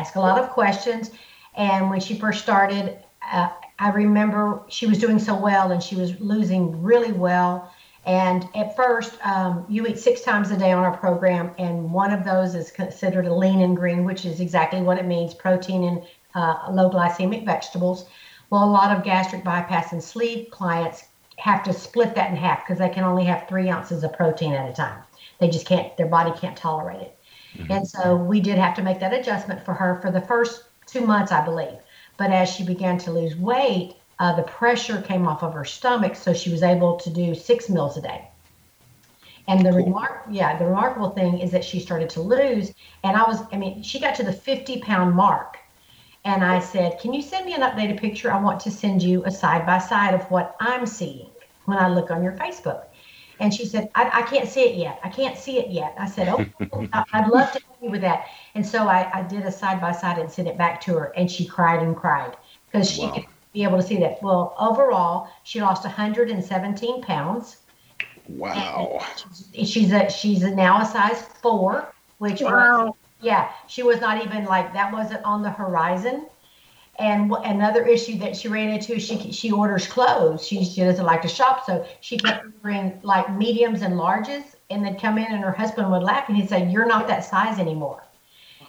asked 0.00 0.16
a 0.16 0.20
lot 0.20 0.38
of 0.42 0.50
questions. 0.50 1.10
And 1.54 1.90
when 1.90 2.00
she 2.00 2.18
first 2.18 2.42
started, 2.42 2.84
uh, 3.32 3.48
I 3.78 3.88
remember 3.90 4.62
she 4.68 4.86
was 4.86 4.98
doing 4.98 5.18
so 5.18 5.34
well 5.48 5.70
and 5.72 5.82
she 5.82 5.96
was 5.96 6.18
losing 6.20 6.82
really 6.82 7.12
well. 7.12 7.70
And 8.06 8.48
at 8.54 8.76
first, 8.76 9.12
um, 9.26 9.64
you 9.68 9.86
eat 9.86 9.98
six 9.98 10.20
times 10.22 10.50
a 10.50 10.58
day 10.58 10.72
on 10.72 10.84
our 10.84 10.96
program, 10.96 11.52
and 11.58 11.90
one 11.90 12.12
of 12.12 12.22
those 12.22 12.54
is 12.54 12.70
considered 12.70 13.26
a 13.26 13.34
lean 13.34 13.62
and 13.62 13.74
green, 13.74 14.04
which 14.04 14.26
is 14.26 14.40
exactly 14.40 14.82
what 14.82 14.98
it 14.98 15.06
means 15.06 15.32
protein 15.32 15.84
and 15.84 16.02
uh, 16.34 16.70
low 16.70 16.90
glycemic 16.90 17.46
vegetables. 17.46 18.06
Well, 18.50 18.64
a 18.64 18.72
lot 18.80 18.94
of 18.94 19.04
gastric 19.04 19.42
bypass 19.42 19.92
and 19.92 20.02
sleeve 20.04 20.50
clients 20.50 21.04
have 21.38 21.62
to 21.64 21.72
split 21.72 22.14
that 22.14 22.30
in 22.30 22.36
half 22.36 22.64
because 22.64 22.78
they 22.78 22.90
can 22.90 23.04
only 23.04 23.24
have 23.24 23.48
three 23.48 23.70
ounces 23.70 24.04
of 24.04 24.12
protein 24.12 24.52
at 24.52 24.68
a 24.68 24.72
time. 24.74 25.02
They 25.40 25.48
just 25.48 25.66
can't, 25.66 25.96
their 25.96 26.06
body 26.06 26.32
can't 26.38 26.56
tolerate 26.56 27.00
it. 27.00 27.18
And 27.70 27.86
so 27.86 28.16
we 28.16 28.40
did 28.40 28.58
have 28.58 28.74
to 28.76 28.82
make 28.82 29.00
that 29.00 29.12
adjustment 29.12 29.64
for 29.64 29.74
her 29.74 30.00
for 30.00 30.10
the 30.10 30.20
first 30.20 30.64
two 30.86 31.00
months, 31.00 31.32
I 31.32 31.44
believe. 31.44 31.78
But 32.16 32.30
as 32.30 32.48
she 32.48 32.64
began 32.64 32.98
to 32.98 33.12
lose 33.12 33.36
weight, 33.36 33.96
uh, 34.18 34.34
the 34.36 34.42
pressure 34.42 35.00
came 35.02 35.26
off 35.26 35.42
of 35.42 35.54
her 35.54 35.64
stomach, 35.64 36.14
so 36.14 36.32
she 36.32 36.50
was 36.50 36.62
able 36.62 36.96
to 36.98 37.10
do 37.10 37.34
six 37.34 37.68
meals 37.68 37.96
a 37.96 38.02
day. 38.02 38.28
And 39.46 39.64
the 39.64 39.72
remark, 39.72 40.26
yeah, 40.30 40.56
the 40.56 40.64
remarkable 40.64 41.10
thing 41.10 41.38
is 41.38 41.50
that 41.50 41.64
she 41.64 41.78
started 41.78 42.08
to 42.10 42.22
lose, 42.22 42.72
and 43.02 43.16
I 43.16 43.24
was, 43.24 43.40
I 43.52 43.56
mean, 43.56 43.82
she 43.82 44.00
got 44.00 44.14
to 44.16 44.22
the 44.22 44.32
50 44.32 44.80
pound 44.80 45.14
mark, 45.14 45.58
and 46.24 46.42
I 46.42 46.60
said, 46.60 46.98
"Can 46.98 47.12
you 47.12 47.20
send 47.20 47.44
me 47.44 47.54
an 47.54 47.60
updated 47.60 48.00
picture? 48.00 48.32
I 48.32 48.40
want 48.40 48.60
to 48.60 48.70
send 48.70 49.02
you 49.02 49.22
a 49.26 49.30
side 49.30 49.66
by 49.66 49.78
side 49.78 50.14
of 50.14 50.30
what 50.30 50.56
I'm 50.60 50.86
seeing 50.86 51.28
when 51.66 51.76
I 51.76 51.88
look 51.88 52.10
on 52.10 52.22
your 52.22 52.32
Facebook." 52.32 52.84
And 53.40 53.52
she 53.52 53.66
said, 53.66 53.90
I, 53.94 54.10
I 54.20 54.22
can't 54.22 54.48
see 54.48 54.62
it 54.62 54.76
yet. 54.76 55.00
I 55.02 55.08
can't 55.08 55.36
see 55.36 55.58
it 55.58 55.70
yet. 55.70 55.94
I 55.98 56.06
said, 56.08 56.28
Oh, 56.28 56.44
I- 56.92 57.04
I'd 57.12 57.28
love 57.28 57.52
to 57.52 57.60
help 57.66 57.78
you 57.82 57.90
with 57.90 58.00
that. 58.02 58.26
And 58.54 58.64
so 58.66 58.86
I, 58.88 59.10
I 59.12 59.22
did 59.22 59.44
a 59.44 59.52
side 59.52 59.80
by 59.80 59.92
side 59.92 60.18
and 60.18 60.30
sent 60.30 60.48
it 60.48 60.56
back 60.56 60.80
to 60.82 60.94
her, 60.94 61.12
and 61.16 61.30
she 61.30 61.44
cried 61.46 61.82
and 61.82 61.96
cried 61.96 62.36
because 62.70 62.90
she 62.90 63.02
Wow. 63.02 63.12
could, 63.14 63.24
be 63.52 63.62
able 63.62 63.76
to 63.76 63.82
see 63.84 63.98
that. 63.98 64.20
Well, 64.20 64.56
overall, 64.58 65.28
she 65.44 65.60
lost 65.62 65.84
117 65.84 67.02
pounds. 67.02 67.58
Wow. 68.26 69.00
She's, 69.52 69.68
she's 69.70 69.92
a 69.92 70.10
she's 70.10 70.42
a 70.42 70.50
now 70.50 70.80
a 70.80 70.84
size 70.84 71.22
four, 71.40 71.94
which 72.18 72.40
Wow. 72.42 72.86
was 72.86 72.94
yeah, 73.20 73.52
she 73.68 73.82
was 73.84 74.00
not 74.00 74.24
even 74.24 74.44
like 74.44 74.72
that 74.74 74.92
wasn't 74.92 75.24
on 75.24 75.42
the 75.42 75.50
horizon. 75.50 76.26
And 76.98 77.30
wh- 77.30 77.42
another 77.44 77.84
issue 77.86 78.18
that 78.18 78.36
she 78.36 78.48
ran 78.48 78.70
into, 78.70 79.00
she 79.00 79.32
she 79.32 79.50
orders 79.50 79.86
clothes. 79.86 80.46
She, 80.46 80.64
she 80.64 80.80
doesn't 80.82 81.04
like 81.04 81.22
to 81.22 81.28
shop, 81.28 81.64
so 81.66 81.84
she 82.00 82.18
kept 82.18 82.44
ordering 82.62 83.00
like 83.02 83.34
mediums 83.36 83.82
and 83.82 83.94
larges, 83.94 84.44
and 84.70 84.84
they'd 84.84 85.00
come 85.00 85.18
in, 85.18 85.24
and 85.26 85.42
her 85.42 85.52
husband 85.52 85.90
would 85.90 86.02
laugh, 86.02 86.28
and 86.28 86.36
he'd 86.36 86.48
say, 86.48 86.70
"You're 86.70 86.86
not 86.86 87.08
that 87.08 87.24
size 87.24 87.58
anymore." 87.58 88.04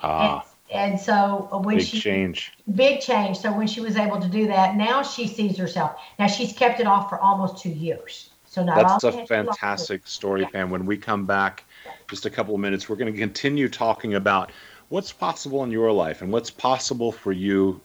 Ah, 0.01 0.43
And, 0.71 0.81
and 0.91 0.99
so 0.99 1.49
uh, 1.51 1.59
when 1.59 1.77
big 1.77 1.85
she 1.85 1.99
change. 1.99 2.53
big 2.73 2.99
change. 3.01 3.37
So 3.37 3.51
when 3.55 3.67
she 3.67 3.79
was 3.81 3.95
able 3.95 4.19
to 4.19 4.27
do 4.27 4.47
that, 4.47 4.75
now 4.75 5.03
she 5.03 5.27
sees 5.27 5.55
herself. 5.57 5.99
Now 6.17 6.27
she's 6.27 6.51
kept 6.53 6.79
it 6.79 6.87
off 6.87 7.09
for 7.09 7.19
almost 7.19 7.61
two 7.61 7.69
years. 7.69 8.29
So 8.47 8.63
That's 8.63 9.03
a 9.03 9.07
has 9.07 9.13
she 9.13 9.17
lost 9.19 9.21
it- 9.21 9.27
fantastic 9.27 10.07
story, 10.07 10.41
Yeah. 10.41 10.49
Pam. 10.49 10.69
When 10.69 10.85
we 10.85 10.97
come 10.97 11.25
back, 11.25 11.65
just 12.09 12.25
a 12.25 12.29
couple 12.29 12.55
of 12.55 12.61
minutes, 12.61 12.87
we're 12.89 12.95
going 12.95 13.11
to 13.11 13.19
continue 13.19 13.67
talking 13.69 14.15
about 14.15 14.51
what's 14.89 15.11
possible 15.11 15.63
in 15.63 15.71
your 15.71 15.91
life 15.91 16.21
and 16.21 16.31
what's 16.31 16.49
possible 16.49 17.11
for 17.11 17.31
you 17.31 17.81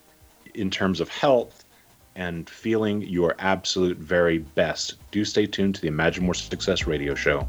in 0.55 0.71
terms 0.71 1.01
of 1.01 1.09
health 1.09 1.65
and 2.17 2.49
feeling 2.51 3.03
your 3.03 3.35
absolute 3.39 3.97
very 3.99 4.39
best. 4.39 4.97
Do 5.11 5.25
stay 5.25 5.47
tuned 5.47 5.77
to 5.77 5.81
the 5.81 5.89
Imagine 5.89 6.25
More 6.25 6.35
Success 6.35 6.87
radio 6.87 7.15
show. 7.15 7.49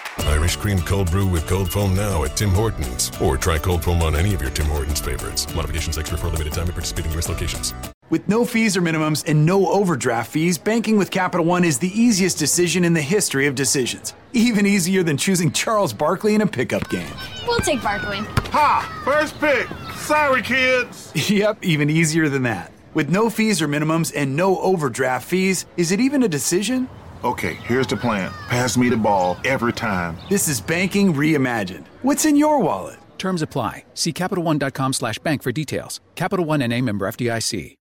Irish 0.27 0.55
cream 0.55 0.79
cold 0.79 1.11
brew 1.11 1.25
with 1.27 1.47
cold 1.47 1.71
foam 1.71 1.95
now 1.95 2.23
at 2.23 2.35
Tim 2.37 2.49
Hortons. 2.49 3.11
Or 3.21 3.37
try 3.37 3.57
cold 3.57 3.83
foam 3.83 4.01
on 4.01 4.15
any 4.15 4.33
of 4.33 4.41
your 4.41 4.51
Tim 4.51 4.67
Hortons 4.67 4.99
favorites. 4.99 5.53
Modifications 5.55 5.97
extra 5.97 6.17
for 6.17 6.27
a 6.27 6.29
limited 6.29 6.53
time 6.53 6.67
at 6.67 6.73
participating 6.73 7.11
U.S. 7.13 7.29
locations. 7.29 7.73
With 8.09 8.27
no 8.27 8.43
fees 8.43 8.75
or 8.75 8.81
minimums 8.81 9.23
and 9.25 9.45
no 9.45 9.69
overdraft 9.69 10.31
fees, 10.31 10.57
banking 10.57 10.97
with 10.97 11.11
Capital 11.11 11.45
One 11.45 11.63
is 11.63 11.79
the 11.79 11.87
easiest 11.97 12.37
decision 12.37 12.83
in 12.83 12.93
the 12.93 13.01
history 13.01 13.47
of 13.47 13.55
decisions. 13.55 14.13
Even 14.33 14.65
easier 14.65 15.01
than 15.01 15.15
choosing 15.15 15.49
Charles 15.49 15.93
Barkley 15.93 16.35
in 16.35 16.41
a 16.41 16.47
pickup 16.47 16.89
game. 16.89 17.07
We'll 17.47 17.59
take 17.59 17.81
Barkley. 17.81 18.17
Ha! 18.17 19.01
First 19.05 19.39
pick. 19.39 19.67
Sorry, 19.95 20.41
kids. 20.41 21.11
Yep, 21.29 21.63
even 21.63 21.89
easier 21.89 22.27
than 22.27 22.43
that. 22.43 22.73
With 22.93 23.09
no 23.09 23.29
fees 23.29 23.61
or 23.61 23.69
minimums 23.69 24.11
and 24.13 24.35
no 24.35 24.59
overdraft 24.59 25.25
fees, 25.25 25.65
is 25.77 25.93
it 25.93 26.01
even 26.01 26.23
a 26.23 26.27
decision? 26.27 26.89
Okay, 27.23 27.53
here's 27.53 27.85
the 27.85 27.95
plan. 27.95 28.31
Pass 28.47 28.77
me 28.77 28.89
the 28.89 28.97
ball 28.97 29.37
every 29.45 29.73
time. 29.73 30.17
This 30.27 30.47
is 30.47 30.59
banking 30.59 31.13
reimagined. 31.13 31.85
What's 32.01 32.25
in 32.25 32.35
your 32.35 32.59
wallet? 32.59 32.97
Terms 33.19 33.43
apply. 33.43 33.85
See 33.93 34.11
CapitalOne.com 34.11 34.93
slash 34.93 35.19
bank 35.19 35.43
for 35.43 35.51
details. 35.51 35.99
Capital 36.15 36.45
One 36.45 36.63
and 36.63 36.73
a 36.73 36.81
member 36.81 37.05
FDIC. 37.07 37.75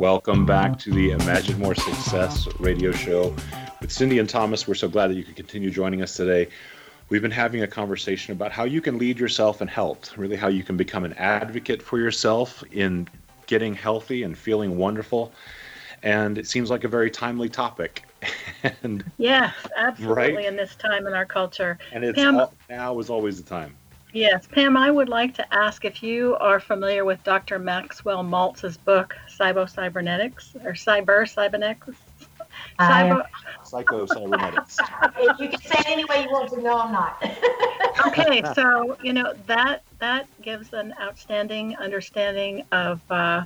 Welcome 0.00 0.44
back 0.44 0.76
to 0.80 0.90
the 0.90 1.12
Imagine 1.12 1.60
More 1.60 1.76
Success 1.76 2.48
radio 2.58 2.90
show 2.90 3.32
with 3.80 3.92
Cindy 3.92 4.18
and 4.18 4.28
Thomas. 4.28 4.66
We're 4.66 4.74
so 4.74 4.88
glad 4.88 5.08
that 5.08 5.14
you 5.14 5.22
could 5.22 5.36
continue 5.36 5.70
joining 5.70 6.02
us 6.02 6.16
today. 6.16 6.48
We've 7.10 7.20
been 7.20 7.32
having 7.32 7.62
a 7.62 7.66
conversation 7.66 8.32
about 8.32 8.52
how 8.52 8.62
you 8.64 8.80
can 8.80 8.96
lead 8.96 9.18
yourself 9.18 9.60
in 9.60 9.66
health, 9.66 10.16
really, 10.16 10.36
how 10.36 10.46
you 10.46 10.62
can 10.62 10.76
become 10.76 11.04
an 11.04 11.12
advocate 11.14 11.82
for 11.82 11.98
yourself 11.98 12.62
in 12.70 13.08
getting 13.46 13.74
healthy 13.74 14.22
and 14.22 14.38
feeling 14.38 14.78
wonderful. 14.78 15.32
And 16.04 16.38
it 16.38 16.46
seems 16.46 16.70
like 16.70 16.84
a 16.84 16.88
very 16.88 17.10
timely 17.10 17.48
topic. 17.48 18.04
and 18.84 19.02
Yes, 19.18 19.52
absolutely. 19.76 20.36
Right? 20.36 20.46
In 20.46 20.54
this 20.54 20.76
time 20.76 21.08
in 21.08 21.12
our 21.12 21.26
culture, 21.26 21.78
and 21.90 22.04
it's 22.04 22.16
Pam- 22.16 22.36
all, 22.36 22.54
now 22.68 22.96
is 23.00 23.10
always 23.10 23.42
the 23.42 23.48
time. 23.48 23.74
Yes, 24.12 24.46
Pam, 24.46 24.76
I 24.76 24.92
would 24.92 25.08
like 25.08 25.34
to 25.34 25.54
ask 25.54 25.84
if 25.84 26.04
you 26.04 26.36
are 26.36 26.60
familiar 26.60 27.04
with 27.04 27.22
Dr. 27.24 27.58
Maxwell 27.58 28.22
Maltz's 28.22 28.76
book, 28.76 29.16
Cybo 29.28 29.68
Cybernetics 29.68 30.54
or 30.64 30.74
Cyber 30.74 31.28
Cybernetics. 31.28 31.96
I. 32.80 33.10
Cyber, 33.10 33.22
Psycho 33.64 34.06
cybernetics. 34.06 34.80
If 35.18 35.38
you 35.40 35.48
can 35.48 35.60
say 35.60 35.76
it 35.78 35.88
any 35.88 36.04
way 36.06 36.22
you 36.24 36.30
want 36.30 36.50
to. 36.50 36.60
No, 36.60 36.78
I'm 36.78 36.92
not. 36.92 37.22
okay, 38.06 38.42
so 38.54 38.96
you 39.02 39.12
know 39.12 39.34
that 39.46 39.82
that 39.98 40.26
gives 40.42 40.72
an 40.72 40.94
outstanding 41.00 41.76
understanding 41.76 42.64
of 42.72 43.00
uh, 43.10 43.44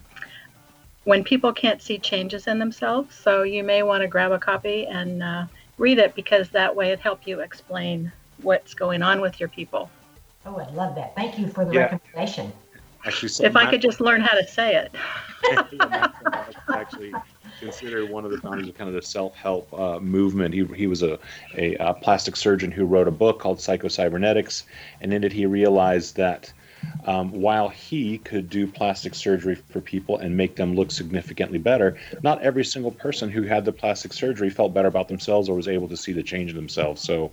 when 1.05 1.25
people 1.25 1.53
can't 1.53 1.83
see 1.83 1.99
changes 1.99 2.47
in 2.47 2.59
themselves. 2.59 3.15
So 3.15 3.43
you 3.43 3.65
may 3.65 3.83
want 3.83 4.03
to 4.03 4.09
grab 4.09 4.33
a 4.33 4.39
copy 4.39 4.87
and 4.87 5.23
uh, 5.23 5.45
read 5.79 5.99
it 5.99 6.15
because 6.15 6.49
that 6.51 6.75
way 6.75 6.91
it 6.93 7.01
help 7.01 7.27
you 7.27 7.41
explain 7.41 8.13
what's 8.43 8.75
going 8.75 9.03
on 9.03 9.21
with 9.21 9.41
your 9.41 9.49
people. 9.49 9.91
Oh, 10.47 10.57
I 10.57 10.71
love 10.73 10.95
that. 10.95 11.15
Thank 11.17 11.39
you 11.39 11.49
for 11.49 11.65
the 11.65 11.73
Yeah. 11.73 11.81
recommendation. 11.93 12.53
Actually, 13.07 13.29
so 13.29 13.45
If 13.45 13.57
I 13.57 13.69
could 13.71 13.83
just 13.83 14.01
learn 14.01 14.21
how 14.21 14.37
to 14.37 14.47
say 14.47 14.77
it. 14.77 14.95
Maxwell 15.51 15.91
Maltz 15.91 16.51
is 16.51 16.75
actually 16.75 17.15
considered 17.65 18.11
one 18.11 18.25
of 18.25 18.31
the 18.31 18.39
founders 18.39 18.69
of 18.69 18.77
kind 18.77 18.89
of 18.89 18.95
the 18.95 19.03
self-help 19.03 19.73
uh, 19.73 19.99
movement. 20.01 20.55
He, 20.55 20.65
he 20.77 20.87
was 20.87 21.03
a, 21.03 21.19
a, 21.57 21.77
uh 21.77 21.93
plastic 21.95 22.37
surgeon 22.37 22.71
who 22.71 22.85
wrote 22.85 23.09
a 23.09 23.13
book 23.13 23.39
called 23.41 23.59
Psychocybernetics, 23.59 24.65
and 25.01 25.13
in 25.13 25.25
it 25.25 25.33
he 25.33 25.47
realized 25.47 26.17
that 26.17 26.53
um, 27.07 27.31
while 27.33 27.69
he 27.69 28.19
could 28.19 28.51
do 28.51 28.67
plastic 28.67 29.15
surgery 29.15 29.55
for 29.55 29.81
people 29.81 30.19
and 30.19 30.37
make 30.37 30.57
them 30.57 30.75
look 30.75 30.91
significantly 30.91 31.59
better, 31.59 31.97
not 32.23 32.43
every 32.43 32.65
single 32.65 32.91
person 32.91 33.31
who 33.31 33.43
had 33.43 33.65
the 33.65 33.73
plastic 33.73 34.13
surgery 34.13 34.51
felt 34.51 34.75
better 34.75 34.89
about 34.89 35.09
themselves 35.09 35.49
or 35.49 35.57
was 35.57 35.69
able 35.69 35.89
to 35.89 35.97
see 35.97 36.13
the 36.13 36.23
change 36.23 36.51
in 36.51 36.57
themselves. 36.57 37.03
So. 37.03 37.31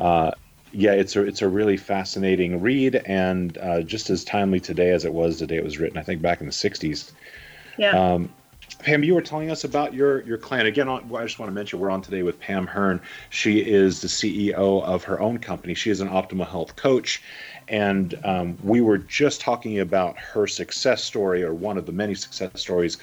Uh, 0.00 0.30
yeah, 0.72 0.92
it's 0.92 1.16
a 1.16 1.24
it's 1.24 1.42
a 1.42 1.48
really 1.48 1.76
fascinating 1.76 2.60
read 2.60 2.94
and 3.06 3.58
uh, 3.58 3.82
just 3.82 4.08
as 4.08 4.22
timely 4.22 4.60
today 4.60 4.92
as 4.92 5.04
it 5.04 5.12
was 5.12 5.40
the 5.40 5.46
day 5.48 5.56
it 5.56 5.64
was 5.64 5.78
written. 5.78 5.98
I 5.98 6.04
think 6.04 6.22
back 6.22 6.40
in 6.40 6.46
the 6.46 6.52
'60s. 6.52 7.10
Yeah. 7.76 7.98
Um, 7.98 8.30
Pam, 8.78 9.04
you 9.04 9.14
were 9.14 9.20
telling 9.20 9.50
us 9.50 9.64
about 9.64 9.92
your 9.92 10.22
your 10.22 10.38
client 10.38 10.66
again. 10.66 10.88
I 10.88 11.00
just 11.22 11.38
want 11.38 11.50
to 11.50 11.54
mention 11.54 11.78
we're 11.80 11.90
on 11.90 12.02
today 12.02 12.22
with 12.22 12.40
Pam 12.40 12.66
Hurn. 12.66 13.00
She 13.28 13.58
is 13.58 14.00
the 14.00 14.08
CEO 14.08 14.82
of 14.82 15.04
her 15.04 15.20
own 15.20 15.38
company. 15.38 15.74
She 15.74 15.90
is 15.90 16.00
an 16.00 16.08
optimal 16.08 16.48
health 16.48 16.76
coach, 16.76 17.22
and 17.68 18.18
um, 18.24 18.56
we 18.62 18.80
were 18.80 18.98
just 18.98 19.40
talking 19.40 19.80
about 19.80 20.18
her 20.18 20.46
success 20.46 21.04
story, 21.04 21.42
or 21.42 21.52
one 21.52 21.76
of 21.78 21.86
the 21.86 21.92
many 21.92 22.14
success 22.14 22.60
stories, 22.60 22.96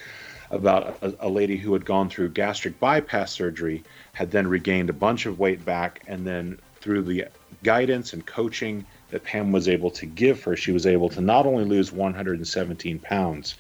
about 0.52 0.98
a, 1.02 1.14
a 1.20 1.30
lady 1.30 1.58
who 1.58 1.74
had 1.74 1.86
gone 1.86 2.10
through 2.10 2.30
gastric 2.30 2.80
bypass 2.80 3.32
surgery, 3.32 3.84
had 4.14 4.32
then 4.32 4.48
regained 4.48 4.90
a 4.90 4.94
bunch 4.94 5.26
of 5.26 5.38
weight 5.38 5.64
back, 5.64 6.02
and 6.08 6.26
then 6.26 6.58
through 6.80 7.04
the 7.04 7.26
guidance 7.64 8.14
and 8.14 8.26
coaching 8.26 8.86
that 9.10 9.24
Pam 9.24 9.52
was 9.52 9.68
able 9.68 9.92
to 9.92 10.06
give 10.06 10.44
her, 10.44 10.56
she 10.56 10.72
was 10.72 10.86
able 10.86 11.10
to 11.10 11.22
not 11.22 11.46
only 11.46 11.66
lose 11.66 11.92
117 11.92 13.00
pounds 13.00 13.56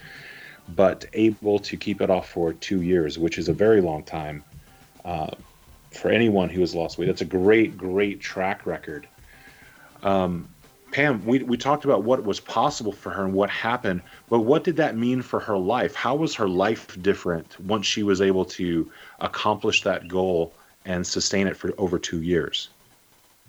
but 0.75 1.05
able 1.13 1.59
to 1.59 1.77
keep 1.77 2.01
it 2.01 2.09
off 2.09 2.29
for 2.29 2.53
two 2.53 2.81
years, 2.81 3.17
which 3.17 3.37
is 3.37 3.47
a 3.47 3.53
very 3.53 3.81
long 3.81 4.03
time 4.03 4.43
uh, 5.05 5.31
for 5.91 6.09
anyone 6.09 6.49
who 6.49 6.61
has 6.61 6.75
lost 6.75 6.97
weight. 6.97 7.05
That's 7.05 7.21
a 7.21 7.25
great, 7.25 7.77
great 7.77 8.19
track 8.19 8.65
record. 8.65 9.07
Um, 10.03 10.47
Pam, 10.91 11.25
we, 11.25 11.39
we 11.43 11.57
talked 11.57 11.85
about 11.85 12.03
what 12.03 12.23
was 12.23 12.39
possible 12.39 12.91
for 12.91 13.09
her 13.09 13.25
and 13.25 13.33
what 13.33 13.49
happened, 13.49 14.01
but 14.29 14.39
what 14.39 14.63
did 14.63 14.77
that 14.77 14.95
mean 14.95 15.21
for 15.21 15.39
her 15.39 15.57
life? 15.57 15.95
How 15.95 16.15
was 16.15 16.35
her 16.35 16.47
life 16.47 17.01
different 17.01 17.59
once 17.59 17.85
she 17.85 18.03
was 18.03 18.21
able 18.21 18.45
to 18.45 18.89
accomplish 19.19 19.83
that 19.83 20.07
goal 20.07 20.53
and 20.85 21.05
sustain 21.05 21.47
it 21.47 21.57
for 21.57 21.73
over 21.77 21.99
two 21.99 22.21
years? 22.21 22.69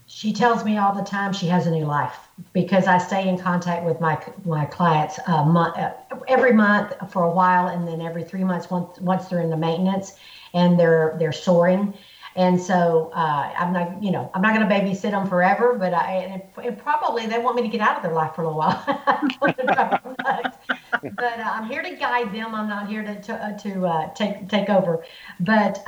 She 0.07 0.33
tells 0.33 0.65
me 0.65 0.79
all 0.79 0.95
the 0.95 1.05
time 1.05 1.33
she 1.33 1.47
has 1.47 1.67
a 1.67 1.71
new 1.71 1.85
life 1.85 2.28
because 2.53 2.87
I 2.87 2.99
stay 2.99 3.29
in 3.29 3.39
contact 3.39 3.85
with 3.85 4.01
my 4.01 4.23
my 4.45 4.65
clients 4.67 5.19
uh, 5.27 5.45
month, 5.45 5.77
uh, 5.77 5.93
every 6.27 6.53
month 6.53 6.95
for 7.11 7.25
a 7.25 7.31
while, 7.31 7.69
and 7.69 7.87
then 7.87 8.01
every 8.01 8.25
three 8.25 8.45
months 8.45 8.71
once 8.71 8.99
once 9.01 9.29
they're 9.29 9.41
in 9.41 9.51
the 9.51 9.57
maintenance 9.57 10.15
and 10.55 10.79
they're 10.79 11.17
they're 11.19 11.33
soaring. 11.33 11.95
And 12.37 12.61
so 12.61 13.11
uh, 13.15 13.53
I'm 13.57 13.73
not, 13.73 14.01
you 14.01 14.13
know, 14.13 14.31
I'm 14.33 14.43
not 14.43 14.55
going 14.55 14.69
to 14.69 14.73
babysit 14.73 15.11
them 15.11 15.29
forever, 15.29 15.75
but 15.75 15.93
I 15.93 16.13
and 16.13 16.43
it, 16.65 16.79
probably 16.79 17.27
they 17.27 17.39
want 17.39 17.57
me 17.57 17.63
to 17.63 17.69
get 17.69 17.81
out 17.81 17.97
of 17.97 18.03
their 18.05 18.13
life 18.13 18.37
for 18.37 18.43
a 18.43 18.45
little 18.45 18.59
while. 18.59 18.81
but 19.41 20.59
uh, 21.03 21.43
I'm 21.45 21.69
here 21.69 21.83
to 21.83 21.97
guide 21.97 22.33
them. 22.33 22.55
I'm 22.55 22.69
not 22.69 22.89
here 22.89 23.03
to 23.03 23.21
to, 23.21 23.35
uh, 23.35 23.59
to 23.59 23.87
uh, 23.87 24.15
take 24.15 24.49
take 24.49 24.69
over. 24.69 25.05
But 25.41 25.83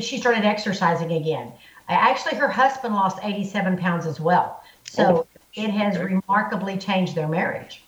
she 0.00 0.18
started 0.18 0.44
exercising 0.44 1.12
again. 1.12 1.52
Actually, 1.88 2.36
her 2.36 2.48
husband 2.48 2.94
lost 2.94 3.18
87 3.22 3.78
pounds 3.78 4.04
as 4.04 4.20
well. 4.20 4.62
So 4.84 5.18
oh, 5.18 5.37
it 5.58 5.70
has 5.70 5.98
remarkably 5.98 6.78
changed 6.78 7.14
their 7.14 7.28
marriage 7.28 7.82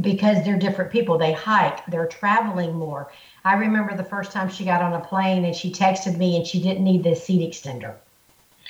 because 0.00 0.44
they're 0.44 0.58
different 0.58 0.90
people. 0.90 1.16
They 1.16 1.32
hike, 1.32 1.84
they're 1.86 2.06
traveling 2.06 2.74
more. 2.74 3.10
I 3.44 3.54
remember 3.54 3.96
the 3.96 4.04
first 4.04 4.30
time 4.30 4.50
she 4.50 4.64
got 4.64 4.82
on 4.82 4.92
a 4.92 5.00
plane 5.00 5.44
and 5.44 5.56
she 5.56 5.72
texted 5.72 6.18
me 6.18 6.36
and 6.36 6.46
she 6.46 6.62
didn't 6.62 6.84
need 6.84 7.02
the 7.02 7.14
seat 7.14 7.40
extender. 7.40 7.94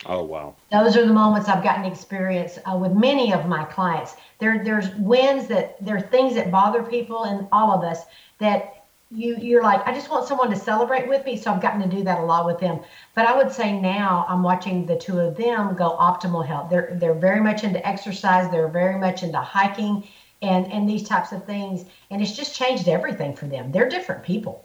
Oh 0.04 0.22
wow! 0.22 0.54
Those 0.70 0.96
are 0.96 1.07
the 1.07 1.12
moments 1.12 1.48
I've 1.48 1.64
gotten 1.64 1.86
experience 1.86 2.59
uh, 2.70 2.76
with 2.76 2.92
many 2.92 3.32
of 3.32 3.46
my 3.46 3.64
clients. 3.64 4.14
There, 4.38 4.62
there's 4.62 4.94
wins 4.96 5.48
that 5.48 5.82
there 5.84 5.96
are 5.96 6.00
things 6.00 6.34
that 6.34 6.50
bother 6.50 6.82
people 6.82 7.24
and 7.24 7.48
all 7.50 7.72
of 7.72 7.82
us 7.82 8.04
that 8.38 8.76
you 9.11 9.36
you're 9.36 9.62
like 9.62 9.86
I 9.86 9.94
just 9.94 10.11
want 10.11 10.26
someone 10.26 10.50
to 10.50 10.57
celebrate 10.57 11.09
with 11.09 11.24
me. 11.24 11.36
So 11.36 11.52
I've 11.52 11.62
gotten 11.62 11.80
to 11.82 11.88
do 11.88 12.02
that 12.04 12.18
a 12.18 12.22
lot 12.22 12.46
with 12.46 12.59
them. 12.59 12.80
But 13.14 13.26
I 13.26 13.36
would 13.36 13.52
say 13.52 13.78
now 13.78 14.26
I'm 14.28 14.42
watching 14.42 14.86
the 14.86 14.96
two 14.96 15.18
of 15.20 15.36
them 15.36 15.74
go 15.74 15.96
optimal 15.96 16.44
health. 16.44 16.70
They're 16.70 16.96
they're 17.00 17.14
very 17.14 17.40
much 17.40 17.64
into 17.64 17.86
exercise. 17.86 18.50
They're 18.50 18.68
very 18.68 18.98
much 18.98 19.22
into 19.22 19.38
hiking 19.38 20.07
and 20.42 20.70
and 20.72 20.88
these 20.88 21.04
types 21.09 21.32
of 21.32 21.44
things. 21.44 21.84
And 22.11 22.20
it's 22.20 22.36
just 22.36 22.54
changed 22.54 22.88
everything 22.88 23.34
for 23.34 23.46
them. 23.46 23.70
They're 23.70 23.88
different 23.88 24.24
people. 24.24 24.64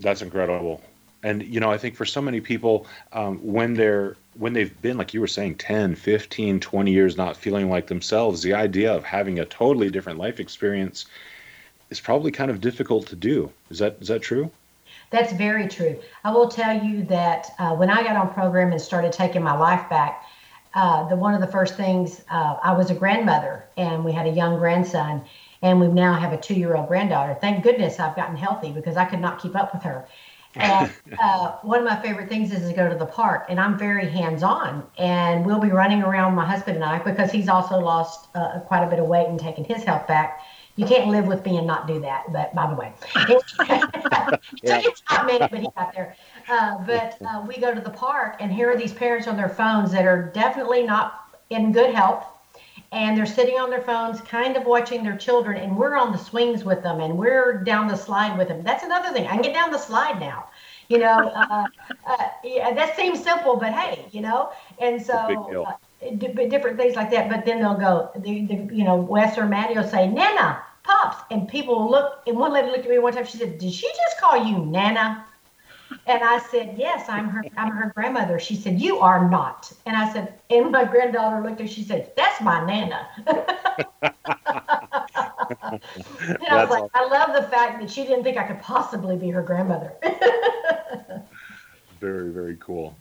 That's 0.00 0.22
incredible. 0.22 0.80
And 1.22 1.42
you 1.42 1.60
know, 1.60 1.70
I 1.70 1.76
think 1.76 1.96
for 1.96 2.06
so 2.06 2.22
many 2.22 2.40
people, 2.40 2.86
um, 3.12 3.38
when 3.38 3.74
they're 3.74 4.16
when 4.38 4.54
they've 4.54 4.80
been 4.80 4.96
like 4.96 5.12
you 5.12 5.20
were 5.20 5.26
saying 5.26 5.56
10 5.56 5.96
15 5.96 6.60
20 6.60 6.90
years 6.92 7.16
not 7.16 7.36
feeling 7.36 7.68
like 7.68 7.88
themselves 7.88 8.42
the 8.42 8.54
idea 8.54 8.94
of 8.94 9.02
having 9.02 9.40
a 9.40 9.44
totally 9.44 9.90
different 9.90 10.20
life 10.20 10.38
experience 10.38 11.06
is 11.90 12.00
probably 12.00 12.30
kind 12.30 12.50
of 12.50 12.60
difficult 12.60 13.06
to 13.08 13.16
do 13.16 13.50
is 13.70 13.78
that 13.78 13.96
is 14.00 14.08
that 14.08 14.20
true 14.20 14.50
that's 15.10 15.32
very 15.32 15.68
true 15.68 15.98
i 16.24 16.30
will 16.30 16.48
tell 16.48 16.82
you 16.84 17.04
that 17.04 17.46
uh, 17.58 17.74
when 17.74 17.90
i 17.90 18.02
got 18.02 18.16
on 18.16 18.32
program 18.32 18.72
and 18.72 18.80
started 18.80 19.12
taking 19.12 19.42
my 19.42 19.56
life 19.56 19.88
back 19.90 20.24
uh, 20.74 21.08
the 21.08 21.16
one 21.16 21.34
of 21.34 21.40
the 21.40 21.46
first 21.48 21.76
things 21.76 22.22
uh, 22.30 22.56
i 22.62 22.72
was 22.72 22.90
a 22.90 22.94
grandmother 22.94 23.64
and 23.76 24.04
we 24.04 24.12
had 24.12 24.26
a 24.26 24.30
young 24.30 24.58
grandson 24.58 25.22
and 25.62 25.80
we 25.80 25.88
now 25.88 26.14
have 26.14 26.32
a 26.32 26.36
two 26.36 26.54
year 26.54 26.76
old 26.76 26.88
granddaughter. 26.88 27.36
Thank 27.40 27.62
goodness 27.62 28.00
I've 28.00 28.16
gotten 28.16 28.36
healthy 28.36 28.72
because 28.72 28.96
I 28.96 29.04
could 29.04 29.20
not 29.20 29.40
keep 29.40 29.54
up 29.54 29.74
with 29.74 29.82
her. 29.82 30.06
And 30.54 30.90
uh, 31.22 31.56
one 31.62 31.78
of 31.78 31.84
my 31.84 32.00
favorite 32.02 32.28
things 32.28 32.52
is 32.52 32.68
to 32.68 32.74
go 32.74 32.88
to 32.88 32.96
the 32.96 33.06
park, 33.06 33.46
and 33.48 33.60
I'm 33.60 33.78
very 33.78 34.08
hands 34.08 34.42
on. 34.42 34.84
And 34.98 35.44
we'll 35.44 35.60
be 35.60 35.70
running 35.70 36.02
around, 36.02 36.34
my 36.34 36.46
husband 36.46 36.76
and 36.76 36.84
I, 36.84 36.98
because 36.98 37.30
he's 37.30 37.48
also 37.48 37.78
lost 37.78 38.28
uh, 38.34 38.60
quite 38.60 38.82
a 38.82 38.90
bit 38.90 38.98
of 38.98 39.06
weight 39.06 39.28
and 39.28 39.38
taken 39.38 39.64
his 39.64 39.84
health 39.84 40.06
back. 40.08 40.40
You 40.80 40.86
can't 40.86 41.08
live 41.10 41.26
with 41.26 41.44
me 41.44 41.58
and 41.58 41.66
not 41.66 41.86
do 41.86 42.00
that. 42.00 42.32
But 42.32 42.54
by 42.54 42.66
the 42.66 42.74
way, 42.74 42.94
it 43.16 43.44
took 44.64 45.20
a 45.20 45.24
minute, 45.26 45.50
but 45.50 45.60
he 45.60 45.68
got 45.76 45.92
there. 45.92 46.16
Uh, 46.48 46.78
but 46.86 47.18
uh, 47.22 47.44
we 47.46 47.58
go 47.58 47.74
to 47.74 47.82
the 47.82 47.90
park, 47.90 48.36
and 48.40 48.50
here 48.50 48.70
are 48.70 48.76
these 48.76 48.94
parents 48.94 49.28
on 49.28 49.36
their 49.36 49.50
phones 49.50 49.92
that 49.92 50.06
are 50.06 50.30
definitely 50.34 50.82
not 50.82 51.36
in 51.50 51.72
good 51.72 51.94
health 51.94 52.24
and 52.92 53.16
they're 53.16 53.26
sitting 53.26 53.56
on 53.56 53.70
their 53.70 53.82
phones, 53.82 54.20
kind 54.22 54.56
of 54.56 54.64
watching 54.64 55.04
their 55.04 55.16
children, 55.16 55.56
and 55.58 55.76
we're 55.76 55.96
on 55.96 56.10
the 56.10 56.18
swings 56.18 56.64
with 56.64 56.82
them, 56.82 57.00
and 57.00 57.16
we're 57.16 57.62
down 57.62 57.86
the 57.86 57.96
slide 57.96 58.36
with 58.36 58.48
them. 58.48 58.62
That's 58.64 58.82
another 58.82 59.12
thing. 59.12 59.26
I 59.26 59.34
can 59.34 59.42
get 59.42 59.54
down 59.54 59.70
the 59.70 59.78
slide 59.78 60.18
now. 60.18 60.48
You 60.88 60.98
know, 60.98 61.28
uh, 61.28 61.66
uh, 62.04 62.16
yeah, 62.42 62.74
that 62.74 62.96
seems 62.96 63.22
simple, 63.22 63.56
but 63.56 63.72
hey, 63.72 64.06
you 64.10 64.22
know, 64.22 64.50
and 64.80 65.00
so 65.00 65.14
uh, 65.68 66.10
different 66.16 66.78
things 66.78 66.96
like 66.96 67.12
that. 67.12 67.30
But 67.30 67.44
then 67.44 67.60
they'll 67.60 67.78
go, 67.78 68.10
the, 68.16 68.46
the, 68.46 68.74
you 68.74 68.82
know, 68.82 68.96
Wes 68.96 69.38
or 69.38 69.46
Maddie 69.46 69.74
will 69.74 69.86
say, 69.86 70.08
Nana, 70.08 70.60
and 71.30 71.48
people 71.48 71.90
look. 71.90 72.22
And 72.26 72.36
one 72.36 72.52
lady 72.52 72.68
looked 72.68 72.84
at 72.84 72.90
me 72.90 72.98
one 72.98 73.12
time. 73.12 73.26
She 73.26 73.38
said, 73.38 73.58
"Did 73.58 73.72
she 73.72 73.88
just 73.88 74.20
call 74.20 74.44
you 74.44 74.58
Nana?" 74.64 75.26
And 76.06 76.22
I 76.24 76.38
said, 76.38 76.76
Yes, 76.78 77.08
I'm 77.08 77.28
her 77.28 77.44
I'm 77.56 77.70
her 77.70 77.92
grandmother. 77.94 78.38
She 78.38 78.56
said, 78.56 78.80
You 78.80 78.98
are 78.98 79.28
not. 79.28 79.72
And 79.86 79.96
I 79.96 80.12
said, 80.12 80.40
and 80.48 80.70
my 80.70 80.84
granddaughter 80.84 81.42
looked 81.42 81.60
at 81.60 81.66
her, 81.66 81.72
she 81.72 81.82
said, 81.82 82.12
That's 82.16 82.40
my 82.40 82.64
nana. 82.64 83.08
and 83.26 83.36
I 86.48 86.60
was 86.60 86.70
like, 86.70 86.82
awesome. 86.82 86.90
I 86.94 87.06
love 87.06 87.34
the 87.34 87.48
fact 87.48 87.80
that 87.80 87.90
she 87.90 88.02
didn't 88.02 88.24
think 88.24 88.36
I 88.38 88.44
could 88.44 88.60
possibly 88.60 89.16
be 89.16 89.30
her 89.30 89.42
grandmother. 89.42 89.94
very, 92.00 92.32
very 92.32 92.56
cool. 92.56 92.98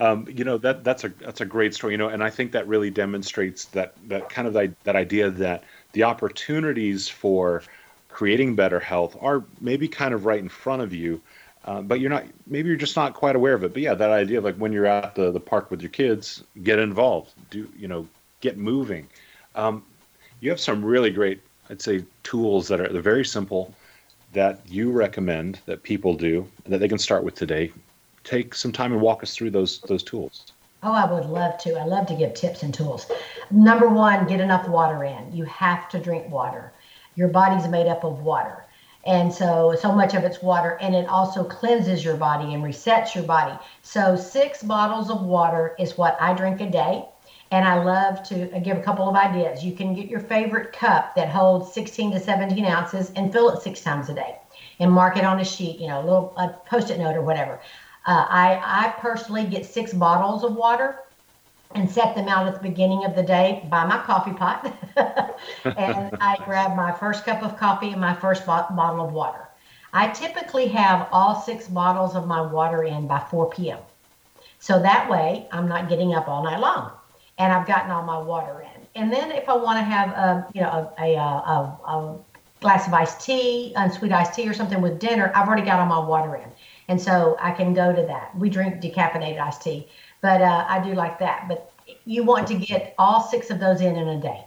Um, 0.00 0.26
you 0.28 0.44
know 0.44 0.58
that 0.58 0.84
that's 0.84 1.02
a 1.02 1.08
that's 1.08 1.40
a 1.40 1.44
great 1.44 1.74
story. 1.74 1.94
You 1.94 1.98
know, 1.98 2.08
and 2.08 2.22
I 2.22 2.30
think 2.30 2.52
that 2.52 2.68
really 2.68 2.90
demonstrates 2.90 3.64
that 3.66 3.94
that 4.08 4.28
kind 4.28 4.46
of 4.46 4.54
that, 4.54 4.72
that 4.84 4.94
idea 4.94 5.30
that 5.30 5.64
the 5.92 6.02
opportunities 6.02 7.08
for 7.08 7.62
creating 8.08 8.54
better 8.54 8.80
health 8.80 9.16
are 9.20 9.44
maybe 9.60 9.88
kind 9.88 10.14
of 10.14 10.24
right 10.24 10.40
in 10.40 10.48
front 10.48 10.82
of 10.82 10.92
you, 10.92 11.20
uh, 11.64 11.80
but 11.82 12.00
you're 12.00 12.10
not 12.10 12.24
maybe 12.46 12.68
you're 12.68 12.76
just 12.76 12.96
not 12.96 13.14
quite 13.14 13.36
aware 13.36 13.54
of 13.54 13.64
it. 13.64 13.72
But 13.72 13.82
yeah 13.82 13.94
that 13.94 14.10
idea 14.10 14.38
of 14.38 14.44
like 14.44 14.56
when 14.56 14.72
you're 14.72 14.86
at 14.86 15.14
the, 15.14 15.30
the 15.30 15.40
park 15.40 15.70
with 15.70 15.82
your 15.82 15.90
kids 15.90 16.42
get 16.62 16.78
involved 16.78 17.32
do 17.50 17.68
you 17.76 17.88
know 17.88 18.08
get 18.40 18.56
moving. 18.56 19.08
Um, 19.54 19.84
you 20.40 20.50
have 20.50 20.60
some 20.60 20.84
really 20.84 21.10
great 21.10 21.40
i'd 21.70 21.82
say 21.82 22.04
tools 22.22 22.68
that 22.68 22.80
are 22.80 22.88
they're 22.88 23.02
very 23.02 23.24
simple 23.24 23.74
that 24.32 24.60
you 24.66 24.90
recommend 24.90 25.60
that 25.66 25.82
people 25.82 26.14
do 26.14 26.46
that 26.66 26.78
they 26.78 26.88
can 26.88 26.98
start 26.98 27.24
with 27.24 27.34
today. 27.34 27.72
Take 28.24 28.54
some 28.54 28.72
time 28.72 28.92
and 28.92 29.00
walk 29.00 29.22
us 29.22 29.34
through 29.34 29.50
those 29.50 29.80
those 29.80 30.02
tools 30.02 30.52
Oh, 30.82 30.92
I 30.92 31.10
would 31.12 31.26
love 31.26 31.58
to. 31.58 31.74
I 31.74 31.84
love 31.84 32.06
to 32.06 32.14
give 32.14 32.34
tips 32.34 32.62
and 32.62 32.72
tools. 32.72 33.10
Number 33.50 33.88
one, 33.88 34.26
get 34.26 34.40
enough 34.40 34.68
water 34.68 35.02
in. 35.02 35.32
You 35.32 35.44
have 35.44 35.88
to 35.88 35.98
drink 35.98 36.30
water. 36.30 36.72
Your 37.16 37.28
body's 37.28 37.66
made 37.66 37.88
up 37.88 38.04
of 38.04 38.20
water. 38.20 38.64
And 39.04 39.32
so, 39.32 39.74
so 39.80 39.90
much 39.90 40.14
of 40.14 40.22
it's 40.22 40.40
water, 40.42 40.78
and 40.80 40.94
it 40.94 41.08
also 41.08 41.42
cleanses 41.42 42.04
your 42.04 42.16
body 42.16 42.54
and 42.54 42.62
resets 42.62 43.14
your 43.14 43.24
body. 43.24 43.58
So, 43.82 44.14
six 44.14 44.62
bottles 44.62 45.10
of 45.10 45.22
water 45.22 45.74
is 45.78 45.98
what 45.98 46.16
I 46.20 46.32
drink 46.34 46.60
a 46.60 46.70
day. 46.70 47.06
And 47.50 47.66
I 47.66 47.82
love 47.82 48.22
to 48.24 48.54
uh, 48.54 48.58
give 48.60 48.76
a 48.76 48.82
couple 48.82 49.08
of 49.08 49.16
ideas. 49.16 49.64
You 49.64 49.72
can 49.72 49.94
get 49.94 50.06
your 50.06 50.20
favorite 50.20 50.72
cup 50.72 51.14
that 51.16 51.28
holds 51.28 51.72
16 51.72 52.12
to 52.12 52.20
17 52.20 52.64
ounces 52.66 53.10
and 53.16 53.32
fill 53.32 53.48
it 53.50 53.62
six 53.62 53.80
times 53.80 54.10
a 54.10 54.14
day 54.14 54.36
and 54.78 54.92
mark 54.92 55.16
it 55.16 55.24
on 55.24 55.40
a 55.40 55.44
sheet, 55.44 55.80
you 55.80 55.88
know, 55.88 56.00
a 56.00 56.04
little 56.04 56.34
a 56.36 56.50
post-it 56.68 56.98
note 56.98 57.16
or 57.16 57.22
whatever. 57.22 57.58
Uh, 58.08 58.24
I, 58.26 58.86
I 58.86 58.94
personally 59.00 59.44
get 59.44 59.66
six 59.66 59.92
bottles 59.92 60.42
of 60.42 60.54
water 60.54 61.00
and 61.74 61.90
set 61.90 62.16
them 62.16 62.26
out 62.26 62.46
at 62.46 62.54
the 62.54 62.66
beginning 62.66 63.04
of 63.04 63.14
the 63.14 63.22
day 63.22 63.62
by 63.70 63.84
my 63.84 63.98
coffee 63.98 64.32
pot. 64.32 64.64
and 65.76 66.16
I 66.18 66.38
grab 66.46 66.74
my 66.74 66.90
first 66.90 67.26
cup 67.26 67.42
of 67.42 67.58
coffee 67.58 67.90
and 67.90 68.00
my 68.00 68.14
first 68.14 68.46
bo- 68.46 68.64
bottle 68.70 69.06
of 69.06 69.12
water. 69.12 69.48
I 69.92 70.08
typically 70.08 70.68
have 70.68 71.06
all 71.12 71.38
six 71.38 71.68
bottles 71.68 72.16
of 72.16 72.26
my 72.26 72.40
water 72.40 72.82
in 72.84 73.06
by 73.06 73.18
4 73.18 73.50
p.m. 73.50 73.80
So 74.58 74.80
that 74.80 75.10
way 75.10 75.46
I'm 75.52 75.68
not 75.68 75.90
getting 75.90 76.14
up 76.14 76.28
all 76.28 76.42
night 76.42 76.60
long 76.60 76.92
and 77.36 77.52
I've 77.52 77.66
gotten 77.66 77.90
all 77.90 78.04
my 78.04 78.18
water 78.18 78.62
in. 78.62 78.86
And 78.94 79.12
then 79.12 79.32
if 79.32 79.50
I 79.50 79.54
want 79.54 79.78
to 79.78 79.84
have 79.84 80.08
a, 80.12 80.46
you 80.54 80.62
know, 80.62 80.94
a, 80.98 81.04
a, 81.04 81.16
a, 81.16 81.78
a 81.86 82.18
glass 82.60 82.86
of 82.88 82.94
iced 82.94 83.20
tea, 83.20 83.74
unsweet 83.76 84.12
iced 84.12 84.34
tea 84.34 84.48
or 84.48 84.54
something 84.54 84.80
with 84.80 84.98
dinner, 84.98 85.30
I've 85.34 85.46
already 85.46 85.66
got 85.66 85.78
all 85.78 85.86
my 85.86 85.98
water 85.98 86.36
in. 86.36 86.50
And 86.88 87.00
so 87.00 87.36
I 87.40 87.52
can 87.52 87.74
go 87.74 87.94
to 87.94 88.02
that. 88.02 88.36
We 88.36 88.48
drink 88.48 88.80
decaffeinated 88.82 89.40
iced 89.40 89.62
tea. 89.62 89.88
But 90.20 90.42
uh, 90.42 90.66
I 90.68 90.82
do 90.82 90.94
like 90.94 91.18
that. 91.18 91.46
But 91.48 91.72
you 92.04 92.24
want 92.24 92.48
to 92.48 92.54
get 92.54 92.94
all 92.98 93.20
six 93.20 93.50
of 93.50 93.60
those 93.60 93.80
in 93.80 93.96
in 93.96 94.08
a 94.08 94.20
day. 94.20 94.44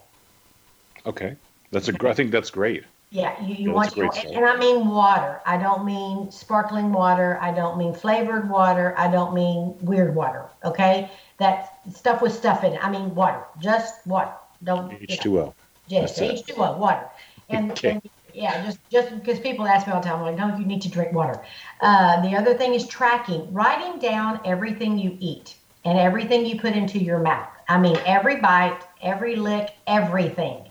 Okay, 1.06 1.36
that's 1.72 1.88
a. 1.88 2.08
I 2.08 2.14
think 2.14 2.32
that's 2.32 2.50
great. 2.50 2.84
Yeah, 3.10 3.40
you, 3.44 3.56
you 3.56 3.72
want 3.72 3.94
to, 3.94 4.10
and 4.34 4.46
I 4.46 4.58
mean 4.58 4.88
water. 4.88 5.42
I 5.46 5.58
don't 5.58 5.86
mean 5.86 6.32
sparkling 6.32 6.94
water. 6.94 7.38
I 7.42 7.52
don't 7.52 7.78
mean 7.78 7.94
flavored 7.94 8.50
water. 8.50 8.94
I 8.98 9.12
don't 9.12 9.34
mean 9.34 9.76
weird 9.82 10.16
water. 10.16 10.46
Okay, 10.64 11.12
that 11.38 11.80
stuff 11.94 12.22
with 12.22 12.34
stuff 12.34 12.64
in 12.64 12.74
it. 12.74 12.80
I 12.84 12.90
mean 12.90 13.14
water, 13.14 13.44
just 13.60 14.06
water. 14.08 14.32
Don't 14.64 14.92
H2O. 14.92 15.54
Yes, 15.88 16.20
H2O, 16.20 16.78
water. 16.78 17.10
And, 17.50 17.72
okay. 17.72 17.92
and 17.92 18.10
yeah, 18.34 18.64
just 18.66 18.80
just 18.90 19.14
because 19.16 19.40
people 19.40 19.66
ask 19.66 19.88
me 19.88 19.94
all 19.94 20.02
the 20.02 20.08
time, 20.08 20.20
I'm 20.20 20.26
like, 20.26 20.38
no, 20.38 20.58
you 20.58 20.66
need 20.66 20.82
to 20.84 20.90
drink 20.90 21.14
water. 21.14 21.44
Uh, 21.82 22.22
the 22.22 22.36
other 22.36 22.54
thing 22.54 22.74
is 22.74 22.88
tracking, 22.88 23.52
writing 23.54 24.00
down 24.00 24.40
everything 24.46 24.98
you 24.98 25.18
eat 25.20 25.56
and 25.86 25.98
everything 25.98 26.46
you 26.46 26.60
put 26.60 26.74
into 26.74 27.00
your 27.00 27.20
mouth. 27.20 27.50
I 27.68 27.78
mean, 27.78 27.98
every 28.06 28.38
bite, 28.38 28.82
every 29.02 29.36
lick, 29.36 29.72
everything. 29.88 30.66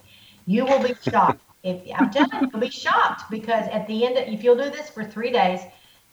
You 0.47 0.65
will 0.65 0.83
be 0.83 0.95
shocked. 1.09 1.43
if 1.63 1.81
I'm 1.97 2.11
telling 2.11 2.43
you, 2.43 2.49
you'll 2.53 2.61
be 2.61 2.71
shocked 2.71 3.31
because 3.31 3.67
at 3.69 3.87
the 3.87 4.07
end, 4.07 4.17
of, 4.19 4.29
if 4.29 4.43
you'll 4.43 4.57
do 4.57 4.71
this 4.71 4.91
for 4.91 5.05
three 5.05 5.31
days, 5.31 5.61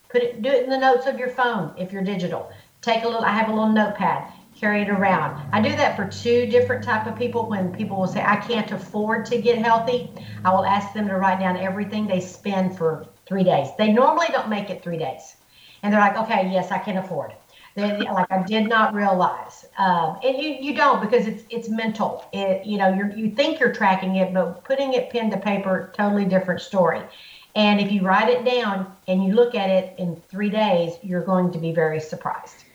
put 0.09 0.23
it, 0.23 0.41
do 0.41 0.49
it 0.49 0.63
in 0.63 0.69
the 0.69 0.77
notes 0.77 1.07
of 1.07 1.17
your 1.17 1.29
phone 1.29 1.73
if 1.77 1.91
you're 1.91 2.03
digital. 2.03 2.51
Take 2.81 3.03
a 3.03 3.07
little. 3.07 3.23
I 3.23 3.31
have 3.31 3.49
a 3.49 3.51
little 3.51 3.69
notepad. 3.69 4.31
Carry 4.59 4.81
it 4.81 4.89
around. 4.89 5.47
I 5.51 5.61
do 5.61 5.69
that 5.75 5.95
for 5.95 6.07
two 6.07 6.47
different 6.47 6.83
type 6.83 7.05
of 7.05 7.15
people. 7.15 7.47
When 7.47 7.71
people 7.71 7.97
will 7.97 8.07
say, 8.07 8.23
"I 8.23 8.37
can't 8.37 8.71
afford 8.71 9.25
to 9.27 9.41
get 9.41 9.59
healthy," 9.59 10.11
I 10.43 10.51
will 10.51 10.65
ask 10.65 10.93
them 10.93 11.07
to 11.07 11.15
write 11.15 11.39
down 11.39 11.57
everything 11.57 12.07
they 12.07 12.19
spend 12.19 12.77
for 12.77 13.05
three 13.27 13.43
days. 13.43 13.69
They 13.77 13.91
normally 13.91 14.27
don't 14.31 14.49
make 14.49 14.69
it 14.69 14.81
three 14.81 14.97
days 14.97 15.35
and 15.83 15.93
they're 15.93 16.01
like, 16.01 16.17
okay, 16.17 16.49
yes, 16.51 16.71
I 16.71 16.79
can 16.79 16.97
afford. 16.97 17.33
Then 17.75 17.99
like 17.99 18.31
I 18.31 18.41
did 18.41 18.67
not 18.67 18.95
realize, 18.95 19.65
um, 19.77 20.17
and 20.23 20.35
you 20.41 20.49
you 20.49 20.73
don't 20.73 20.99
because 20.99 21.27
it's 21.27 21.43
it's 21.51 21.69
mental. 21.69 22.25
It 22.33 22.65
you 22.65 22.79
know 22.79 22.91
you 22.91 23.11
you 23.15 23.29
think 23.29 23.59
you're 23.59 23.71
tracking 23.71 24.15
it, 24.15 24.33
but 24.33 24.63
putting 24.63 24.93
it 24.93 25.11
pen 25.11 25.29
to 25.29 25.37
paper, 25.37 25.93
totally 25.95 26.25
different 26.25 26.61
story. 26.61 27.03
And 27.55 27.79
if 27.79 27.91
you 27.91 28.01
write 28.01 28.29
it 28.29 28.43
down 28.43 28.91
and 29.07 29.23
you 29.23 29.33
look 29.33 29.53
at 29.53 29.69
it 29.69 29.93
in 29.99 30.15
three 30.27 30.49
days, 30.49 30.93
you're 31.03 31.23
going 31.23 31.51
to 31.51 31.59
be 31.59 31.71
very 31.71 31.99
surprised. 31.99 32.65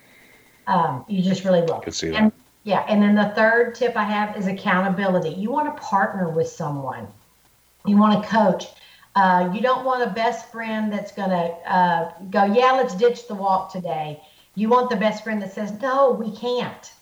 Um, 0.66 1.04
you 1.08 1.22
just 1.22 1.44
really 1.44 1.60
will. 1.62 1.74
I 1.74 1.84
can 1.84 1.92
see 1.92 2.10
that. 2.10 2.16
And, 2.16 2.32
yeah, 2.64 2.84
and 2.88 3.02
then 3.02 3.14
the 3.14 3.32
third 3.34 3.74
tip 3.74 3.96
I 3.96 4.04
have 4.04 4.36
is 4.36 4.46
accountability. 4.46 5.30
You 5.30 5.50
want 5.50 5.74
to 5.74 5.82
partner 5.82 6.28
with 6.28 6.48
someone. 6.48 7.08
You 7.86 7.96
want 7.96 8.22
to 8.22 8.28
coach. 8.28 8.66
Uh, 9.14 9.50
you 9.52 9.60
don't 9.60 9.84
want 9.84 10.02
a 10.02 10.10
best 10.10 10.50
friend 10.50 10.92
that's 10.92 11.12
going 11.12 11.30
to 11.30 11.70
uh, 11.70 12.12
go, 12.30 12.44
yeah, 12.44 12.72
let's 12.72 12.94
ditch 12.94 13.26
the 13.26 13.34
walk 13.34 13.72
today. 13.72 14.22
You 14.54 14.68
want 14.68 14.90
the 14.90 14.96
best 14.96 15.24
friend 15.24 15.42
that 15.42 15.52
says, 15.52 15.72
no, 15.80 16.12
we 16.12 16.34
can't. 16.34 16.92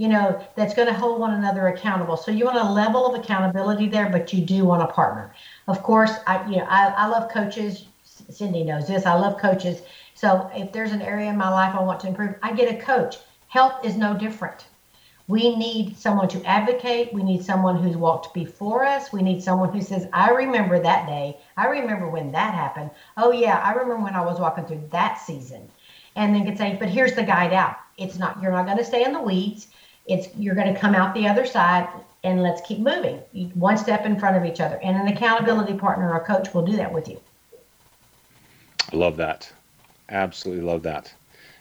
You 0.00 0.08
know, 0.08 0.42
that's 0.56 0.72
going 0.72 0.88
to 0.88 0.94
hold 0.94 1.20
one 1.20 1.34
another 1.34 1.68
accountable. 1.68 2.16
So 2.16 2.30
you 2.30 2.46
want 2.46 2.56
a 2.56 2.72
level 2.72 3.06
of 3.06 3.20
accountability 3.20 3.86
there, 3.86 4.08
but 4.08 4.32
you 4.32 4.42
do 4.42 4.64
want 4.64 4.82
a 4.82 4.86
partner. 4.86 5.34
Of 5.68 5.82
course, 5.82 6.12
I 6.26 6.48
you 6.48 6.56
know 6.56 6.66
I, 6.70 6.86
I 6.96 7.06
love 7.06 7.30
coaches. 7.30 7.84
Cindy 8.30 8.64
knows 8.64 8.88
this. 8.88 9.04
I 9.04 9.12
love 9.12 9.38
coaches. 9.38 9.82
So 10.20 10.50
if 10.54 10.70
there's 10.70 10.92
an 10.92 11.00
area 11.00 11.30
in 11.30 11.38
my 11.38 11.48
life 11.48 11.74
I 11.74 11.82
want 11.82 12.00
to 12.00 12.08
improve, 12.08 12.34
I 12.42 12.52
get 12.52 12.74
a 12.74 12.78
coach. 12.78 13.16
Health 13.48 13.86
is 13.86 13.96
no 13.96 14.12
different. 14.12 14.66
We 15.28 15.56
need 15.56 15.96
someone 15.96 16.28
to 16.28 16.44
advocate. 16.44 17.14
We 17.14 17.22
need 17.22 17.42
someone 17.42 17.82
who's 17.82 17.96
walked 17.96 18.34
before 18.34 18.84
us. 18.84 19.14
We 19.14 19.22
need 19.22 19.42
someone 19.42 19.72
who 19.72 19.80
says, 19.80 20.08
I 20.12 20.28
remember 20.28 20.78
that 20.78 21.06
day. 21.06 21.38
I 21.56 21.68
remember 21.68 22.06
when 22.06 22.32
that 22.32 22.52
happened. 22.52 22.90
Oh, 23.16 23.32
yeah, 23.32 23.60
I 23.64 23.72
remember 23.72 24.04
when 24.04 24.14
I 24.14 24.20
was 24.20 24.38
walking 24.38 24.66
through 24.66 24.88
that 24.90 25.18
season. 25.18 25.70
And 26.16 26.34
then 26.34 26.44
can 26.44 26.54
say, 26.54 26.76
but 26.78 26.90
here's 26.90 27.14
the 27.14 27.22
guide 27.22 27.54
out. 27.54 27.76
It's 27.96 28.18
not, 28.18 28.42
you're 28.42 28.52
not 28.52 28.66
going 28.66 28.76
to 28.76 28.84
stay 28.84 29.04
in 29.04 29.14
the 29.14 29.22
weeds. 29.22 29.68
It's, 30.04 30.28
you're 30.36 30.54
going 30.54 30.74
to 30.74 30.78
come 30.78 30.94
out 30.94 31.14
the 31.14 31.28
other 31.28 31.46
side 31.46 31.88
and 32.24 32.42
let's 32.42 32.60
keep 32.60 32.80
moving 32.80 33.20
one 33.54 33.78
step 33.78 34.04
in 34.04 34.20
front 34.20 34.36
of 34.36 34.44
each 34.44 34.60
other. 34.60 34.78
And 34.82 34.98
an 34.98 35.08
accountability 35.08 35.78
partner 35.78 36.12
or 36.12 36.20
coach 36.20 36.52
will 36.52 36.66
do 36.66 36.76
that 36.76 36.92
with 36.92 37.08
you. 37.08 37.18
I 38.92 38.96
love 38.96 39.16
that. 39.16 39.50
Absolutely 40.10 40.64
love 40.64 40.82
that. 40.82 41.12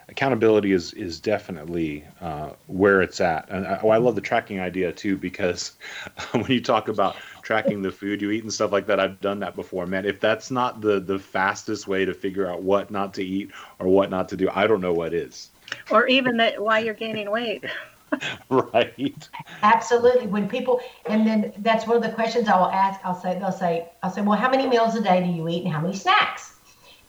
Accountability 0.07 0.71
is 0.71 0.93
is 0.93 1.19
definitely 1.19 2.03
uh, 2.19 2.51
where 2.65 3.03
it's 3.03 3.21
at, 3.21 3.47
and 3.49 3.67
I, 3.67 3.79
oh, 3.83 3.89
I 3.89 3.97
love 3.97 4.15
the 4.15 4.21
tracking 4.21 4.59
idea 4.59 4.91
too 4.91 5.15
because 5.15 5.73
when 6.31 6.47
you 6.47 6.61
talk 6.61 6.87
about 6.87 7.15
tracking 7.43 7.83
the 7.83 7.91
food 7.91 8.19
you 8.19 8.31
eat 8.31 8.41
and 8.41 8.51
stuff 8.51 8.71
like 8.71 8.87
that, 8.87 8.99
I've 8.99 9.21
done 9.21 9.39
that 9.41 9.55
before, 9.55 9.85
man. 9.85 10.05
If 10.07 10.19
that's 10.19 10.49
not 10.49 10.81
the 10.81 10.99
the 10.99 11.19
fastest 11.19 11.87
way 11.87 12.05
to 12.05 12.13
figure 12.15 12.47
out 12.47 12.63
what 12.63 12.89
not 12.89 13.13
to 13.15 13.23
eat 13.23 13.51
or 13.77 13.87
what 13.87 14.09
not 14.09 14.29
to 14.29 14.35
do, 14.35 14.49
I 14.51 14.65
don't 14.65 14.81
know 14.81 14.93
what 14.93 15.13
is. 15.13 15.51
Or 15.91 16.07
even 16.07 16.37
that 16.37 16.59
why 16.59 16.79
you're 16.79 16.95
gaining 16.95 17.29
weight. 17.29 17.63
right. 18.49 19.29
Absolutely. 19.63 20.27
When 20.27 20.47
people, 20.47 20.81
and 21.07 21.25
then 21.27 21.53
that's 21.59 21.87
one 21.87 21.97
of 21.97 22.03
the 22.03 22.09
questions 22.09 22.47
I 22.47 22.57
will 22.57 22.71
ask. 22.71 22.99
I'll 23.03 23.19
say, 23.19 23.37
they'll 23.39 23.51
say, 23.51 23.89
I'll 24.03 24.11
say, 24.11 24.21
well, 24.21 24.37
how 24.37 24.49
many 24.49 24.67
meals 24.67 24.95
a 24.95 25.01
day 25.01 25.23
do 25.23 25.29
you 25.29 25.47
eat 25.47 25.63
and 25.63 25.73
how 25.73 25.81
many 25.81 25.95
snacks? 25.95 26.48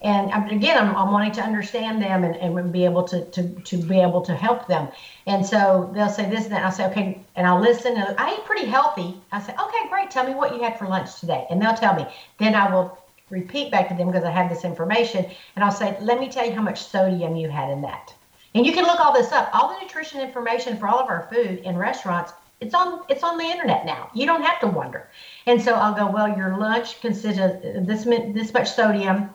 And 0.03 0.51
again, 0.51 0.79
I'm, 0.79 0.97
I'm 0.97 1.13
wanting 1.13 1.33
to 1.33 1.43
understand 1.43 2.01
them 2.01 2.25
and, 2.25 2.35
and 2.37 2.73
be 2.73 2.87
able 2.87 3.03
to, 3.05 3.25
to, 3.27 3.49
to 3.49 3.77
be 3.77 4.01
able 4.01 4.23
to 4.23 4.35
help 4.35 4.67
them. 4.67 4.89
And 5.27 5.45
so 5.45 5.91
they'll 5.93 6.09
say 6.09 6.29
this 6.31 6.45
and 6.45 6.53
that. 6.53 6.65
I'll 6.65 6.73
say, 6.73 6.87
okay. 6.87 7.21
And 7.37 7.47
I'll 7.47 7.61
listen. 7.61 7.97
And 7.97 8.17
I 8.19 8.35
eat 8.35 8.45
pretty 8.47 8.67
healthy. 8.67 9.21
I 9.31 9.43
say, 9.43 9.53
okay, 9.53 9.89
great. 9.91 10.11
Tell 10.11 10.27
me 10.27 10.35
what 10.35 10.55
you 10.55 10.63
had 10.63 10.79
for 10.79 10.87
lunch 10.87 11.21
today. 11.21 11.47
And 11.51 11.61
they'll 11.61 11.75
tell 11.75 11.95
me. 11.95 12.07
Then 12.39 12.55
I 12.55 12.71
will 12.71 12.99
repeat 13.29 13.71
back 13.71 13.89
to 13.89 13.95
them 13.95 14.07
because 14.07 14.25
I 14.25 14.31
have 14.31 14.49
this 14.49 14.65
information. 14.65 15.27
And 15.55 15.65
I'll 15.65 15.71
say, 15.71 15.97
let 16.01 16.19
me 16.19 16.31
tell 16.31 16.47
you 16.47 16.53
how 16.53 16.63
much 16.63 16.83
sodium 16.83 17.37
you 17.37 17.51
had 17.51 17.71
in 17.71 17.83
that. 17.83 18.15
And 18.55 18.65
you 18.65 18.73
can 18.73 18.85
look 18.85 19.01
all 19.01 19.13
this 19.13 19.33
up. 19.33 19.51
All 19.53 19.69
the 19.69 19.81
nutrition 19.83 20.21
information 20.21 20.77
for 20.79 20.89
all 20.89 20.99
of 20.99 21.09
our 21.09 21.29
food 21.33 21.59
in 21.59 21.77
restaurants, 21.77 22.33
it's 22.61 22.75
on 22.75 23.03
it's 23.09 23.23
on 23.23 23.39
the 23.39 23.45
internet 23.45 23.87
now. 23.87 24.11
You 24.15 24.27
don't 24.27 24.43
have 24.43 24.61
to 24.61 24.67
wonder. 24.67 25.09
And 25.47 25.61
so 25.63 25.75
I'll 25.75 25.95
go, 25.95 26.11
well, 26.11 26.37
your 26.37 26.59
lunch 26.59 27.01
consisted 27.01 27.43
of 27.43 27.87
this 27.87 28.05
this 28.05 28.53
much 28.53 28.71
sodium, 28.71 29.31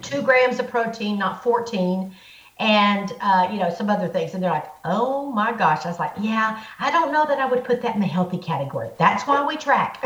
two 0.00 0.22
grams 0.22 0.58
of 0.58 0.68
protein, 0.68 1.18
not 1.18 1.42
14, 1.42 2.14
and 2.58 3.12
uh, 3.20 3.48
you 3.50 3.58
know 3.58 3.70
some 3.70 3.90
other 3.90 4.08
things. 4.08 4.34
And 4.34 4.42
they're 4.42 4.50
like, 4.50 4.70
oh 4.84 5.30
my 5.32 5.52
gosh. 5.52 5.84
I 5.84 5.88
was 5.88 5.98
like, 5.98 6.12
yeah, 6.20 6.62
I 6.78 6.90
don't 6.90 7.12
know 7.12 7.26
that 7.26 7.38
I 7.38 7.46
would 7.46 7.64
put 7.64 7.82
that 7.82 7.94
in 7.94 8.00
the 8.00 8.06
healthy 8.06 8.38
category. 8.38 8.90
That's 8.98 9.26
why 9.26 9.44
we 9.46 9.56
track. 9.56 10.02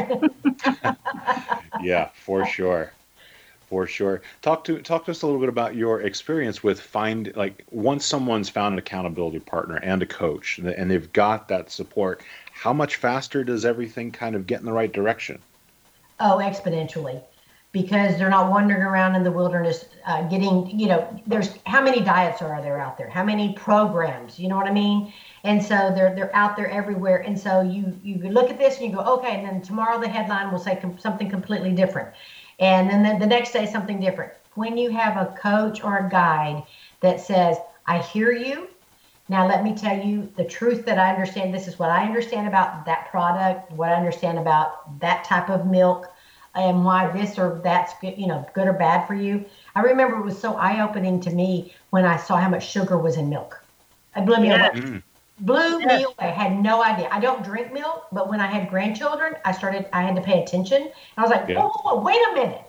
yeah, 1.82 2.10
for 2.14 2.46
sure 2.46 2.92
for 3.68 3.86
sure. 3.86 4.22
Talk 4.42 4.64
to 4.64 4.80
talk 4.80 5.04
to 5.06 5.10
us 5.10 5.22
a 5.22 5.26
little 5.26 5.40
bit 5.40 5.48
about 5.48 5.74
your 5.74 6.02
experience 6.02 6.62
with 6.62 6.80
find 6.80 7.32
like 7.36 7.64
once 7.70 8.04
someone's 8.04 8.48
found 8.48 8.74
an 8.74 8.78
accountability 8.78 9.40
partner 9.40 9.76
and 9.76 10.02
a 10.02 10.06
coach 10.06 10.58
and 10.58 10.90
they've 10.90 11.12
got 11.12 11.48
that 11.48 11.70
support, 11.70 12.22
how 12.52 12.72
much 12.72 12.96
faster 12.96 13.44
does 13.44 13.64
everything 13.64 14.12
kind 14.12 14.36
of 14.36 14.46
get 14.46 14.60
in 14.60 14.66
the 14.66 14.72
right 14.72 14.92
direction? 14.92 15.40
Oh, 16.20 16.38
exponentially. 16.42 17.20
Because 17.80 18.16
they're 18.16 18.30
not 18.30 18.50
wandering 18.50 18.82
around 18.82 19.16
in 19.16 19.22
the 19.22 19.30
wilderness, 19.30 19.84
uh, 20.06 20.22
getting 20.28 20.78
you 20.80 20.86
know. 20.88 21.20
There's 21.26 21.50
how 21.66 21.82
many 21.82 22.00
diets 22.00 22.40
are 22.40 22.62
there 22.62 22.80
out 22.80 22.96
there? 22.96 23.10
How 23.10 23.24
many 23.24 23.52
programs? 23.52 24.38
You 24.38 24.48
know 24.48 24.56
what 24.56 24.66
I 24.66 24.72
mean? 24.72 25.12
And 25.44 25.62
so 25.62 25.92
they're 25.94 26.14
they're 26.14 26.34
out 26.34 26.56
there 26.56 26.70
everywhere. 26.70 27.18
And 27.18 27.38
so 27.38 27.60
you 27.60 27.82
you 28.02 28.16
look 28.30 28.48
at 28.50 28.58
this 28.58 28.78
and 28.78 28.86
you 28.86 28.96
go, 28.96 29.02
okay. 29.16 29.36
And 29.36 29.46
then 29.46 29.60
tomorrow 29.60 30.00
the 30.00 30.08
headline 30.08 30.50
will 30.50 30.58
say 30.58 30.76
com- 30.76 30.98
something 30.98 31.28
completely 31.28 31.72
different 31.72 32.08
and 32.58 32.88
then 32.88 33.02
the, 33.02 33.18
the 33.18 33.26
next 33.26 33.52
day 33.52 33.66
something 33.66 34.00
different. 34.00 34.32
When 34.54 34.76
you 34.76 34.90
have 34.90 35.16
a 35.16 35.34
coach 35.36 35.84
or 35.84 35.98
a 35.98 36.08
guide 36.08 36.62
that 37.00 37.20
says, 37.20 37.58
I 37.86 37.98
hear 37.98 38.32
you. 38.32 38.68
Now, 39.28 39.46
let 39.46 39.64
me 39.64 39.74
tell 39.74 39.98
you 39.98 40.32
the 40.36 40.44
truth 40.44 40.86
that 40.86 40.98
I 40.98 41.10
understand. 41.10 41.52
This 41.52 41.66
is 41.66 41.78
what 41.78 41.90
I 41.90 42.04
understand 42.04 42.46
about 42.46 42.86
that 42.86 43.10
product, 43.10 43.72
what 43.72 43.90
I 43.90 43.94
understand 43.94 44.38
about 44.38 45.00
that 45.00 45.24
type 45.24 45.50
of 45.50 45.66
milk, 45.66 46.12
and 46.56 46.84
why 46.84 47.10
this 47.12 47.38
or 47.38 47.60
that's 47.62 47.92
good, 48.00 48.16
you 48.16 48.26
know, 48.26 48.46
good 48.54 48.66
or 48.66 48.72
bad 48.72 49.06
for 49.06 49.14
you. 49.14 49.44
I 49.74 49.80
remember 49.80 50.16
it 50.18 50.24
was 50.24 50.38
so 50.38 50.54
eye 50.54 50.82
opening 50.82 51.20
to 51.20 51.30
me 51.30 51.74
when 51.90 52.04
I 52.04 52.16
saw 52.16 52.36
how 52.36 52.48
much 52.48 52.68
sugar 52.68 52.98
was 52.98 53.16
in 53.16 53.28
milk. 53.28 53.62
It 54.16 54.24
blew 54.24 54.38
me 54.38 54.50
away. 54.50 54.70
Mm. 54.72 55.02
Blew 55.40 55.80
me 55.80 56.04
away. 56.04 56.14
I 56.18 56.28
had 56.28 56.58
no 56.58 56.82
idea. 56.82 57.08
I 57.12 57.20
don't 57.20 57.44
drink 57.44 57.72
milk, 57.72 58.06
but 58.10 58.30
when 58.30 58.40
I 58.40 58.46
had 58.46 58.70
grandchildren, 58.70 59.36
I 59.44 59.52
started. 59.52 59.86
I 59.92 60.02
had 60.02 60.16
to 60.16 60.22
pay 60.22 60.42
attention. 60.42 60.82
And 60.82 60.92
I 61.18 61.22
was 61.22 61.30
like, 61.30 61.46
yeah. 61.48 61.56
oh, 61.58 62.00
wait 62.00 62.16
a 62.30 62.34
minute. 62.34 62.62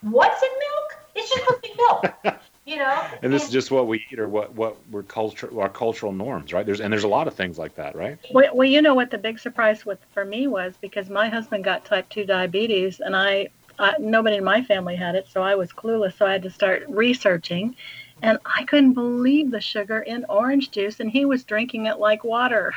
What's 0.00 0.42
in 0.42 0.48
milk? 0.48 1.06
It's 1.14 1.30
just 1.30 1.42
supposed 1.42 1.62
to 1.62 1.70
be 1.70 1.76
milk. 1.76 2.40
You 2.68 2.76
know. 2.76 3.06
And 3.22 3.32
this 3.32 3.42
and, 3.42 3.48
is 3.48 3.52
just 3.52 3.70
what 3.70 3.86
we 3.86 4.04
eat, 4.10 4.18
or 4.18 4.28
what 4.28 4.54
what 4.54 4.76
we're 4.90 5.02
culture, 5.02 5.50
our 5.60 5.68
cultural 5.68 6.12
norms, 6.12 6.52
right? 6.52 6.66
There's 6.66 6.80
and 6.80 6.92
there's 6.92 7.04
a 7.04 7.08
lot 7.08 7.26
of 7.26 7.34
things 7.34 7.58
like 7.58 7.74
that, 7.76 7.96
right? 7.96 8.18
Well, 8.32 8.54
well, 8.54 8.68
you 8.68 8.82
know 8.82 8.94
what 8.94 9.10
the 9.10 9.18
big 9.18 9.38
surprise 9.38 9.86
with 9.86 9.98
for 10.12 10.24
me 10.24 10.46
was 10.46 10.74
because 10.80 11.08
my 11.08 11.28
husband 11.28 11.64
got 11.64 11.84
type 11.84 12.08
two 12.08 12.24
diabetes, 12.24 13.00
and 13.00 13.16
I, 13.16 13.48
I 13.78 13.94
nobody 13.98 14.36
in 14.36 14.44
my 14.44 14.62
family 14.62 14.96
had 14.96 15.14
it, 15.14 15.28
so 15.32 15.42
I 15.42 15.54
was 15.54 15.72
clueless. 15.72 16.18
So 16.18 16.26
I 16.26 16.32
had 16.32 16.42
to 16.42 16.50
start 16.50 16.84
researching 16.88 17.74
and 18.22 18.38
I 18.44 18.64
couldn't 18.64 18.94
believe 18.94 19.50
the 19.50 19.60
sugar 19.60 20.00
in 20.00 20.24
orange 20.28 20.70
juice, 20.70 21.00
and 21.00 21.10
he 21.10 21.24
was 21.24 21.44
drinking 21.44 21.86
it 21.86 21.98
like 21.98 22.24
water. 22.24 22.72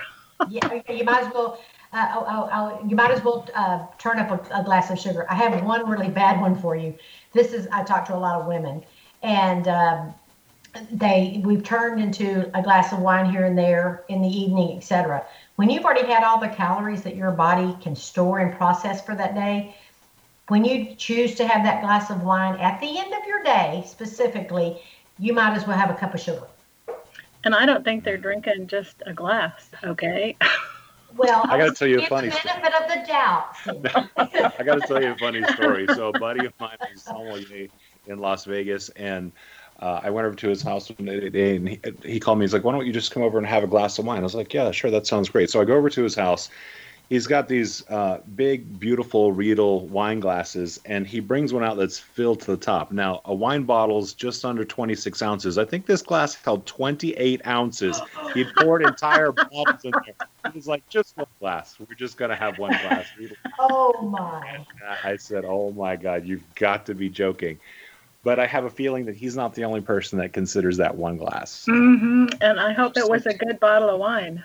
yeah, 0.49 0.81
you 0.89 1.03
might 1.03 1.23
as 1.23 1.33
well. 1.33 1.59
Uh, 1.93 2.07
oh, 2.15 2.25
oh, 2.25 2.49
oh, 2.53 2.87
you 2.87 2.95
might 2.95 3.11
as 3.11 3.21
well 3.21 3.45
uh, 3.53 3.85
turn 3.97 4.17
up 4.17 4.31
a, 4.31 4.61
a, 4.61 4.63
glass 4.63 4.89
of 4.89 4.97
sugar. 4.97 5.25
I 5.29 5.35
have 5.35 5.61
one 5.63 5.89
really 5.89 6.07
bad 6.07 6.39
one 6.39 6.55
for 6.55 6.73
you. 6.73 6.95
This 7.33 7.51
is 7.51 7.67
I 7.67 7.83
talk 7.83 8.05
to 8.05 8.15
a 8.15 8.17
lot 8.17 8.39
of 8.39 8.47
women, 8.47 8.85
and 9.23 9.67
um, 9.67 10.13
they 10.91 11.41
we've 11.43 11.63
turned 11.63 12.01
into 12.01 12.49
a 12.57 12.61
glass 12.61 12.93
of 12.93 12.99
wine 12.99 13.29
here 13.29 13.45
and 13.45 13.57
there 13.57 14.03
in 14.07 14.21
the 14.21 14.29
evening, 14.29 14.77
etc. 14.77 15.25
When 15.55 15.69
you've 15.69 15.85
already 15.85 16.05
had 16.05 16.23
all 16.23 16.39
the 16.39 16.49
calories 16.49 17.03
that 17.03 17.15
your 17.15 17.31
body 17.31 17.75
can 17.81 17.95
store 17.95 18.39
and 18.39 18.55
process 18.55 19.05
for 19.05 19.15
that 19.15 19.35
day, 19.35 19.75
when 20.47 20.65
you 20.65 20.95
choose 20.95 21.35
to 21.35 21.47
have 21.47 21.63
that 21.63 21.81
glass 21.81 22.09
of 22.09 22.23
wine 22.23 22.59
at 22.59 22.79
the 22.81 22.97
end 22.97 23.13
of 23.13 23.27
your 23.27 23.43
day, 23.43 23.83
specifically, 23.87 24.81
you 25.19 25.33
might 25.33 25.55
as 25.55 25.67
well 25.67 25.77
have 25.77 25.89
a 25.89 25.93
cup 25.93 26.13
of 26.13 26.19
sugar. 26.19 26.47
And 27.43 27.55
I 27.55 27.65
don't 27.65 27.83
think 27.83 28.03
they're 28.03 28.17
drinking 28.17 28.67
just 28.67 29.01
a 29.05 29.13
glass, 29.13 29.69
okay? 29.83 30.37
Well, 31.17 31.43
I 31.49 31.57
got 31.57 31.65
to 31.65 31.73
tell 31.73 31.87
you 31.89 31.99
a 31.99 32.07
funny 32.07 32.29
the 32.29 32.39
benefit 32.41 32.73
of 32.73 32.87
the 32.87 33.05
doubt. 33.05 33.55
I 34.57 34.63
got 34.63 34.75
to 34.75 34.87
tell 34.87 35.03
you 35.03 35.11
a 35.11 35.17
funny 35.17 35.43
story. 35.53 35.85
So, 35.93 36.07
a 36.07 36.17
buddy 36.17 36.45
of 36.45 36.53
mine 36.57 36.77
is 36.93 37.03
sommelier 37.03 37.67
in 38.07 38.19
Las 38.19 38.45
Vegas, 38.45 38.89
and 38.89 39.31
uh, 39.79 39.99
I 40.03 40.09
went 40.09 40.27
over 40.27 40.35
to 40.35 40.47
his 40.47 40.61
house 40.61 40.89
one 40.89 41.05
day, 41.05 41.55
and 41.55 41.67
he, 41.67 41.79
he 42.03 42.19
called 42.19 42.39
me. 42.39 42.43
He's 42.43 42.53
like, 42.53 42.63
"Why 42.63 42.71
don't 42.71 42.85
you 42.85 42.93
just 42.93 43.11
come 43.11 43.23
over 43.23 43.37
and 43.37 43.47
have 43.47 43.63
a 43.63 43.67
glass 43.67 43.97
of 43.99 44.05
wine?" 44.05 44.19
I 44.19 44.23
was 44.23 44.35
like, 44.35 44.53
"Yeah, 44.53 44.71
sure, 44.71 44.91
that 44.91 45.07
sounds 45.07 45.29
great." 45.29 45.49
So 45.49 45.61
I 45.61 45.65
go 45.65 45.75
over 45.75 45.89
to 45.89 46.03
his 46.03 46.15
house, 46.15 46.49
he's 47.11 47.27
got 47.27 47.49
these 47.49 47.85
uh, 47.89 48.19
big, 48.35 48.79
beautiful 48.79 49.33
Riedel 49.33 49.85
wine 49.89 50.21
glasses, 50.21 50.79
and 50.85 51.05
he 51.05 51.19
brings 51.19 51.51
one 51.51 51.61
out 51.61 51.75
that's 51.75 51.99
filled 51.99 52.39
to 52.41 52.51
the 52.51 52.57
top. 52.57 52.93
Now, 52.93 53.19
a 53.25 53.35
wine 53.35 53.63
bottle's 53.63 54.13
just 54.13 54.45
under 54.45 54.63
26 54.63 55.21
ounces. 55.21 55.57
I 55.57 55.65
think 55.65 55.85
this 55.85 56.01
glass 56.01 56.35
held 56.35 56.65
28 56.65 57.45
ounces. 57.45 58.01
He 58.33 58.45
poured 58.57 58.83
entire 58.83 59.31
bottles 59.33 59.83
in 59.83 59.91
there. 59.91 60.29
He 60.53 60.57
was 60.57 60.67
like, 60.67 60.87
just 60.87 61.17
one 61.17 61.27
glass. 61.41 61.75
We're 61.77 61.95
just 61.95 62.15
going 62.15 62.31
to 62.31 62.37
have 62.37 62.57
one 62.57 62.71
glass. 62.71 63.07
Oh, 63.59 64.09
my. 64.09 64.65
I 65.03 65.17
said, 65.17 65.43
oh, 65.45 65.73
my 65.73 65.97
God, 65.97 66.25
you've 66.25 66.55
got 66.55 66.85
to 66.85 66.95
be 66.95 67.09
joking. 67.09 67.59
But 68.23 68.39
I 68.39 68.45
have 68.45 68.65
a 68.65 68.69
feeling 68.69 69.05
that 69.05 69.15
he's 69.15 69.35
not 69.35 69.55
the 69.55 69.63
only 69.63 69.81
person 69.81 70.19
that 70.19 70.33
considers 70.33 70.77
that 70.77 70.95
one 70.95 71.17
glass. 71.17 71.65
Mm-hmm. 71.67 72.27
And 72.41 72.59
I 72.59 72.73
hope 72.73 72.97
it 72.97 73.09
was 73.09 73.25
a 73.25 73.33
good 73.33 73.59
bottle 73.59 73.89
of 73.89 73.99
wine. 73.99 74.43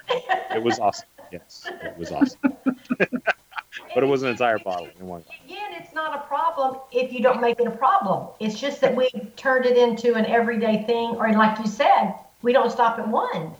It 0.50 0.62
was 0.62 0.78
awesome. 0.78 1.06
Yes, 1.30 1.66
it 1.82 1.96
was 1.98 2.10
awesome. 2.10 2.38
but 2.64 4.02
it 4.02 4.06
was 4.06 4.22
an 4.22 4.30
entire 4.30 4.58
bottle 4.58 4.88
in 4.98 5.06
one 5.06 5.22
glass. 5.22 5.38
Again, 5.44 5.72
it's 5.74 5.94
not 5.94 6.16
a 6.16 6.26
problem 6.26 6.78
if 6.92 7.12
you 7.12 7.20
don't 7.20 7.40
make 7.40 7.60
it 7.60 7.66
a 7.66 7.70
problem. 7.70 8.28
It's 8.40 8.58
just 8.58 8.80
that 8.80 8.94
we 8.94 9.10
turned 9.36 9.66
it 9.66 9.76
into 9.76 10.14
an 10.14 10.24
everyday 10.26 10.84
thing, 10.84 11.10
or 11.16 11.30
like 11.32 11.58
you 11.58 11.66
said, 11.66 12.14
we 12.42 12.52
don't 12.52 12.70
stop 12.70 12.98
at 12.98 13.08
one. 13.08 13.52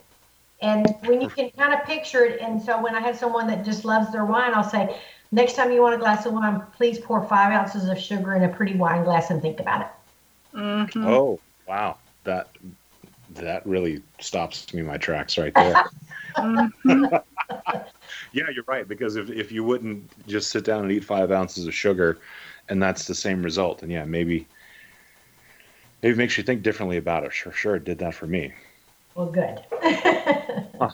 And 0.62 0.86
when 1.04 1.20
you 1.20 1.28
can 1.28 1.50
kind 1.50 1.74
of 1.74 1.84
picture 1.84 2.24
it, 2.24 2.40
and 2.40 2.62
so 2.62 2.82
when 2.82 2.94
I 2.94 3.00
have 3.00 3.18
someone 3.18 3.46
that 3.48 3.64
just 3.64 3.84
loves 3.84 4.10
their 4.10 4.24
wine, 4.24 4.54
I'll 4.54 4.64
say, 4.64 4.96
next 5.30 5.54
time 5.54 5.70
you 5.70 5.82
want 5.82 5.94
a 5.94 5.98
glass 5.98 6.24
of 6.24 6.32
wine, 6.32 6.62
please 6.74 6.98
pour 6.98 7.22
five 7.26 7.52
ounces 7.52 7.88
of 7.88 7.98
sugar 7.98 8.34
in 8.34 8.42
a 8.44 8.48
pretty 8.48 8.74
wine 8.74 9.04
glass 9.04 9.30
and 9.30 9.42
think 9.42 9.60
about 9.60 9.82
it. 9.82 9.88
Mm-hmm. 10.56 11.06
Oh, 11.06 11.40
wow. 11.66 11.98
That 12.24 12.48
that 13.34 13.66
really 13.66 14.02
stops 14.20 14.72
me 14.72 14.80
in 14.80 14.86
my 14.86 14.96
tracks 14.96 15.38
right 15.38 15.54
there. 15.54 15.84
Mm-hmm. 16.36 17.04
yeah, 18.32 18.44
you're 18.54 18.64
right. 18.66 18.86
Because 18.86 19.16
if, 19.16 19.30
if 19.30 19.50
you 19.50 19.64
wouldn't 19.64 20.10
just 20.26 20.50
sit 20.50 20.64
down 20.64 20.82
and 20.82 20.92
eat 20.92 21.02
five 21.02 21.32
ounces 21.32 21.66
of 21.66 21.74
sugar 21.74 22.18
and 22.68 22.82
that's 22.82 23.06
the 23.06 23.14
same 23.14 23.42
result, 23.42 23.82
and 23.82 23.90
yeah, 23.90 24.04
maybe 24.04 24.46
maybe 26.02 26.12
it 26.12 26.18
makes 26.18 26.36
you 26.36 26.44
think 26.44 26.62
differently 26.62 26.98
about 26.98 27.24
it. 27.24 27.32
Sure, 27.32 27.52
sure, 27.52 27.76
it 27.76 27.84
did 27.84 27.98
that 28.00 28.14
for 28.14 28.26
me. 28.26 28.52
Well, 29.14 29.30
good. 29.30 29.62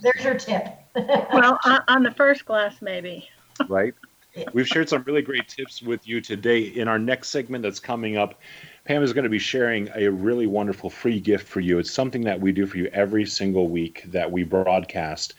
There's 0.01 0.25
your 0.25 0.39
tip. 0.39 0.69
well, 0.95 1.59
on, 1.65 1.81
on 1.89 2.03
the 2.05 2.13
first 2.17 2.45
glass, 2.45 2.81
maybe. 2.81 3.29
right? 3.69 3.95
We've 4.53 4.69
shared 4.69 4.89
some 4.89 5.03
really 5.03 5.23
great 5.23 5.49
tips 5.49 5.83
with 5.83 6.07
you 6.07 6.21
today. 6.21 6.61
In 6.61 6.89
our 6.89 6.99
next 6.99 7.31
segment 7.31 7.63
that's 7.63 7.81
coming 7.81 8.17
up, 8.17 8.41
Pam 8.85 9.05
is 9.05 9.12
going 9.12 9.22
to 9.22 9.30
be 9.30 9.39
sharing 9.39 9.89
a 9.95 10.09
really 10.09 10.49
wonderful 10.49 10.91
free 10.91 11.20
gift 11.20 11.47
for 11.47 11.61
you. 11.61 11.78
It's 11.78 11.93
something 11.93 12.22
that 12.22 12.41
we 12.41 12.51
do 12.51 12.66
for 12.66 12.78
you 12.78 12.87
every 12.87 13.24
single 13.24 13.68
week 13.68 14.03
that 14.09 14.33
we 14.33 14.43
broadcast. 14.43 15.35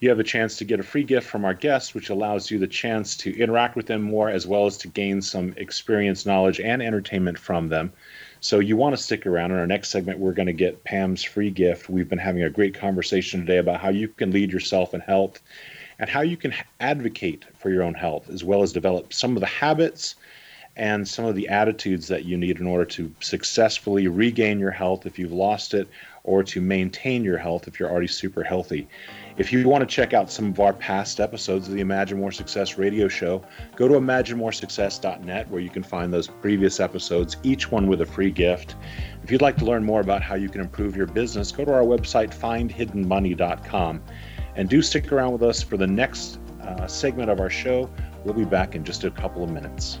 You 0.00 0.08
have 0.08 0.20
a 0.20 0.24
chance 0.24 0.56
to 0.56 0.64
get 0.64 0.80
a 0.80 0.82
free 0.82 1.04
gift 1.04 1.28
from 1.28 1.44
our 1.44 1.52
guests, 1.52 1.94
which 1.94 2.08
allows 2.08 2.50
you 2.50 2.58
the 2.58 2.66
chance 2.66 3.14
to 3.18 3.38
interact 3.38 3.76
with 3.76 3.88
them 3.88 4.00
more 4.00 4.30
as 4.30 4.46
well 4.46 4.64
as 4.64 4.78
to 4.78 4.88
gain 4.88 5.20
some 5.20 5.52
experience, 5.58 6.24
knowledge, 6.24 6.60
and 6.60 6.82
entertainment 6.82 7.38
from 7.38 7.68
them. 7.68 7.92
So 8.40 8.58
you 8.58 8.78
want 8.78 8.96
to 8.96 9.02
stick 9.02 9.26
around. 9.26 9.50
In 9.50 9.58
our 9.58 9.66
next 9.66 9.90
segment, 9.90 10.18
we're 10.18 10.32
going 10.32 10.46
to 10.46 10.54
get 10.54 10.84
Pam's 10.84 11.22
free 11.22 11.50
gift. 11.50 11.90
We've 11.90 12.08
been 12.08 12.18
having 12.18 12.42
a 12.42 12.48
great 12.48 12.72
conversation 12.72 13.40
today 13.40 13.58
about 13.58 13.80
how 13.80 13.90
you 13.90 14.08
can 14.08 14.30
lead 14.30 14.50
yourself 14.50 14.94
in 14.94 15.00
health 15.00 15.42
and 15.98 16.08
how 16.08 16.22
you 16.22 16.38
can 16.38 16.54
advocate 16.80 17.44
for 17.58 17.68
your 17.68 17.82
own 17.82 17.94
health, 17.94 18.30
as 18.30 18.44
well 18.44 18.62
as 18.62 18.72
develop 18.72 19.12
some 19.12 19.36
of 19.36 19.40
the 19.40 19.46
habits 19.46 20.14
and 20.78 21.06
some 21.06 21.24
of 21.24 21.34
the 21.34 21.48
attitudes 21.48 22.06
that 22.06 22.24
you 22.24 22.36
need 22.36 22.60
in 22.60 22.66
order 22.66 22.84
to 22.84 23.12
successfully 23.20 24.06
regain 24.06 24.60
your 24.60 24.70
health 24.70 25.06
if 25.06 25.18
you've 25.18 25.32
lost 25.32 25.74
it 25.74 25.88
or 26.22 26.44
to 26.44 26.60
maintain 26.60 27.24
your 27.24 27.38
health 27.38 27.66
if 27.66 27.80
you're 27.80 27.90
already 27.90 28.06
super 28.06 28.44
healthy. 28.44 28.86
If 29.38 29.52
you 29.52 29.68
want 29.68 29.88
to 29.88 29.94
check 29.94 30.14
out 30.14 30.30
some 30.30 30.50
of 30.50 30.60
our 30.60 30.72
past 30.72 31.20
episodes 31.20 31.68
of 31.68 31.74
the 31.74 31.80
Imagine 31.80 32.20
More 32.20 32.32
Success 32.32 32.78
radio 32.78 33.08
show, 33.08 33.42
go 33.76 33.88
to 33.88 33.94
imaginemoresuccess.net 33.94 35.48
where 35.50 35.60
you 35.60 35.70
can 35.70 35.82
find 35.82 36.12
those 36.12 36.28
previous 36.28 36.80
episodes, 36.80 37.36
each 37.42 37.70
one 37.70 37.86
with 37.86 38.00
a 38.00 38.06
free 38.06 38.30
gift. 38.30 38.76
If 39.22 39.30
you'd 39.30 39.42
like 39.42 39.56
to 39.58 39.64
learn 39.64 39.84
more 39.84 40.00
about 40.00 40.22
how 40.22 40.34
you 40.34 40.48
can 40.48 40.60
improve 40.60 40.96
your 40.96 41.06
business, 41.06 41.50
go 41.50 41.64
to 41.64 41.72
our 41.72 41.82
website, 41.82 42.34
findhiddenmoney.com. 42.34 44.02
And 44.54 44.68
do 44.68 44.82
stick 44.82 45.12
around 45.12 45.32
with 45.32 45.42
us 45.42 45.62
for 45.62 45.76
the 45.76 45.86
next 45.86 46.40
uh, 46.62 46.86
segment 46.86 47.30
of 47.30 47.40
our 47.40 47.50
show. 47.50 47.88
We'll 48.24 48.34
be 48.34 48.44
back 48.44 48.74
in 48.74 48.84
just 48.84 49.04
a 49.04 49.10
couple 49.10 49.44
of 49.44 49.50
minutes. 49.50 50.00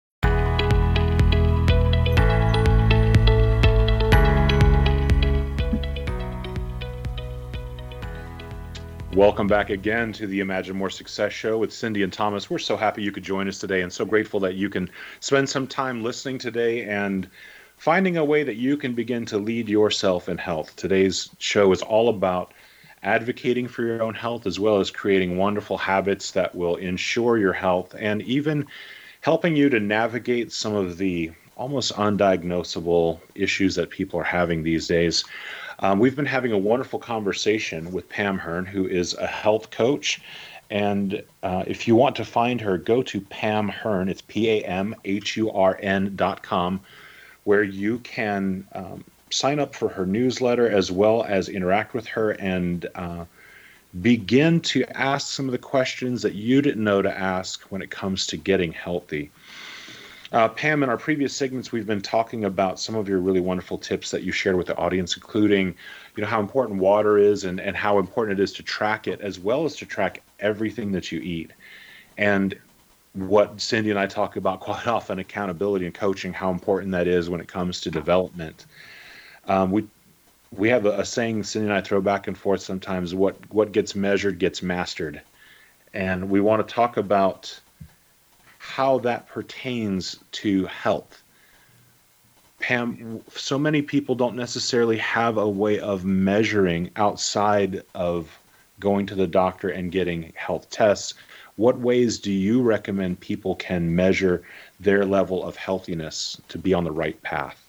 Welcome 9.13 9.47
back 9.47 9.69
again 9.69 10.13
to 10.13 10.25
the 10.25 10.39
Imagine 10.39 10.77
More 10.77 10.89
Success 10.89 11.33
Show 11.33 11.57
with 11.57 11.73
Cindy 11.73 12.01
and 12.01 12.13
Thomas. 12.13 12.49
We're 12.49 12.59
so 12.59 12.77
happy 12.77 13.03
you 13.03 13.11
could 13.11 13.23
join 13.23 13.49
us 13.49 13.59
today 13.59 13.81
and 13.81 13.91
so 13.91 14.05
grateful 14.05 14.39
that 14.39 14.55
you 14.55 14.69
can 14.69 14.89
spend 15.19 15.49
some 15.49 15.67
time 15.67 16.01
listening 16.01 16.37
today 16.37 16.85
and 16.85 17.29
finding 17.75 18.15
a 18.15 18.23
way 18.23 18.43
that 18.43 18.55
you 18.55 18.77
can 18.77 18.93
begin 18.93 19.25
to 19.25 19.37
lead 19.37 19.67
yourself 19.67 20.29
in 20.29 20.37
health. 20.37 20.77
Today's 20.77 21.29
show 21.39 21.73
is 21.73 21.81
all 21.81 22.07
about 22.07 22.53
advocating 23.03 23.67
for 23.67 23.83
your 23.83 24.01
own 24.01 24.13
health 24.13 24.47
as 24.47 24.61
well 24.61 24.79
as 24.79 24.89
creating 24.89 25.35
wonderful 25.35 25.77
habits 25.77 26.31
that 26.31 26.55
will 26.55 26.77
ensure 26.77 27.37
your 27.37 27.53
health 27.53 27.93
and 27.99 28.21
even 28.21 28.65
helping 29.19 29.57
you 29.57 29.67
to 29.67 29.79
navigate 29.81 30.53
some 30.53 30.73
of 30.73 30.97
the 30.97 31.31
almost 31.57 31.93
undiagnosable 31.95 33.19
issues 33.35 33.75
that 33.75 33.89
people 33.89 34.17
are 34.21 34.23
having 34.23 34.63
these 34.63 34.87
days. 34.87 35.25
Um, 35.81 35.97
we've 35.97 36.15
been 36.15 36.25
having 36.27 36.51
a 36.51 36.57
wonderful 36.57 36.99
conversation 36.99 37.91
with 37.91 38.07
Pam 38.07 38.37
Hurn, 38.37 38.65
who 38.65 38.87
is 38.87 39.15
a 39.15 39.25
health 39.25 39.71
coach. 39.71 40.21
And 40.69 41.23
uh, 41.41 41.63
if 41.65 41.87
you 41.87 41.95
want 41.95 42.15
to 42.17 42.25
find 42.25 42.61
her, 42.61 42.77
go 42.77 43.01
to 43.03 43.19
Pam 43.19 43.67
Hurn. 43.67 44.07
It's 44.07 44.21
P 44.21 44.49
A 44.49 44.63
M 44.63 44.95
H 45.05 45.35
U 45.37 45.51
R 45.51 45.77
N 45.81 46.15
dot 46.15 46.43
com, 46.43 46.79
where 47.45 47.63
you 47.63 47.99
can 47.99 48.65
um, 48.73 49.03
sign 49.31 49.59
up 49.59 49.73
for 49.73 49.89
her 49.89 50.05
newsletter 50.05 50.69
as 50.69 50.91
well 50.91 51.23
as 51.23 51.49
interact 51.49 51.93
with 51.93 52.05
her 52.07 52.31
and 52.31 52.85
uh, 52.95 53.25
begin 54.01 54.61
to 54.61 54.85
ask 54.97 55.33
some 55.33 55.47
of 55.47 55.51
the 55.51 55.57
questions 55.57 56.21
that 56.21 56.35
you 56.35 56.61
didn't 56.61 56.83
know 56.83 57.01
to 57.01 57.11
ask 57.17 57.63
when 57.63 57.81
it 57.81 57.89
comes 57.89 58.27
to 58.27 58.37
getting 58.37 58.71
healthy. 58.71 59.31
Uh, 60.31 60.47
Pam, 60.47 60.81
in 60.81 60.89
our 60.89 60.97
previous 60.97 61.35
segments, 61.35 61.73
we've 61.73 61.85
been 61.85 62.01
talking 62.01 62.45
about 62.45 62.79
some 62.79 62.95
of 62.95 63.09
your 63.09 63.19
really 63.19 63.41
wonderful 63.41 63.77
tips 63.77 64.11
that 64.11 64.23
you 64.23 64.31
shared 64.31 64.55
with 64.55 64.67
the 64.67 64.77
audience, 64.77 65.17
including, 65.17 65.75
you 66.15 66.21
know, 66.21 66.27
how 66.27 66.39
important 66.39 66.79
water 66.79 67.17
is 67.17 67.43
and, 67.43 67.59
and 67.59 67.75
how 67.75 67.99
important 67.99 68.39
it 68.39 68.43
is 68.43 68.53
to 68.53 68.63
track 68.63 69.07
it, 69.07 69.19
as 69.19 69.39
well 69.39 69.65
as 69.65 69.75
to 69.75 69.85
track 69.85 70.23
everything 70.39 70.93
that 70.93 71.11
you 71.11 71.19
eat. 71.19 71.51
And 72.17 72.57
what 73.13 73.59
Cindy 73.59 73.89
and 73.89 73.99
I 73.99 74.07
talk 74.07 74.37
about 74.37 74.59
quite 74.61 74.87
often, 74.87 75.19
accountability 75.19 75.85
and 75.85 75.93
coaching, 75.93 76.31
how 76.31 76.49
important 76.49 76.93
that 76.93 77.07
is 77.07 77.29
when 77.29 77.41
it 77.41 77.49
comes 77.49 77.81
to 77.81 77.91
development. 77.91 78.67
Um, 79.47 79.71
we 79.71 79.85
we 80.53 80.69
have 80.69 80.85
a, 80.85 80.99
a 80.99 81.05
saying 81.05 81.43
Cindy 81.43 81.67
and 81.67 81.73
I 81.73 81.81
throw 81.81 81.99
back 81.99 82.27
and 82.27 82.37
forth 82.37 82.61
sometimes. 82.61 83.13
What 83.13 83.35
what 83.53 83.73
gets 83.73 83.95
measured 83.95 84.39
gets 84.39 84.61
mastered, 84.61 85.21
and 85.93 86.29
we 86.29 86.39
want 86.39 86.65
to 86.65 86.73
talk 86.73 86.95
about 86.95 87.59
how 88.61 88.99
that 88.99 89.27
pertains 89.27 90.19
to 90.31 90.65
health. 90.67 91.23
Pam, 92.59 93.19
so 93.35 93.57
many 93.57 93.81
people 93.81 94.13
don't 94.13 94.35
necessarily 94.35 94.99
have 94.99 95.37
a 95.37 95.49
way 95.49 95.79
of 95.79 96.05
measuring 96.05 96.91
outside 96.95 97.81
of 97.95 98.37
going 98.79 99.07
to 99.07 99.15
the 99.15 99.25
doctor 99.25 99.69
and 99.69 99.91
getting 99.91 100.31
health 100.35 100.69
tests. 100.69 101.15
What 101.55 101.79
ways 101.79 102.19
do 102.19 102.31
you 102.31 102.61
recommend 102.61 103.19
people 103.19 103.55
can 103.55 103.95
measure 103.95 104.43
their 104.79 105.05
level 105.05 105.43
of 105.43 105.55
healthiness 105.55 106.39
to 106.49 106.59
be 106.59 106.71
on 106.71 106.83
the 106.83 106.91
right 106.91 107.19
path? 107.23 107.67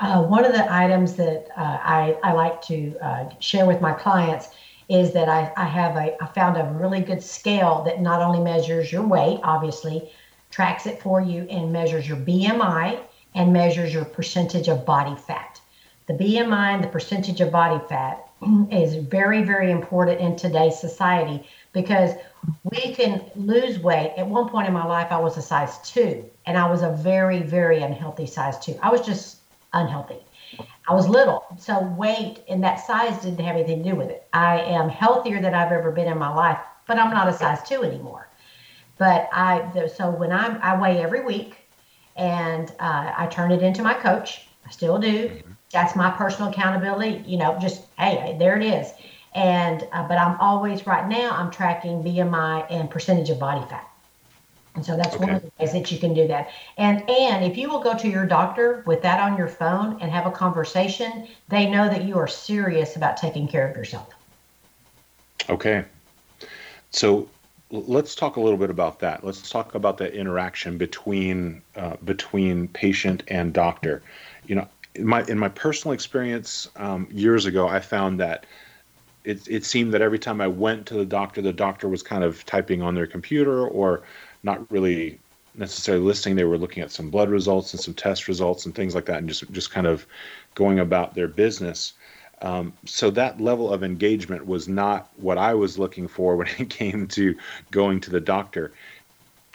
Uh, 0.00 0.22
one 0.22 0.46
of 0.46 0.52
the 0.54 0.72
items 0.72 1.14
that 1.16 1.48
uh, 1.58 1.78
I, 1.82 2.16
I 2.24 2.32
like 2.32 2.62
to 2.62 2.96
uh, 3.02 3.28
share 3.38 3.66
with 3.66 3.82
my 3.82 3.92
clients 3.92 4.48
is 4.88 5.12
that 5.12 5.28
I, 5.28 5.52
I 5.56 5.64
have 5.64 5.96
a 5.96 6.22
I 6.22 6.26
found 6.26 6.56
a 6.56 6.64
really 6.78 7.00
good 7.00 7.22
scale 7.22 7.82
that 7.84 8.00
not 8.00 8.20
only 8.20 8.40
measures 8.40 8.92
your 8.92 9.06
weight, 9.06 9.40
obviously, 9.42 10.10
tracks 10.50 10.86
it 10.86 11.00
for 11.02 11.20
you 11.20 11.42
and 11.50 11.72
measures 11.72 12.06
your 12.08 12.18
BMI 12.18 13.00
and 13.34 13.52
measures 13.52 13.92
your 13.92 14.04
percentage 14.04 14.68
of 14.68 14.84
body 14.86 15.16
fat. 15.16 15.60
the 16.06 16.14
BMI 16.14 16.74
and 16.74 16.84
the 16.84 16.88
percentage 16.88 17.40
of 17.40 17.50
body 17.50 17.82
fat 17.88 18.28
is 18.70 18.96
very, 18.96 19.42
very 19.42 19.70
important 19.70 20.20
in 20.20 20.36
today's 20.36 20.78
society 20.78 21.46
because 21.72 22.12
we 22.62 22.94
can 22.94 23.24
lose 23.36 23.78
weight. 23.78 24.12
At 24.16 24.26
one 24.26 24.48
point 24.48 24.68
in 24.68 24.74
my 24.74 24.86
life, 24.86 25.08
I 25.10 25.18
was 25.18 25.36
a 25.38 25.42
size 25.42 25.78
two, 25.82 26.24
and 26.46 26.58
I 26.58 26.70
was 26.70 26.82
a 26.82 26.90
very, 26.90 27.42
very 27.42 27.82
unhealthy 27.82 28.26
size 28.26 28.58
two. 28.58 28.78
I 28.82 28.90
was 28.90 29.00
just 29.00 29.38
unhealthy. 29.72 30.18
I 30.86 30.94
was 30.94 31.08
little, 31.08 31.44
so 31.58 31.82
weight 31.96 32.40
and 32.48 32.62
that 32.62 32.84
size 32.86 33.22
didn't 33.22 33.44
have 33.44 33.56
anything 33.56 33.82
to 33.82 33.90
do 33.90 33.96
with 33.96 34.10
it. 34.10 34.26
I 34.32 34.60
am 34.60 34.88
healthier 34.88 35.40
than 35.40 35.54
I've 35.54 35.72
ever 35.72 35.90
been 35.90 36.08
in 36.08 36.18
my 36.18 36.32
life, 36.32 36.58
but 36.86 36.98
I'm 36.98 37.10
not 37.10 37.28
a 37.28 37.32
size 37.32 37.62
two 37.66 37.82
anymore. 37.82 38.28
But 38.98 39.28
I, 39.32 39.88
so 39.96 40.10
when 40.10 40.30
I'm, 40.30 40.60
I 40.62 40.78
weigh 40.80 41.02
every 41.02 41.24
week, 41.24 41.64
and 42.16 42.70
uh, 42.78 43.12
I 43.16 43.26
turn 43.26 43.50
it 43.50 43.62
into 43.62 43.82
my 43.82 43.94
coach. 43.94 44.46
I 44.66 44.70
still 44.70 44.98
do. 44.98 45.28
Mm-hmm. 45.28 45.52
That's 45.72 45.96
my 45.96 46.10
personal 46.10 46.50
accountability. 46.50 47.22
You 47.26 47.38
know, 47.38 47.58
just 47.60 47.84
hey, 47.98 48.36
there 48.38 48.56
it 48.56 48.64
is. 48.64 48.92
And 49.34 49.86
uh, 49.92 50.06
but 50.06 50.18
I'm 50.18 50.38
always 50.40 50.86
right 50.86 51.08
now. 51.08 51.32
I'm 51.32 51.50
tracking 51.50 52.02
BMI 52.02 52.66
and 52.70 52.88
percentage 52.88 53.30
of 53.30 53.38
body 53.38 53.66
fat. 53.68 53.88
And 54.74 54.84
so 54.84 54.96
that's 54.96 55.14
okay. 55.14 55.24
one 55.24 55.34
of 55.34 55.42
the 55.42 55.52
ways 55.58 55.72
that 55.72 55.90
you 55.92 55.98
can 55.98 56.14
do 56.14 56.26
that. 56.28 56.50
And 56.76 57.08
and 57.08 57.44
if 57.44 57.56
you 57.56 57.68
will 57.68 57.80
go 57.80 57.96
to 57.96 58.08
your 58.08 58.26
doctor 58.26 58.82
with 58.86 59.02
that 59.02 59.20
on 59.20 59.38
your 59.38 59.48
phone 59.48 60.00
and 60.00 60.10
have 60.10 60.26
a 60.26 60.32
conversation, 60.32 61.28
they 61.48 61.70
know 61.70 61.88
that 61.88 62.04
you 62.04 62.18
are 62.18 62.26
serious 62.26 62.96
about 62.96 63.16
taking 63.16 63.46
care 63.46 63.68
of 63.68 63.76
yourself. 63.76 64.08
Okay. 65.48 65.84
So 66.90 67.28
let's 67.70 68.14
talk 68.14 68.36
a 68.36 68.40
little 68.40 68.58
bit 68.58 68.70
about 68.70 69.00
that. 69.00 69.24
Let's 69.24 69.48
talk 69.48 69.74
about 69.74 69.98
the 69.98 70.12
interaction 70.12 70.78
between 70.78 71.62
uh, 71.76 71.96
between 72.04 72.68
patient 72.68 73.22
and 73.28 73.52
doctor. 73.52 74.02
You 74.46 74.56
know, 74.56 74.68
in 74.94 75.06
my 75.06 75.22
in 75.24 75.38
my 75.38 75.48
personal 75.48 75.92
experience 75.92 76.68
um, 76.76 77.08
years 77.10 77.46
ago, 77.46 77.68
I 77.68 77.80
found 77.80 78.20
that 78.20 78.46
it 79.24 79.46
it 79.48 79.64
seemed 79.64 79.92
that 79.94 80.02
every 80.02 80.18
time 80.18 80.40
I 80.40 80.48
went 80.48 80.86
to 80.86 80.94
the 80.94 81.06
doctor, 81.06 81.42
the 81.42 81.52
doctor 81.52 81.88
was 81.88 82.02
kind 82.02 82.24
of 82.24 82.44
typing 82.46 82.82
on 82.82 82.94
their 82.94 83.06
computer 83.06 83.66
or 83.66 84.02
not 84.44 84.70
really 84.70 85.18
necessarily 85.56 86.04
listening. 86.04 86.36
They 86.36 86.44
were 86.44 86.58
looking 86.58 86.82
at 86.82 86.90
some 86.90 87.10
blood 87.10 87.30
results 87.30 87.72
and 87.72 87.80
some 87.80 87.94
test 87.94 88.28
results 88.28 88.66
and 88.66 88.74
things 88.74 88.94
like 88.94 89.06
that, 89.06 89.18
and 89.18 89.28
just 89.28 89.50
just 89.52 89.70
kind 89.70 89.86
of 89.86 90.06
going 90.54 90.78
about 90.78 91.14
their 91.14 91.28
business. 91.28 91.94
Um, 92.42 92.72
so 92.84 93.10
that 93.10 93.40
level 93.40 93.72
of 93.72 93.82
engagement 93.82 94.46
was 94.46 94.68
not 94.68 95.08
what 95.16 95.38
I 95.38 95.54
was 95.54 95.78
looking 95.78 96.08
for 96.08 96.36
when 96.36 96.48
it 96.58 96.70
came 96.70 97.06
to 97.08 97.36
going 97.70 98.00
to 98.00 98.10
the 98.10 98.20
doctor. 98.20 98.72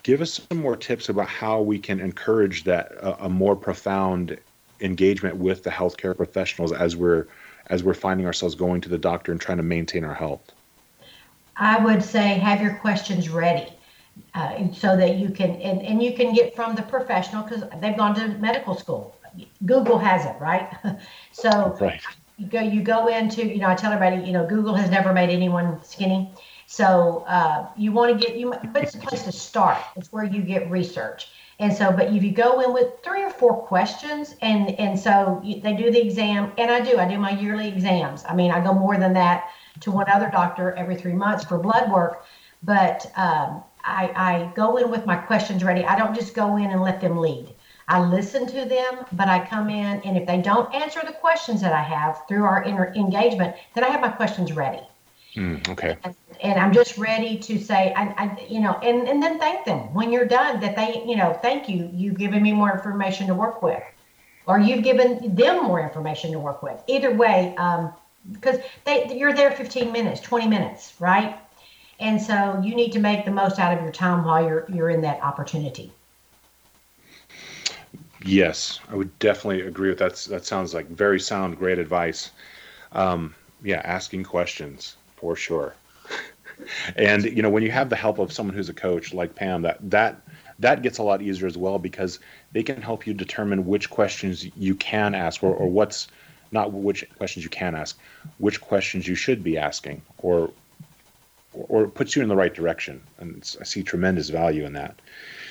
Give 0.03 0.21
us 0.21 0.41
some 0.49 0.61
more 0.61 0.77
tips 0.77 1.09
about 1.09 1.27
how 1.27 1.61
we 1.61 1.77
can 1.77 1.99
encourage 1.99 2.63
that 2.63 2.91
uh, 3.03 3.17
a 3.19 3.29
more 3.29 3.55
profound 3.55 4.37
engagement 4.81 5.35
with 5.35 5.63
the 5.63 5.69
healthcare 5.69 6.15
professionals 6.15 6.71
as 6.71 6.95
we're 6.95 7.27
as 7.67 7.83
we're 7.83 7.93
finding 7.93 8.25
ourselves 8.25 8.55
going 8.55 8.81
to 8.81 8.89
the 8.89 8.97
doctor 8.97 9.31
and 9.31 9.39
trying 9.39 9.57
to 9.57 9.63
maintain 9.63 10.03
our 10.03 10.15
health. 10.15 10.51
I 11.57 11.77
would 11.83 12.01
say 12.01 12.39
have 12.39 12.61
your 12.61 12.75
questions 12.75 13.29
ready. 13.29 13.67
Uh, 14.33 14.71
so 14.71 14.95
that 14.95 15.15
you 15.15 15.29
can 15.29 15.51
and, 15.61 15.81
and 15.81 16.01
you 16.01 16.13
can 16.13 16.33
get 16.33 16.55
from 16.55 16.75
the 16.75 16.81
professional 16.81 17.43
because 17.43 17.63
they've 17.81 17.97
gone 17.97 18.15
to 18.15 18.27
medical 18.39 18.75
school 18.75 19.15
google 19.65 19.97
has 19.97 20.25
it 20.25 20.35
right 20.39 20.71
so 21.31 21.75
right 21.79 22.01
you 22.39 22.47
go 22.47 22.61
you 22.61 22.81
go 22.81 23.07
into 23.07 23.45
you 23.45 23.57
know 23.57 23.67
I 23.67 23.75
tell 23.75 23.91
everybody 23.91 24.25
you 24.25 24.31
know 24.31 24.47
Google 24.47 24.73
has 24.73 24.89
never 24.89 25.13
made 25.13 25.29
anyone 25.29 25.83
skinny, 25.83 26.31
so 26.65 27.25
uh, 27.27 27.67
you 27.75 27.91
want 27.91 28.17
to 28.17 28.25
get 28.25 28.37
you 28.37 28.53
but 28.71 28.81
it's 28.83 28.95
a 28.95 28.97
place 28.97 29.23
to 29.23 29.31
start. 29.31 29.77
It's 29.97 30.11
where 30.11 30.23
you 30.23 30.41
get 30.41 30.71
research. 30.71 31.29
And 31.61 31.73
so, 31.73 31.91
but 31.91 32.13
if 32.13 32.23
you 32.23 32.31
go 32.31 32.61
in 32.61 32.71
with 32.71 32.87
three 33.03 33.21
or 33.21 33.29
four 33.29 33.61
questions, 33.61 34.37
and 34.41 34.71
and 34.79 34.97
so 34.97 35.41
you, 35.43 35.59
they 35.59 35.73
do 35.73 35.91
the 35.91 36.01
exam, 36.01 36.53
and 36.57 36.71
I 36.71 36.79
do, 36.79 36.97
I 36.97 37.05
do 37.05 37.19
my 37.19 37.31
yearly 37.31 37.67
exams. 37.67 38.23
I 38.27 38.33
mean, 38.33 38.51
I 38.51 38.63
go 38.63 38.73
more 38.73 38.95
than 38.95 39.11
that 39.13 39.49
to 39.81 39.91
one 39.91 40.09
other 40.09 40.29
doctor 40.29 40.71
every 40.75 40.95
three 40.95 41.13
months 41.13 41.43
for 41.43 41.57
blood 41.57 41.91
work, 41.91 42.23
but 42.63 43.11
um, 43.17 43.61
I, 43.89 44.11
I 44.15 44.51
go 44.55 44.77
in 44.77 44.89
with 44.89 45.05
my 45.05 45.15
questions 45.15 45.63
ready. 45.63 45.83
I 45.83 45.97
don't 45.97 46.15
just 46.15 46.33
go 46.33 46.57
in 46.57 46.71
and 46.71 46.81
let 46.81 47.01
them 47.01 47.17
lead. 47.17 47.49
I 47.87 47.99
listen 48.01 48.45
to 48.45 48.65
them, 48.65 49.05
but 49.13 49.27
I 49.27 49.45
come 49.45 49.69
in, 49.69 50.01
and 50.01 50.15
if 50.15 50.27
they 50.27 50.39
don't 50.41 50.73
answer 50.75 51.01
the 51.03 51.11
questions 51.11 51.59
that 51.61 51.73
I 51.73 51.81
have 51.81 52.21
through 52.27 52.43
our 52.43 52.63
inter- 52.63 52.93
engagement, 52.95 53.55
then 53.73 53.83
I 53.83 53.87
have 53.87 53.99
my 53.99 54.09
questions 54.09 54.53
ready. 54.53 54.83
Mm, 55.35 55.67
okay. 55.69 55.97
And, 56.03 56.15
and, 56.41 56.59
I'm 56.59 56.71
just 56.71 56.97
ready 56.99 57.37
to 57.39 57.59
say, 57.59 57.93
I, 57.95 58.13
I, 58.17 58.45
you 58.47 58.59
know, 58.59 58.73
and, 58.83 59.07
and 59.07 59.21
then 59.21 59.39
thank 59.39 59.65
them 59.65 59.93
when 59.93 60.11
you're 60.11 60.25
done 60.25 60.59
that 60.59 60.75
they, 60.75 61.03
you 61.05 61.15
know, 61.15 61.33
thank 61.41 61.67
you. 61.67 61.89
You've 61.91 62.17
given 62.17 62.43
me 62.43 62.51
more 62.51 62.71
information 62.71 63.27
to 63.27 63.33
work 63.33 63.61
with, 63.63 63.83
or 64.45 64.59
you've 64.59 64.83
given 64.83 65.35
them 65.35 65.63
more 65.63 65.81
information 65.81 66.31
to 66.31 66.39
work 66.39 66.61
with. 66.61 66.81
Either 66.87 67.11
way, 67.11 67.55
um, 67.57 67.93
because 68.31 68.57
they, 68.85 69.15
you're 69.15 69.33
there 69.33 69.51
15 69.51 69.91
minutes, 69.91 70.21
20 70.21 70.47
minutes, 70.47 70.93
right? 70.99 71.37
And 71.99 72.21
so 72.21 72.61
you 72.63 72.75
need 72.75 72.91
to 72.93 72.99
make 72.99 73.25
the 73.25 73.31
most 73.31 73.59
out 73.59 73.75
of 73.75 73.83
your 73.83 73.91
time 73.91 74.23
while 74.23 74.45
you're 74.45 74.65
you're 74.69 74.89
in 74.89 75.01
that 75.01 75.21
opportunity. 75.21 75.91
Yes, 78.23 78.79
I 78.89 78.95
would 78.95 79.17
definitely 79.19 79.61
agree 79.61 79.89
with 79.89 79.99
that. 79.99 80.15
That 80.29 80.45
sounds 80.45 80.73
like 80.73 80.87
very 80.87 81.19
sound, 81.19 81.57
great 81.57 81.79
advice. 81.79 82.31
Um, 82.91 83.35
yeah, 83.63 83.81
asking 83.83 84.23
questions 84.23 84.95
for 85.15 85.35
sure. 85.35 85.75
and 86.95 87.23
you 87.25 87.41
know, 87.41 87.49
when 87.49 87.63
you 87.63 87.71
have 87.71 87.89
the 87.89 87.95
help 87.95 88.19
of 88.19 88.31
someone 88.31 88.55
who's 88.55 88.69
a 88.69 88.73
coach 88.73 89.13
like 89.13 89.35
Pam, 89.35 89.61
that 89.63 89.77
that 89.89 90.21
that 90.59 90.81
gets 90.81 90.97
a 90.97 91.03
lot 91.03 91.21
easier 91.21 91.47
as 91.47 91.57
well 91.57 91.79
because 91.79 92.19
they 92.51 92.63
can 92.63 92.81
help 92.81 93.07
you 93.07 93.13
determine 93.13 93.65
which 93.65 93.89
questions 93.89 94.45
you 94.57 94.75
can 94.75 95.15
ask 95.15 95.43
or, 95.43 95.53
or 95.53 95.69
what's 95.69 96.07
not 96.51 96.73
which 96.73 97.05
questions 97.17 97.43
you 97.43 97.49
can 97.49 97.75
ask, 97.75 97.97
which 98.37 98.59
questions 98.59 99.07
you 99.07 99.15
should 99.15 99.43
be 99.43 99.57
asking, 99.57 100.01
or 100.17 100.51
or 101.67 101.87
puts 101.87 102.15
you 102.15 102.21
in 102.21 102.29
the 102.29 102.35
right 102.35 102.53
direction. 102.53 103.01
And 103.17 103.43
I 103.59 103.63
see 103.63 103.83
tremendous 103.83 104.29
value 104.29 104.65
in 104.65 104.73
that. 104.73 104.99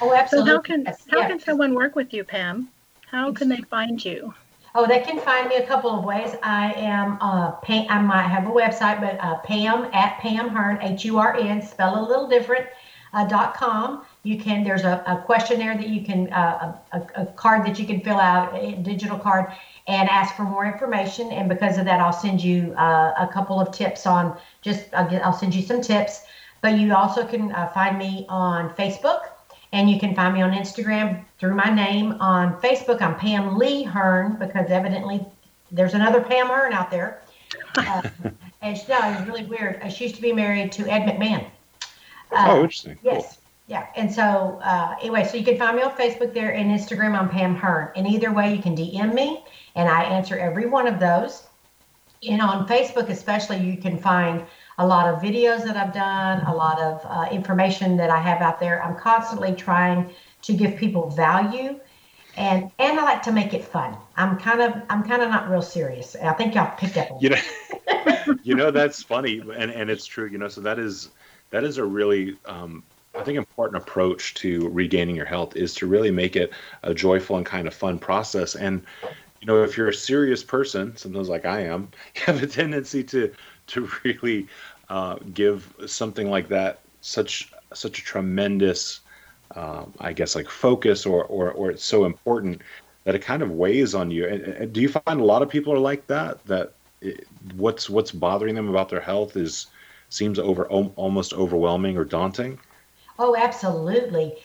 Oh, 0.01 0.15
absolutely. 0.15 0.51
So 0.51 0.57
how 0.57 0.63
can 0.63 0.83
yes. 0.85 1.05
how 1.11 1.27
can 1.27 1.41
someone 1.41 1.75
work 1.75 1.95
with 1.97 2.13
you, 2.13 2.25
Pam? 2.25 2.69
How 3.07 3.33
can 3.33 3.49
they 3.49 3.63
find 3.63 4.05
you? 4.05 4.35
Oh, 4.75 4.87
they 4.87 5.01
can 5.01 5.19
find 5.21 5.49
me 5.49 5.57
a 5.57 5.67
couple 5.67 5.91
of 5.91 6.05
ways. 6.05 6.37
I 6.43 6.73
am 6.75 7.19
uh, 7.21 7.53
Pam. 7.53 7.87
I 7.89 8.01
might 8.01 8.29
have 8.29 8.47
a 8.47 8.51
website, 8.51 9.01
but 9.01 9.19
uh, 9.21 9.39
Pam 9.39 9.91
at 9.93 10.19
Pam 10.19 10.49
Hurn 10.51 10.79
H 10.83 11.05
U 11.05 11.19
R 11.19 11.35
N, 11.37 11.61
spell 11.63 11.99
a 11.99 12.05
little 12.07 12.29
different. 12.29 12.67
Uh, 13.15 13.27
dot 13.27 13.55
com. 13.55 14.05
You 14.29 14.39
can. 14.39 14.62
There's 14.62 14.85
a, 14.85 15.03
a 15.07 15.22
questionnaire 15.24 15.74
that 15.74 15.89
you 15.89 16.05
can, 16.05 16.31
uh, 16.31 16.76
a, 16.93 17.01
a, 17.22 17.26
card 17.26 17.64
that 17.64 17.79
you 17.79 17.87
can 17.87 18.03
fill 18.03 18.18
out, 18.18 18.55
a 18.55 18.72
digital 18.72 19.18
card, 19.18 19.51
and 19.87 20.07
ask 20.07 20.37
for 20.37 20.43
more 20.43 20.66
information. 20.66 21.33
And 21.33 21.49
because 21.49 21.79
of 21.79 21.87
that, 21.87 21.99
I'll 21.99 22.12
send 22.12 22.45
you 22.45 22.74
uh, 22.74 23.14
a 23.18 23.26
couple 23.26 23.59
of 23.59 23.72
tips 23.72 24.05
on. 24.05 24.37
Just 24.61 24.93
I'll, 24.93 25.33
send 25.33 25.55
you 25.55 25.62
some 25.62 25.81
tips. 25.81 26.26
But 26.61 26.79
you 26.79 26.95
also 26.95 27.26
can 27.26 27.53
uh, 27.53 27.68
find 27.68 27.97
me 27.97 28.26
on 28.29 28.68
Facebook 28.74 29.20
and 29.72 29.89
you 29.89 29.99
can 29.99 30.14
find 30.14 30.35
me 30.35 30.43
on 30.43 30.53
Instagram 30.53 31.24
through 31.39 31.55
my 31.55 31.70
name. 31.74 32.12
On 32.20 32.61
Facebook, 32.61 33.01
I'm 33.01 33.16
Pam 33.16 33.57
Lee 33.57 33.83
Hurn 33.83 34.37
because 34.39 34.68
evidently 34.68 35.24
there's 35.72 35.95
another 35.95 36.20
Pam 36.20 36.49
Hurn 36.49 36.74
out 36.74 36.91
there. 36.91 37.22
Uh, 37.76 38.03
and 38.61 38.76
she, 38.76 38.85
no, 38.89 38.99
it's 39.05 39.26
really 39.26 39.45
weird. 39.45 39.81
Uh, 39.83 39.89
she 39.89 40.05
used 40.05 40.16
to 40.16 40.22
be 40.22 40.33
married 40.33 40.72
to 40.72 40.87
Ed 40.91 41.07
McMahon. 41.07 41.47
Uh, 42.33 42.47
oh, 42.49 42.57
interesting. 42.57 42.99
Yes. 43.03 43.37
Cool. 43.37 43.38
Yeah. 43.69 43.87
And 43.97 44.12
so, 44.12 44.59
uh, 44.64 44.97
anyway, 45.01 45.25
so 45.25 45.37
you 45.37 45.45
can 45.45 45.59
find 45.59 45.77
me 45.77 45.83
on 45.83 45.91
Facebook 45.91 46.33
there 46.33 46.55
and 46.55 46.71
Instagram. 46.71 47.16
I'm 47.16 47.29
Pam 47.29 47.55
Hurn. 47.55 47.91
And 47.95 48.07
either 48.07 48.33
way, 48.33 48.55
you 48.55 48.62
can 48.62 48.75
DM 48.75 49.12
me, 49.12 49.45
and 49.77 49.89
I 49.91 50.05
answer 50.05 50.39
every 50.39 50.66
one 50.66 50.87
of 50.87 50.99
those. 50.99 51.47
And 52.27 52.41
on 52.41 52.66
Facebook, 52.66 53.11
especially, 53.11 53.59
you 53.59 53.77
can 53.77 53.99
find 53.99 54.45
a 54.79 54.87
lot 54.87 55.12
of 55.12 55.21
videos 55.21 55.64
that 55.64 55.77
I've 55.77 55.93
done, 55.93 56.41
a 56.47 56.55
lot 56.55 56.81
of 56.81 57.05
uh, 57.05 57.29
information 57.31 57.99
that 57.99 58.09
I 58.09 58.19
have 58.19 58.41
out 58.41 58.59
there. 58.59 58.83
I'm 58.83 58.97
constantly 58.97 59.55
trying 59.55 60.11
to 60.43 60.55
give 60.55 60.77
people 60.77 61.11
value, 61.11 61.79
and 62.37 62.71
and 62.79 62.99
I 62.99 63.05
like 63.05 63.23
to 63.25 63.33
make 63.33 63.53
it 63.53 63.64
fun. 63.64 63.97
I'm 64.16 64.39
kind 64.39 64.62
of 64.62 64.83
I'm 64.89 65.03
kind 65.03 65.23
of 65.23 65.29
not 65.29 65.51
real 65.51 65.62
serious. 65.62 66.16
I 66.16 66.33
think 66.33 66.55
y'all 66.55 66.75
picked 66.77 66.97
up 66.97 67.11
on. 67.11 67.21
You 67.21 67.31
know, 67.31 68.35
you 68.43 68.55
know 68.55 68.71
that's 68.71 69.03
funny, 69.03 69.41
and 69.41 69.71
and 69.71 69.91
it's 69.91 70.07
true. 70.07 70.27
You 70.27 70.39
know, 70.39 70.49
so 70.49 70.62
that 70.62 70.79
is 70.79 71.11
that 71.51 71.64
is 71.64 71.79
a 71.79 71.85
really 71.85 72.37
um, 72.47 72.83
I 73.19 73.25
think 73.25 73.37
an 73.37 73.43
important 73.43 73.83
approach 73.83 74.35
to 74.35 74.69
regaining 74.69 75.16
your 75.16 75.27
health 75.27 75.57
is 75.57 75.75
to 75.75 75.87
really 75.87 76.12
make 76.12 76.37
it 76.37 76.53
a 76.85 76.95
joyful 76.95 77.37
and 77.37 77.45
kind 77.45 77.66
of 77.66 77.75
fun 77.75 77.99
process. 77.99 78.55
And 78.55 78.87
you 79.41 79.47
know, 79.47 79.62
if 79.62 79.77
you're 79.77 79.89
a 79.89 79.95
serious 79.95 80.45
person, 80.45 80.97
sometimes 80.97 81.29
like 81.29 81.45
I 81.45 81.62
am, 81.62 81.91
you 82.14 82.23
have 82.27 82.43
a 82.43 82.47
tendency 82.47 83.03
to 83.05 83.33
to 83.69 83.91
really 84.05 84.47
uh, 84.89 85.16
give 85.35 85.75
something 85.87 86.31
like 86.31 86.49
that 86.49 86.81
such 87.01 87.53
such 87.75 87.99
a 87.99 88.05
tremendous, 88.05 89.01
uh, 89.55 89.85
I 90.01 90.12
guess, 90.12 90.37
like 90.37 90.49
focus, 90.49 91.05
or, 91.05 91.25
or 91.25 91.51
or 91.51 91.71
it's 91.71 91.85
so 91.85 92.05
important 92.05 92.62
that 93.05 93.16
it 93.16 93.23
kind 93.23 93.43
of 93.43 93.51
weighs 93.51 93.95
on 93.95 94.11
you. 94.11 94.27
And, 94.27 94.43
and 94.43 94.73
do 94.73 94.81
you 94.81 94.89
find 94.89 95.21
a 95.21 95.25
lot 95.25 95.43
of 95.43 95.49
people 95.49 95.73
are 95.73 95.79
like 95.79 96.07
that? 96.07 96.45
That 96.47 96.75
it, 97.01 97.27
what's 97.57 97.91
what's 97.91 98.12
bothering 98.12 98.55
them 98.55 98.69
about 98.69 98.91
their 98.91 99.01
health 99.01 99.37
is 99.37 99.66
seems 100.09 100.39
over 100.39 100.66
almost 100.69 101.35
overwhelming 101.35 101.97
or 101.97 102.05
daunting. 102.05 102.59
Oh, 103.19 103.35
absolutely. 103.37 104.37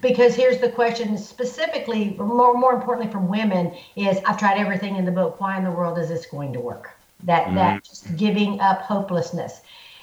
because 0.00 0.34
here's 0.34 0.58
the 0.58 0.70
question 0.70 1.18
specifically, 1.18 2.10
more 2.18 2.54
more 2.54 2.72
importantly 2.72 3.12
from 3.12 3.28
women 3.28 3.74
is 3.96 4.18
I've 4.24 4.38
tried 4.38 4.58
everything 4.58 4.96
in 4.96 5.04
the 5.04 5.12
book. 5.12 5.40
Why 5.40 5.58
in 5.58 5.64
the 5.64 5.70
world 5.70 5.98
is 5.98 6.08
this 6.08 6.26
going 6.26 6.52
to 6.54 6.60
work? 6.60 6.90
That 7.24 7.46
mm-hmm. 7.46 7.56
that 7.56 7.84
just 7.84 8.16
giving 8.16 8.60
up 8.60 8.82
hopelessness. 8.82 9.60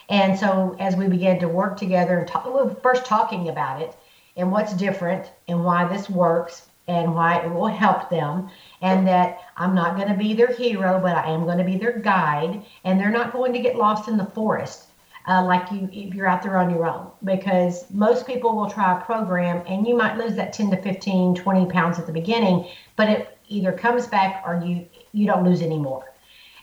And 0.09 0.37
so 0.37 0.75
as 0.79 0.95
we 0.95 1.07
began 1.07 1.39
to 1.39 1.47
work 1.47 1.77
together 1.77 2.17
and 2.17 2.27
talk, 2.27 2.45
well, 2.45 2.75
first 2.81 3.05
talking 3.05 3.49
about 3.49 3.81
it 3.81 3.95
and 4.35 4.51
what's 4.51 4.73
different 4.73 5.31
and 5.47 5.63
why 5.63 5.85
this 5.85 6.09
works 6.09 6.67
and 6.87 7.13
why 7.13 7.37
it 7.37 7.51
will 7.51 7.67
help 7.67 8.09
them 8.09 8.49
and 8.81 9.07
that 9.07 9.39
I'm 9.55 9.75
not 9.75 9.95
going 9.95 10.07
to 10.07 10.15
be 10.15 10.33
their 10.33 10.51
hero, 10.51 10.99
but 10.99 11.15
I 11.15 11.29
am 11.29 11.43
going 11.43 11.59
to 11.59 11.63
be 11.63 11.77
their 11.77 11.99
guide 11.99 12.65
and 12.83 12.99
they're 12.99 13.11
not 13.11 13.31
going 13.31 13.53
to 13.53 13.59
get 13.59 13.75
lost 13.75 14.07
in 14.07 14.17
the 14.17 14.25
forest 14.25 14.88
uh, 15.27 15.43
like 15.43 15.71
you 15.71 15.89
if 15.91 16.13
you're 16.13 16.27
out 16.27 16.41
there 16.41 16.57
on 16.57 16.69
your 16.69 16.85
own. 16.85 17.11
Because 17.23 17.89
most 17.91 18.25
people 18.25 18.55
will 18.55 18.69
try 18.69 18.97
a 18.99 19.03
program 19.03 19.63
and 19.67 19.87
you 19.87 19.95
might 19.95 20.17
lose 20.17 20.35
that 20.35 20.53
10 20.53 20.71
to 20.71 20.77
15 20.81 21.35
20 21.35 21.65
pounds 21.71 21.99
at 21.99 22.05
the 22.05 22.13
beginning 22.13 22.67
but 22.95 23.09
it 23.09 23.37
either 23.47 23.71
comes 23.71 24.07
back 24.07 24.43
or 24.45 24.61
you 24.63 24.85
you 25.11 25.25
don't 25.25 25.43
lose 25.43 25.61
any 25.61 25.77
more. 25.77 26.05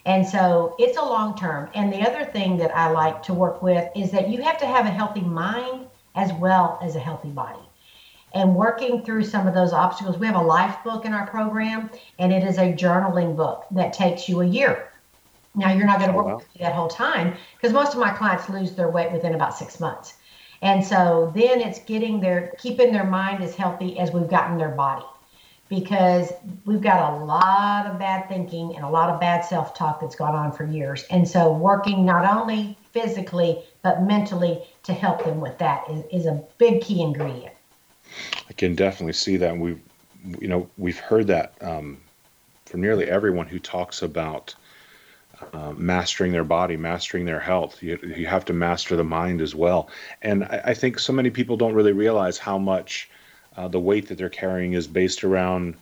And 0.05 0.25
so 0.27 0.77
it's 0.79 0.97
a 0.97 1.03
long 1.03 1.37
term. 1.37 1.69
And 1.75 1.93
the 1.93 2.01
other 2.01 2.25
thing 2.25 2.57
that 2.59 2.75
i 2.77 2.89
like 2.89 3.23
to 3.25 3.35
work 3.35 3.61
with 3.61 3.91
is 3.97 4.11
that 4.13 4.29
you 4.29 4.41
have 4.43 4.59
to 4.59 4.67
have 4.67 4.87
a 4.87 4.91
healthy 4.91 5.21
mind 5.21 5.87
as 6.15 6.33
well 6.35 6.79
as 6.83 6.97
a 6.97 7.01
healthy 7.01 7.31
body. 7.31 7.61
And 8.33 8.55
working 8.55 9.03
through 9.03 9.25
some 9.25 9.47
of 9.47 9.55
those 9.55 9.73
obstacles 9.73 10.19
we 10.19 10.27
have 10.27 10.37
a 10.37 10.43
life 10.43 10.77
book 10.85 11.05
in 11.05 11.13
our 11.13 11.27
program 11.27 11.91
and 12.19 12.33
it 12.33 12.45
is 12.45 12.59
a 12.59 12.73
journaling 12.73 13.37
book 13.37 13.67
that 13.71 13.93
takes 13.93 14.29
you 14.29 14.41
a 14.41 14.47
year 14.47 14.91
now 15.57 15.73
you're 15.73 15.87
not 15.87 15.99
going 15.99 16.11
to 16.11 16.15
oh, 16.15 16.19
work 16.19 16.27
wow. 16.27 16.37
with 16.37 16.47
me 16.55 16.61
that 16.61 16.75
whole 16.75 16.89
time 16.89 17.35
because 17.57 17.73
most 17.73 17.95
of 17.95 18.01
my 18.01 18.11
clients 18.11 18.49
lose 18.49 18.73
their 18.73 18.89
weight 18.89 19.11
within 19.11 19.35
about 19.35 19.57
six 19.57 19.81
months. 19.81 20.15
And 20.63 20.85
so 20.85 21.33
then 21.35 21.61
it's 21.61 21.81
getting 21.81 22.21
their 22.21 22.55
keeping 22.59 22.93
their 22.93 23.05
mind 23.05 23.43
as 23.43 23.55
healthy 23.55 23.99
as 23.99 24.13
we've 24.13 24.29
gotten 24.29 24.59
their 24.59 24.71
body. 24.71 25.05
Because 25.69 26.33
we've 26.65 26.81
got 26.81 27.13
a 27.13 27.25
lot 27.25 27.87
of 27.87 27.99
bad 27.99 28.29
thinking 28.29 28.77
and 28.77 28.85
a 28.85 28.89
lot 28.89 29.11
of 29.11 29.19
bad 29.19 29.41
self-talk 29.41 30.01
that's 30.01 30.15
gone 30.15 30.37
on 30.37 30.53
for 30.53 30.65
years. 30.65 31.05
And 31.11 31.29
so 31.29 31.53
working 31.53 32.05
not 32.05 32.25
only 32.25 32.79
physically 32.93 33.65
but 33.83 34.03
mentally 34.03 34.63
to 34.85 34.93
help 34.93 35.25
them 35.25 35.41
with 35.41 35.59
that 35.59 35.91
is, 35.91 36.05
is 36.13 36.27
a 36.27 36.41
big 36.59 36.83
key 36.83 37.03
ingredient. 37.03 37.53
I 38.49 38.53
can 38.53 38.77
definitely 38.77 39.15
see 39.15 39.37
that. 39.39 39.57
We've 39.59 39.81
you 40.41 40.49
know, 40.49 40.69
we've 40.77 40.99
heard 40.99 41.27
that 41.29 41.55
um, 41.61 41.99
from 42.65 42.81
nearly 42.81 43.09
everyone 43.09 43.47
who 43.47 43.59
talks 43.59 44.03
about 44.03 44.55
uh, 45.53 45.73
mastering 45.77 46.33
their 46.33 46.45
body, 46.45 46.77
mastering 46.77 47.25
their 47.25 47.41
health. 47.41 47.83
You, 47.83 47.99
you 48.03 48.27
have 48.27 48.45
to 48.47 48.53
master 48.53 48.97
the 48.97 49.05
mind 49.05 49.41
as 49.41 49.55
well. 49.55 49.89
And 50.23 50.45
I, 50.45 50.63
I 50.67 50.75
think 50.75 50.99
so 50.99 51.13
many 51.13 51.31
people 51.31 51.57
don't 51.57 51.75
really 51.75 51.93
realize 51.93 52.39
how 52.39 52.59
much 52.59 53.11
uh, 53.57 53.69
the 53.69 53.81
weight 53.81 54.09
that 54.09 54.19
they're 54.19 54.29
carrying 54.29 54.75
is 54.75 54.87
based 54.87 55.25
around 55.25 55.77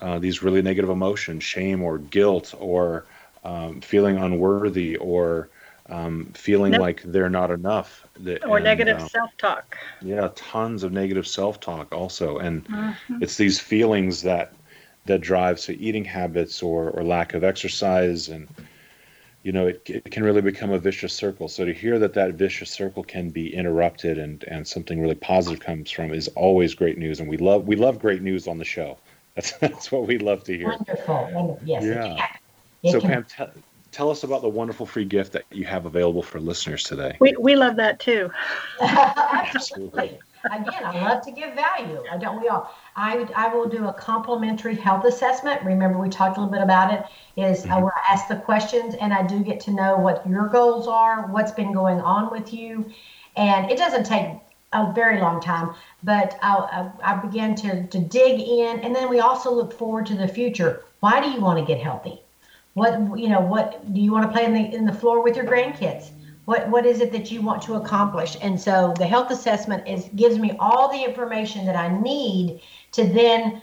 uh, 0.00 0.18
these 0.18 0.42
really 0.42 0.62
negative 0.62 0.90
emotions, 0.90 1.42
shame 1.42 1.82
or 1.82 1.98
guilt 1.98 2.54
or 2.58 3.06
um, 3.44 3.80
feeling 3.80 4.16
unworthy 4.16 4.96
or 4.96 5.48
um, 5.88 6.32
feeling 6.34 6.72
like 6.72 7.02
they're 7.04 7.30
not 7.30 7.50
enough. 7.50 8.06
That, 8.20 8.44
or 8.44 8.56
and, 8.56 8.64
negative 8.64 8.98
uh, 8.98 9.08
self-talk. 9.08 9.76
Yeah, 10.02 10.30
tons 10.34 10.82
of 10.82 10.92
negative 10.92 11.26
self-talk 11.26 11.92
also, 11.94 12.38
and 12.38 12.66
mm-hmm. 12.66 13.22
it's 13.22 13.36
these 13.36 13.60
feelings 13.60 14.22
that 14.22 14.52
that 15.06 15.20
drives 15.20 15.66
to 15.66 15.78
eating 15.78 16.04
habits 16.04 16.62
or, 16.62 16.90
or 16.90 17.04
lack 17.04 17.34
of 17.34 17.44
exercise 17.44 18.28
and 18.28 18.48
you 19.46 19.52
know, 19.52 19.68
it, 19.68 19.80
it 19.86 20.10
can 20.10 20.24
really 20.24 20.40
become 20.40 20.72
a 20.72 20.78
vicious 20.78 21.12
circle. 21.12 21.46
So 21.46 21.64
to 21.64 21.72
hear 21.72 22.00
that 22.00 22.14
that 22.14 22.34
vicious 22.34 22.68
circle 22.68 23.04
can 23.04 23.30
be 23.30 23.54
interrupted 23.54 24.18
and, 24.18 24.42
and 24.48 24.66
something 24.66 25.00
really 25.00 25.14
positive 25.14 25.60
comes 25.60 25.88
from 25.88 26.12
is 26.12 26.26
always 26.34 26.74
great 26.74 26.98
news. 26.98 27.20
And 27.20 27.28
we 27.28 27.36
love 27.36 27.64
we 27.68 27.76
love 27.76 28.00
great 28.00 28.22
news 28.22 28.48
on 28.48 28.58
the 28.58 28.64
show. 28.64 28.98
That's 29.36 29.52
that's 29.58 29.92
what 29.92 30.06
we 30.06 30.16
love 30.18 30.44
to 30.44 30.56
hear. 30.56 30.70
Wonderful, 30.70 31.28
wonderful. 31.30 31.60
Yes. 31.62 31.84
Yeah. 31.84 32.90
so 32.90 33.00
Pam, 33.02 33.24
t- 33.24 33.44
tell 33.92 34.10
us 34.10 34.24
about 34.24 34.40
the 34.40 34.48
wonderful 34.48 34.86
free 34.86 35.04
gift 35.04 35.32
that 35.34 35.44
you 35.52 35.66
have 35.66 35.84
available 35.84 36.22
for 36.22 36.40
listeners 36.40 36.82
today. 36.84 37.16
We 37.20 37.36
we 37.38 37.54
love 37.54 37.76
that 37.76 38.00
too. 38.00 38.30
Absolutely. 38.80 40.18
Again, 40.52 40.84
I 40.84 41.00
love 41.02 41.22
to 41.24 41.30
give 41.30 41.54
value. 41.54 42.02
I 42.10 42.16
don't 42.16 42.40
we 42.40 42.48
all. 42.48 42.74
I, 42.94 43.26
I 43.34 43.54
will 43.54 43.68
do 43.68 43.88
a 43.88 43.92
complimentary 43.92 44.76
health 44.76 45.04
assessment. 45.04 45.62
Remember, 45.62 45.98
we 45.98 46.08
talked 46.08 46.36
a 46.36 46.40
little 46.40 46.52
bit 46.52 46.62
about 46.62 46.92
it. 46.92 47.04
Is 47.36 47.64
uh, 47.64 47.68
mm-hmm. 47.68 47.82
where 47.82 47.92
I 47.96 48.12
ask 48.12 48.28
the 48.28 48.36
questions 48.36 48.94
and 49.00 49.12
I 49.12 49.26
do 49.26 49.40
get 49.40 49.60
to 49.60 49.70
know 49.70 49.96
what 49.96 50.26
your 50.28 50.46
goals 50.48 50.86
are, 50.88 51.26
what's 51.28 51.52
been 51.52 51.72
going 51.72 52.00
on 52.00 52.30
with 52.30 52.52
you, 52.52 52.90
and 53.36 53.70
it 53.70 53.76
doesn't 53.76 54.04
take 54.04 54.28
a 54.72 54.92
very 54.92 55.20
long 55.20 55.40
time, 55.40 55.74
but 56.02 56.34
uh, 56.42 56.66
I, 56.70 56.90
I, 57.02 57.12
I 57.12 57.16
begin 57.16 57.54
to, 57.56 57.86
to 57.86 57.98
dig 57.98 58.40
in, 58.40 58.80
and 58.80 58.94
then 58.94 59.08
we 59.08 59.20
also 59.20 59.52
look 59.52 59.72
forward 59.72 60.06
to 60.06 60.14
the 60.14 60.28
future. 60.28 60.82
Why 61.00 61.20
do 61.20 61.30
you 61.30 61.40
want 61.40 61.58
to 61.58 61.64
get 61.64 61.82
healthy? 61.82 62.20
What 62.74 63.18
you 63.18 63.28
know? 63.28 63.40
What 63.40 63.94
do 63.94 64.00
you 64.00 64.12
want 64.12 64.26
to 64.26 64.32
play 64.32 64.44
in 64.44 64.52
the 64.52 64.74
in 64.74 64.84
the 64.84 64.92
floor 64.92 65.22
with 65.22 65.34
your 65.34 65.46
grandkids? 65.46 66.10
What 66.46 66.68
what 66.70 66.86
is 66.86 67.00
it 67.00 67.12
that 67.12 67.30
you 67.30 67.42
want 67.42 67.60
to 67.62 67.74
accomplish? 67.74 68.36
And 68.40 68.58
so 68.58 68.94
the 68.96 69.06
health 69.06 69.30
assessment 69.30 69.86
is 69.86 70.08
gives 70.16 70.38
me 70.38 70.56
all 70.58 70.90
the 70.90 71.04
information 71.04 71.66
that 71.66 71.76
i 71.76 71.88
need 72.00 72.60
to 72.92 73.04
then 73.04 73.60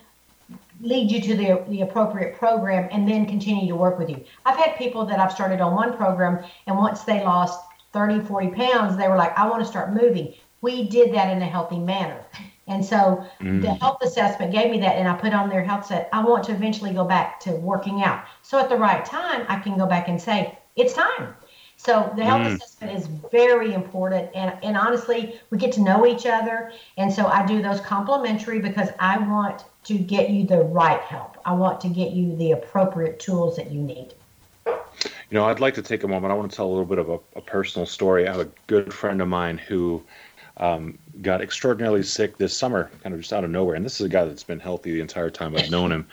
lead 0.82 1.10
you 1.10 1.22
to 1.22 1.36
the, 1.36 1.64
the 1.70 1.82
appropriate 1.82 2.38
program 2.38 2.90
and 2.92 3.08
then 3.08 3.26
continue 3.26 3.68
to 3.70 3.76
work 3.76 3.98
with 3.98 4.10
you. 4.10 4.24
I've 4.46 4.58
had 4.58 4.78
people 4.78 5.06
that 5.06 5.20
i've 5.20 5.32
started 5.32 5.62
on 5.62 5.74
one 5.74 5.96
program 5.96 6.44
and 6.68 6.78
once 6.78 7.04
they 7.04 7.24
lost 7.24 7.60
30 7.94 8.26
40 8.28 8.50
pounds 8.50 8.98
they 8.98 9.08
were 9.08 9.16
like 9.16 9.38
i 9.40 9.50
want 9.50 9.64
to 9.64 9.70
start 9.70 9.94
moving. 9.94 10.34
We 10.62 10.88
did 10.88 11.14
that 11.14 11.30
in 11.36 11.42
a 11.42 11.46
healthy 11.46 11.80
manner. 11.80 12.24
And 12.68 12.86
so 12.86 13.26
mm. 13.42 13.62
the 13.62 13.74
health 13.74 13.98
assessment 14.02 14.54
gave 14.54 14.72
me 14.72 14.80
that 14.82 14.98
and 14.98 15.08
i 15.08 15.16
put 15.16 15.34
on 15.34 15.50
their 15.50 15.64
health 15.64 15.86
set 15.86 16.10
i 16.12 16.22
want 16.22 16.44
to 16.46 16.52
eventually 16.52 16.94
go 16.94 17.06
back 17.06 17.40
to 17.42 17.52
working 17.52 18.04
out. 18.04 18.26
So 18.42 18.60
at 18.60 18.68
the 18.68 18.78
right 18.78 19.06
time 19.06 19.46
i 19.48 19.58
can 19.58 19.78
go 19.78 19.86
back 19.86 20.10
and 20.10 20.22
say 20.22 20.60
it's 20.76 20.94
time 20.94 21.34
so 21.86 22.14
the 22.16 22.24
health 22.24 22.44
mm. 22.44 22.56
assessment 22.56 22.98
is 22.98 23.08
very 23.30 23.74
important. 23.74 24.30
And, 24.34 24.58
and 24.64 24.78
honestly, 24.78 25.38
we 25.50 25.58
get 25.58 25.74
to 25.74 25.82
know 25.82 26.08
each 26.08 26.26
other. 26.26 26.72
And 26.98 27.12
so 27.12 27.26
I 27.28 27.46
do 27.46 27.62
those 27.62 27.82
complimentary 27.82 28.60
because 28.60 28.90
I 29.00 29.18
want 29.18 29.66
to 29.86 29.98
get 29.98 30.30
you 30.30 30.48
the 30.48 30.60
right 30.60 31.02
help. 31.02 31.38
I 31.46 31.52
want 31.52 31.82
to 31.82 31.90
get 31.90 32.14
you 32.14 32.38
the 32.38 32.52
appropriate 32.52 33.20
tools 33.20 33.58
that 33.58 33.70
you 33.70 33.82
need. 33.82 34.14
You 34.66 35.40
know, 35.40 35.46
I'd 35.46 35.60
like 35.60 35.74
to 35.74 35.82
take 35.82 36.04
a 36.04 36.08
moment. 36.08 36.32
I 36.32 36.36
want 36.36 36.50
to 36.52 36.56
tell 36.56 36.68
a 36.68 36.70
little 36.70 36.86
bit 36.86 37.00
of 37.00 37.10
a, 37.10 37.20
a 37.36 37.42
personal 37.42 37.86
story. 37.86 38.30
I 38.30 38.32
have 38.32 38.48
a 38.48 38.50
good 38.68 38.94
friend 38.94 39.22
of 39.22 39.28
mine 39.28 39.58
who 39.58 40.02
um, 40.56 40.98
got 41.22 41.42
extraordinarily 41.42 42.04
sick 42.04 42.38
this 42.38 42.56
summer, 42.56 42.92
kind 43.02 43.14
of 43.14 43.20
just 43.20 43.34
out 43.34 43.44
of 43.44 43.50
nowhere. 43.50 43.76
And 43.76 43.84
this 43.84 44.00
is 44.00 44.06
a 44.06 44.10
guy 44.10 44.24
that's 44.24 44.44
been 44.44 44.62
healthy 44.62 44.94
the 44.94 45.02
entire 45.02 45.30
time 45.30 45.54
I've 45.58 45.70
known 45.70 45.92
him. 45.92 46.08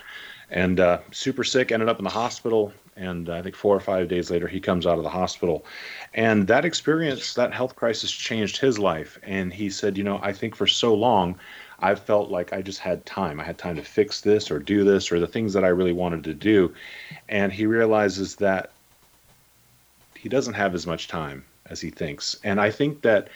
And 0.51 0.81
uh, 0.81 0.99
super 1.13 1.45
sick, 1.45 1.71
ended 1.71 1.89
up 1.89 1.99
in 1.99 2.05
the 2.05 2.11
hospital 2.11 2.73
and 2.97 3.29
I 3.29 3.43
think 3.43 3.57
four 3.57 3.75
or 3.75 3.81
five 3.81 4.09
days 4.09 4.31
later, 4.31 4.47
he 4.47 4.61
comes 4.61 4.87
out 4.87 4.99
of 4.99 5.05
the 5.05 5.11
hospital. 5.11 5.65
And 6.13 6.47
that 6.49 6.65
experience, 6.65 7.35
that 7.35 7.53
health 7.53 7.77
crisis 7.77 8.11
changed 8.11 8.59
his 8.59 8.79
life. 8.79 9.19
And 9.23 9.53
he 9.53 9.71
said, 9.71 9.97
You 9.97 10.05
know, 10.05 10.21
I 10.23 10.33
think 10.33 10.55
for 10.55 10.67
so 10.67 10.95
long, 10.95 11.39
I 11.79 11.95
felt 11.95 12.31
like 12.31 12.53
I 12.53 12.61
just 12.61 12.81
had 12.81 13.07
time. 13.07 13.41
I 13.41 13.45
had 13.45 13.59
time 13.59 13.77
to 13.77 13.83
fix 13.83 14.21
this 14.21 14.51
or 14.51 14.59
do 14.59 14.85
this 14.85 15.11
or 15.11 15.19
the 15.19 15.27
things 15.27 15.53
that 15.55 15.65
I 15.65 15.69
really 15.69 15.93
wanted 15.93 16.25
to 16.25 16.35
do. 16.35 16.75
And 17.29 17.53
he 17.53 17.67
realizes 17.67 18.37
that 18.37 18.73
he 20.15 20.29
doesn't 20.29 20.55
have 20.55 20.75
as 20.75 20.87
much 20.87 21.09
time 21.09 21.45
as 21.67 21.81
he 21.81 21.89
thinks. 21.91 22.37
And 22.45 22.61
I 22.61 22.71
think 22.71 23.01
that 23.03 23.29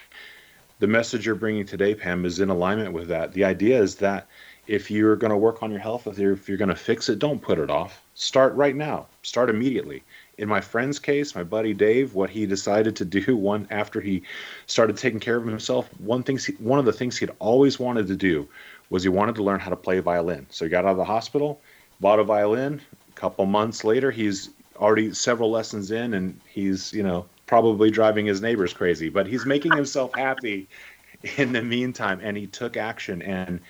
the 0.81 0.87
message 0.87 1.25
you're 1.25 1.35
bringing 1.35 1.65
today, 1.65 1.95
Pam, 1.95 2.27
is 2.27 2.41
in 2.41 2.51
alignment 2.51 2.93
with 2.93 3.09
that. 3.09 3.33
The 3.33 3.45
idea 3.45 3.81
is 3.81 3.95
that 3.97 4.27
if 4.67 4.91
you're 4.91 5.17
going 5.17 5.31
to 5.31 5.37
work 5.37 5.63
on 5.63 5.71
your 5.71 5.81
health, 5.81 6.07
if 6.07 6.19
you're, 6.19 6.33
if 6.33 6.49
you're 6.49 6.59
going 6.59 6.69
to 6.69 6.77
fix 6.77 7.09
it, 7.09 7.19
don't 7.19 7.41
put 7.41 7.59
it 7.59 7.71
off. 7.71 8.04
Start 8.15 8.55
right 8.55 8.77
now. 8.77 9.07
Start 9.23 9.51
immediately. 9.51 10.03
In 10.39 10.49
my 10.49 10.61
friend's 10.61 10.99
case, 10.99 11.35
my 11.35 11.43
buddy 11.43 11.75
Dave, 11.75 12.15
what 12.15 12.31
he 12.31 12.47
decided 12.47 12.97
to 12.97 13.05
do 13.05 13.37
one 13.37 13.67
after 13.71 14.01
he 14.01 14.23
started 14.67 14.97
taking 14.97 15.21
care 15.21 15.37
of 15.37 15.47
himself, 15.47 15.89
one 16.01 16.23
thing, 16.23 16.39
one 16.59 16.79
of 16.79 16.85
the 16.85 16.93
things 16.93 17.17
he'd 17.17 17.31
always 17.39 17.79
wanted 17.79 18.07
to 18.09 18.17
do 18.17 18.49
was 18.91 19.03
he 19.03 19.09
wanted 19.09 19.35
to 19.35 19.43
learn 19.43 19.61
how 19.61 19.71
to 19.71 19.77
play 19.77 19.99
violin. 20.01 20.47
So 20.51 20.65
he 20.65 20.71
got 20.71 20.85
out 20.85 20.93
of 20.93 20.97
the 20.97 21.05
hospital, 21.05 21.61
bought 22.01 22.21
a 22.21 22.25
violin. 22.25 22.81
A 23.09 23.21
couple 23.21 23.47
months 23.47 23.85
later, 23.85 24.11
he's 24.11 24.51
already 24.77 25.13
several 25.15 25.51
lessons 25.51 25.91
in, 25.91 26.15
and 26.15 26.39
he's 26.49 26.93
you 26.93 27.03
know 27.03 27.27
probably 27.47 27.91
driving 27.91 28.27
his 28.27 28.41
neighbors 28.41 28.73
crazy, 28.73 29.09
but 29.09 29.27
he's 29.27 29.45
making 29.47 29.73
himself 29.73 30.15
happy 30.15 30.69
in 31.37 31.53
the 31.53 31.63
meantime. 31.63 32.21
And 32.23 32.37
he 32.37 32.47
took 32.47 32.77
action 32.77 33.23
and 33.23 33.61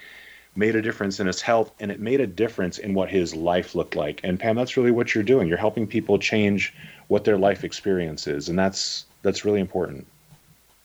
made 0.56 0.76
a 0.76 0.82
difference 0.82 1.20
in 1.20 1.26
his 1.26 1.40
health 1.40 1.72
and 1.80 1.90
it 1.90 2.00
made 2.00 2.20
a 2.20 2.26
difference 2.26 2.78
in 2.78 2.94
what 2.94 3.10
his 3.10 3.34
life 3.34 3.74
looked 3.74 3.96
like. 3.96 4.20
And 4.22 4.38
Pam, 4.38 4.56
that's 4.56 4.76
really 4.76 4.90
what 4.90 5.14
you're 5.14 5.24
doing. 5.24 5.48
You're 5.48 5.58
helping 5.58 5.86
people 5.86 6.18
change 6.18 6.74
what 7.08 7.24
their 7.24 7.38
life 7.38 7.64
experience 7.64 8.26
is, 8.26 8.48
and 8.48 8.58
that's 8.58 9.06
that's 9.22 9.44
really 9.44 9.60
important. 9.60 10.06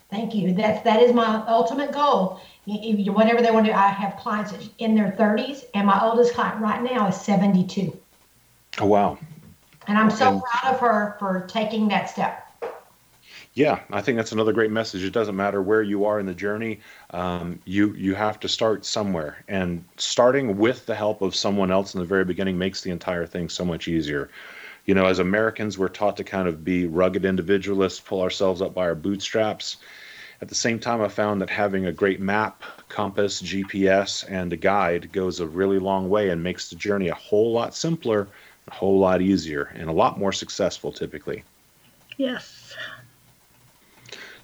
Thank 0.10 0.34
you. 0.34 0.54
That's 0.54 0.82
that 0.84 1.02
is 1.02 1.14
my 1.14 1.44
ultimate 1.48 1.92
goal. 1.92 2.42
Whatever 2.66 3.42
they 3.42 3.52
want 3.52 3.66
to 3.66 3.72
do, 3.72 3.78
I 3.78 3.88
have 3.88 4.18
clients 4.18 4.54
in 4.78 4.96
their 4.96 5.12
30s, 5.12 5.66
and 5.74 5.88
my 5.88 6.04
oldest 6.04 6.34
client 6.34 6.60
right 6.62 6.82
now 6.82 7.08
is 7.08 7.20
72. 7.20 7.98
Oh 8.80 8.86
wow! 8.86 9.18
And 9.88 9.98
I'm 9.98 10.10
so 10.10 10.34
and, 10.34 10.42
proud 10.42 10.74
of 10.74 10.80
her 10.80 11.16
for 11.20 11.46
taking 11.48 11.88
that 11.90 12.10
step. 12.10 12.49
Yeah, 13.54 13.82
I 13.92 14.02
think 14.02 14.16
that's 14.18 14.32
another 14.32 14.54
great 14.54 14.72
message. 14.72 15.04
It 15.04 15.12
doesn't 15.12 15.36
matter 15.36 15.62
where 15.62 15.82
you 15.82 16.06
are 16.06 16.20
in 16.20 16.26
the 16.26 16.34
journey. 16.34 16.80
Um, 17.12 17.60
you 17.66 17.94
you 17.96 18.16
have 18.16 18.40
to 18.42 18.48
start 18.48 18.86
somewhere, 18.86 19.44
and 19.48 19.84
starting 19.98 20.58
with 20.58 20.86
the 20.86 20.96
help 20.96 21.22
of 21.22 21.36
someone 21.36 21.72
else 21.72 21.94
in 21.94 22.00
the 22.00 22.06
very 22.06 22.26
beginning 22.26 22.58
makes 22.58 22.82
the 22.82 22.92
entire 22.92 23.26
thing 23.26 23.50
so 23.50 23.66
much 23.66 23.88
easier. 23.88 24.30
You 24.86 24.96
know, 24.96 25.06
as 25.06 25.20
Americans, 25.20 25.78
we're 25.78 25.90
taught 25.90 26.18
to 26.18 26.24
kind 26.24 26.48
of 26.48 26.64
be 26.64 26.88
rugged 26.88 27.26
individualists, 27.26 28.00
pull 28.00 28.22
ourselves 28.22 28.62
up 28.62 28.74
by 28.74 28.84
our 28.84 28.96
bootstraps. 28.96 29.78
At 30.42 30.50
the 30.50 30.56
same 30.56 30.80
time, 30.80 31.02
I 31.02 31.08
found 31.10 31.42
that 31.42 31.50
having 31.52 31.86
a 31.86 31.92
great 31.94 32.20
map, 32.22 32.64
compass, 32.90 33.42
GPS, 33.42 34.24
and 34.24 34.54
a 34.54 34.58
guide 34.58 35.12
goes 35.12 35.40
a 35.40 35.48
really 35.48 35.80
long 35.80 36.10
way 36.10 36.30
and 36.30 36.44
makes 36.44 36.70
the 36.70 36.76
journey 36.78 37.10
a 37.10 37.16
whole 37.16 37.52
lot 37.54 37.76
simpler, 37.76 38.32
a 38.68 38.74
whole 38.76 39.00
lot 39.00 39.22
easier, 39.22 39.72
and 39.76 39.90
a 39.90 39.94
lot 39.94 40.20
more 40.20 40.34
successful 40.34 40.92
typically. 40.94 41.46
Yes. 42.18 42.76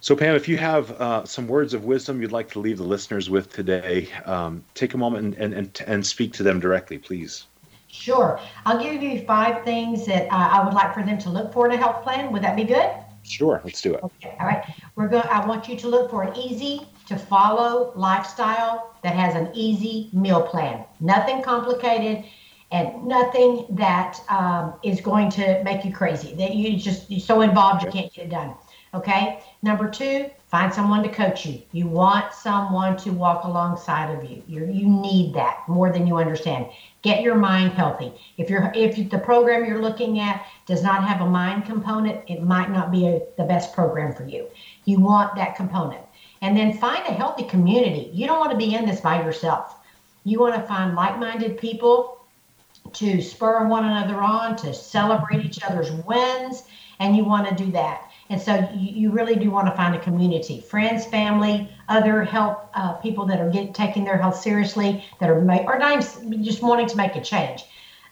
So, 0.06 0.14
Pam, 0.14 0.36
if 0.36 0.46
you 0.46 0.56
have 0.58 0.92
uh, 1.00 1.24
some 1.24 1.48
words 1.48 1.74
of 1.74 1.84
wisdom 1.84 2.22
you'd 2.22 2.30
like 2.30 2.48
to 2.52 2.60
leave 2.60 2.78
the 2.78 2.84
listeners 2.84 3.28
with 3.28 3.52
today, 3.52 4.08
um, 4.24 4.64
take 4.74 4.94
a 4.94 4.96
moment 4.96 5.34
and, 5.36 5.52
and, 5.52 5.82
and 5.84 6.06
speak 6.06 6.32
to 6.34 6.44
them 6.44 6.60
directly, 6.60 6.96
please. 6.96 7.46
Sure. 7.88 8.38
I'll 8.64 8.80
give 8.80 9.02
you 9.02 9.24
five 9.24 9.64
things 9.64 10.06
that 10.06 10.28
uh, 10.28 10.36
I 10.36 10.64
would 10.64 10.74
like 10.74 10.94
for 10.94 11.02
them 11.02 11.18
to 11.18 11.28
look 11.28 11.52
for 11.52 11.66
in 11.66 11.72
a 11.72 11.76
health 11.76 12.04
plan. 12.04 12.30
Would 12.30 12.42
that 12.44 12.54
be 12.54 12.62
good? 12.62 12.88
Sure, 13.24 13.60
let's 13.64 13.82
do 13.82 13.94
it. 13.94 14.04
Okay, 14.04 14.36
all 14.38 14.46
right. 14.46 14.64
We're 14.94 15.08
going. 15.08 15.26
I 15.26 15.44
want 15.44 15.68
you 15.68 15.76
to 15.76 15.88
look 15.88 16.08
for 16.08 16.22
an 16.22 16.36
easy 16.36 16.86
to 17.08 17.18
follow 17.18 17.92
lifestyle 17.96 18.94
that 19.02 19.16
has 19.16 19.34
an 19.34 19.50
easy 19.54 20.10
meal 20.12 20.40
plan. 20.40 20.84
Nothing 21.00 21.42
complicated, 21.42 22.24
and 22.70 23.04
nothing 23.04 23.66
that 23.70 24.20
um, 24.28 24.74
is 24.84 25.00
going 25.00 25.30
to 25.30 25.64
make 25.64 25.84
you 25.84 25.92
crazy. 25.92 26.32
That 26.36 26.54
you 26.54 26.78
just 26.78 27.10
you're 27.10 27.18
so 27.18 27.40
involved 27.40 27.82
you 27.82 27.90
can't 27.90 28.14
get 28.14 28.26
it 28.26 28.30
done. 28.30 28.54
Okay. 28.96 29.40
Number 29.62 29.90
two, 29.90 30.30
find 30.46 30.72
someone 30.72 31.02
to 31.02 31.10
coach 31.10 31.44
you. 31.44 31.60
You 31.72 31.86
want 31.86 32.32
someone 32.32 32.96
to 32.98 33.10
walk 33.10 33.44
alongside 33.44 34.10
of 34.16 34.28
you. 34.28 34.42
You 34.48 34.64
you 34.64 34.88
need 34.88 35.34
that 35.34 35.68
more 35.68 35.92
than 35.92 36.06
you 36.06 36.16
understand. 36.16 36.66
Get 37.02 37.20
your 37.20 37.34
mind 37.34 37.72
healthy. 37.72 38.12
If 38.38 38.48
you're 38.48 38.72
if 38.74 39.10
the 39.10 39.18
program 39.18 39.66
you're 39.66 39.82
looking 39.82 40.18
at 40.18 40.46
does 40.64 40.82
not 40.82 41.06
have 41.06 41.20
a 41.20 41.28
mind 41.28 41.66
component, 41.66 42.24
it 42.26 42.42
might 42.42 42.70
not 42.70 42.90
be 42.90 43.06
a, 43.06 43.20
the 43.36 43.44
best 43.44 43.74
program 43.74 44.14
for 44.14 44.26
you. 44.26 44.48
You 44.86 44.98
want 45.00 45.36
that 45.36 45.56
component. 45.56 46.02
And 46.40 46.56
then 46.56 46.78
find 46.78 47.04
a 47.06 47.12
healthy 47.12 47.44
community. 47.44 48.10
You 48.14 48.26
don't 48.26 48.38
want 48.38 48.52
to 48.52 48.56
be 48.56 48.74
in 48.74 48.86
this 48.86 49.00
by 49.00 49.22
yourself. 49.22 49.76
You 50.24 50.40
want 50.40 50.54
to 50.54 50.62
find 50.62 50.94
like-minded 50.94 51.58
people 51.58 52.24
to 52.94 53.20
spur 53.20 53.66
one 53.66 53.84
another 53.84 54.20
on, 54.22 54.56
to 54.56 54.72
celebrate 54.72 55.44
each 55.44 55.62
other's 55.62 55.90
wins, 55.90 56.64
and 56.98 57.16
you 57.16 57.24
want 57.24 57.48
to 57.48 57.54
do 57.54 57.70
that. 57.72 58.05
And 58.28 58.40
so 58.40 58.68
you, 58.74 58.92
you 58.92 59.10
really 59.10 59.36
do 59.36 59.50
want 59.50 59.68
to 59.68 59.74
find 59.74 59.94
a 59.94 60.00
community, 60.00 60.60
friends, 60.60 61.06
family, 61.06 61.68
other 61.88 62.24
health 62.24 62.58
uh, 62.74 62.94
people 62.94 63.26
that 63.26 63.40
are 63.40 63.50
get, 63.50 63.74
taking 63.74 64.04
their 64.04 64.18
health 64.18 64.40
seriously, 64.40 65.04
that 65.20 65.30
are 65.30 65.38
or 65.38 65.78
not 65.78 65.92
even 65.92 66.44
just 66.44 66.62
wanting 66.62 66.88
to 66.88 66.96
make 66.96 67.14
a 67.16 67.20
change. 67.20 67.64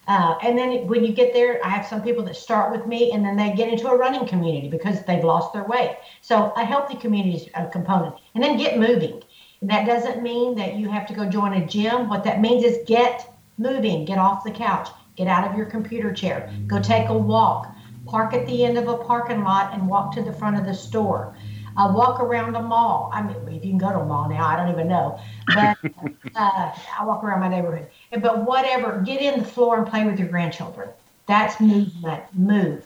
Uh, 0.06 0.36
and 0.42 0.58
then 0.58 0.86
when 0.86 1.02
you 1.04 1.12
get 1.12 1.32
there, 1.32 1.64
I 1.64 1.70
have 1.70 1.86
some 1.86 2.02
people 2.02 2.22
that 2.24 2.36
start 2.36 2.70
with 2.70 2.86
me 2.86 3.12
and 3.12 3.24
then 3.24 3.36
they 3.36 3.52
get 3.52 3.72
into 3.72 3.88
a 3.88 3.96
running 3.96 4.26
community 4.26 4.68
because 4.68 5.02
they've 5.04 5.24
lost 5.24 5.52
their 5.54 5.64
weight. 5.64 5.96
So 6.20 6.52
a 6.56 6.64
healthy 6.64 6.96
community 6.96 7.36
is 7.36 7.48
a 7.54 7.66
component. 7.68 8.14
And 8.34 8.44
then 8.44 8.58
get 8.58 8.78
moving. 8.78 9.22
And 9.60 9.70
that 9.70 9.86
doesn't 9.86 10.22
mean 10.22 10.56
that 10.56 10.74
you 10.74 10.90
have 10.90 11.06
to 11.06 11.14
go 11.14 11.24
join 11.24 11.54
a 11.54 11.66
gym. 11.66 12.08
What 12.08 12.22
that 12.24 12.42
means 12.42 12.64
is 12.64 12.78
get 12.86 13.34
moving, 13.56 14.04
get 14.04 14.18
off 14.18 14.44
the 14.44 14.50
couch, 14.50 14.88
get 15.16 15.26
out 15.26 15.48
of 15.48 15.56
your 15.56 15.66
computer 15.66 16.12
chair, 16.12 16.52
go 16.66 16.80
take 16.80 17.08
a 17.08 17.16
walk, 17.16 17.73
park 18.14 18.32
at 18.32 18.46
the 18.46 18.64
end 18.64 18.78
of 18.78 18.86
a 18.86 18.96
parking 18.96 19.42
lot 19.42 19.74
and 19.74 19.88
walk 19.88 20.14
to 20.14 20.22
the 20.22 20.32
front 20.32 20.56
of 20.56 20.64
the 20.64 20.72
store. 20.72 21.34
Uh, 21.76 21.92
walk 21.92 22.20
around 22.20 22.52
the 22.52 22.62
mall. 22.62 23.10
I 23.12 23.20
mean, 23.20 23.34
if 23.48 23.64
you 23.64 23.70
can 23.70 23.78
go 23.78 23.90
to 23.90 23.98
a 23.98 24.06
mall 24.06 24.28
now, 24.28 24.46
I 24.46 24.54
don't 24.54 24.70
even 24.70 24.86
know. 24.86 25.18
But 25.48 25.76
uh, 26.36 26.72
I 27.00 27.04
walk 27.04 27.24
around 27.24 27.40
my 27.40 27.48
neighborhood. 27.48 27.88
But 28.12 28.46
whatever, 28.46 29.02
get 29.04 29.20
in 29.20 29.40
the 29.40 29.44
floor 29.44 29.78
and 29.78 29.84
play 29.84 30.04
with 30.06 30.16
your 30.20 30.28
grandchildren. 30.28 30.90
That's 31.26 31.60
movement. 31.60 32.22
Move. 32.34 32.84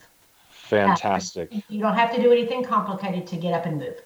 Fantastic. 0.48 1.52
Uh, 1.52 1.60
you 1.68 1.80
don't 1.80 1.94
have 1.94 2.14
to 2.14 2.22
do 2.22 2.32
anything 2.32 2.64
complicated 2.64 3.26
to 3.26 3.36
get 3.36 3.52
up 3.52 3.66
and 3.66 3.78
move. 3.78 4.00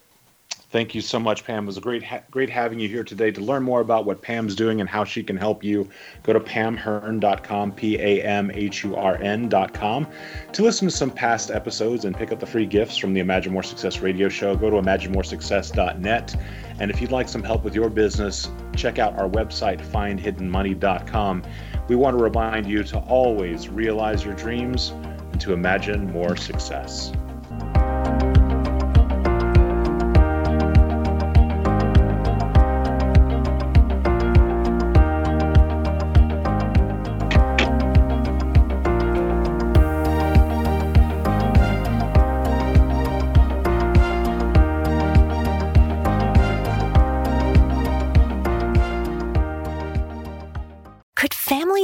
Thank 0.73 0.95
you 0.95 1.03
so 1.03 1.20
much, 1.20 1.45
Pam. 1.45 1.64
It 1.64 1.66
was 1.66 1.77
a 1.77 1.83
great, 1.83 2.03
ha- 2.03 2.23
great 2.31 2.49
having 2.49 2.81
you 2.81 2.89
here 2.89 3.05
today. 3.05 3.31
To 3.31 3.43
learn 3.43 3.62
more 3.62 3.83
about 3.83 4.07
what 4.07 4.23
Pam's 4.23 4.55
doing 4.55 4.81
and 4.81 4.89
how 4.89 5.05
she 5.05 5.23
can 5.23 5.37
help 5.37 5.62
you, 5.62 5.87
go 6.23 6.33
to 6.33 6.41
pamhurn.com, 6.41 7.73
P 7.73 7.99
A 7.99 8.23
M 8.23 8.51
H 8.55 8.83
U 8.83 8.97
R 8.97 9.16
N.com. 9.16 10.07
To 10.53 10.62
listen 10.62 10.89
to 10.89 10.97
some 10.97 11.11
past 11.11 11.51
episodes 11.51 12.07
and 12.07 12.16
pick 12.16 12.33
up 12.33 12.41
the 12.41 12.47
free 12.47 12.64
gifts 12.64 12.97
from 12.97 13.12
the 13.12 13.20
Imagine 13.20 13.53
More 13.53 13.62
Success 13.62 14.01
radio 14.01 14.31
show, 14.31 14.57
go 14.57 14.70
to 14.70 14.77
imaginemoresuccess.net. 14.77 16.37
And 16.81 16.91
if 16.91 17.03
you'd 17.03 17.12
like 17.12 17.29
some 17.29 17.43
help 17.43 17.64
with 17.64 17.75
your 17.75 17.91
business, 17.91 18.49
check 18.75 18.99
out 18.99 19.18
our 19.18 19.29
website, 19.29 19.85
findhiddenmoney.com. 19.87 21.43
We 21.89 21.97
want 21.97 22.16
to 22.16 22.25
remind 22.25 22.66
you 22.66 22.83
to 22.83 22.99
always 23.01 23.68
realize 23.68 24.25
your 24.25 24.35
dreams 24.35 24.89
and 24.89 25.39
to 25.43 25.53
imagine 25.53 26.11
more 26.11 26.35
success. 26.35 27.12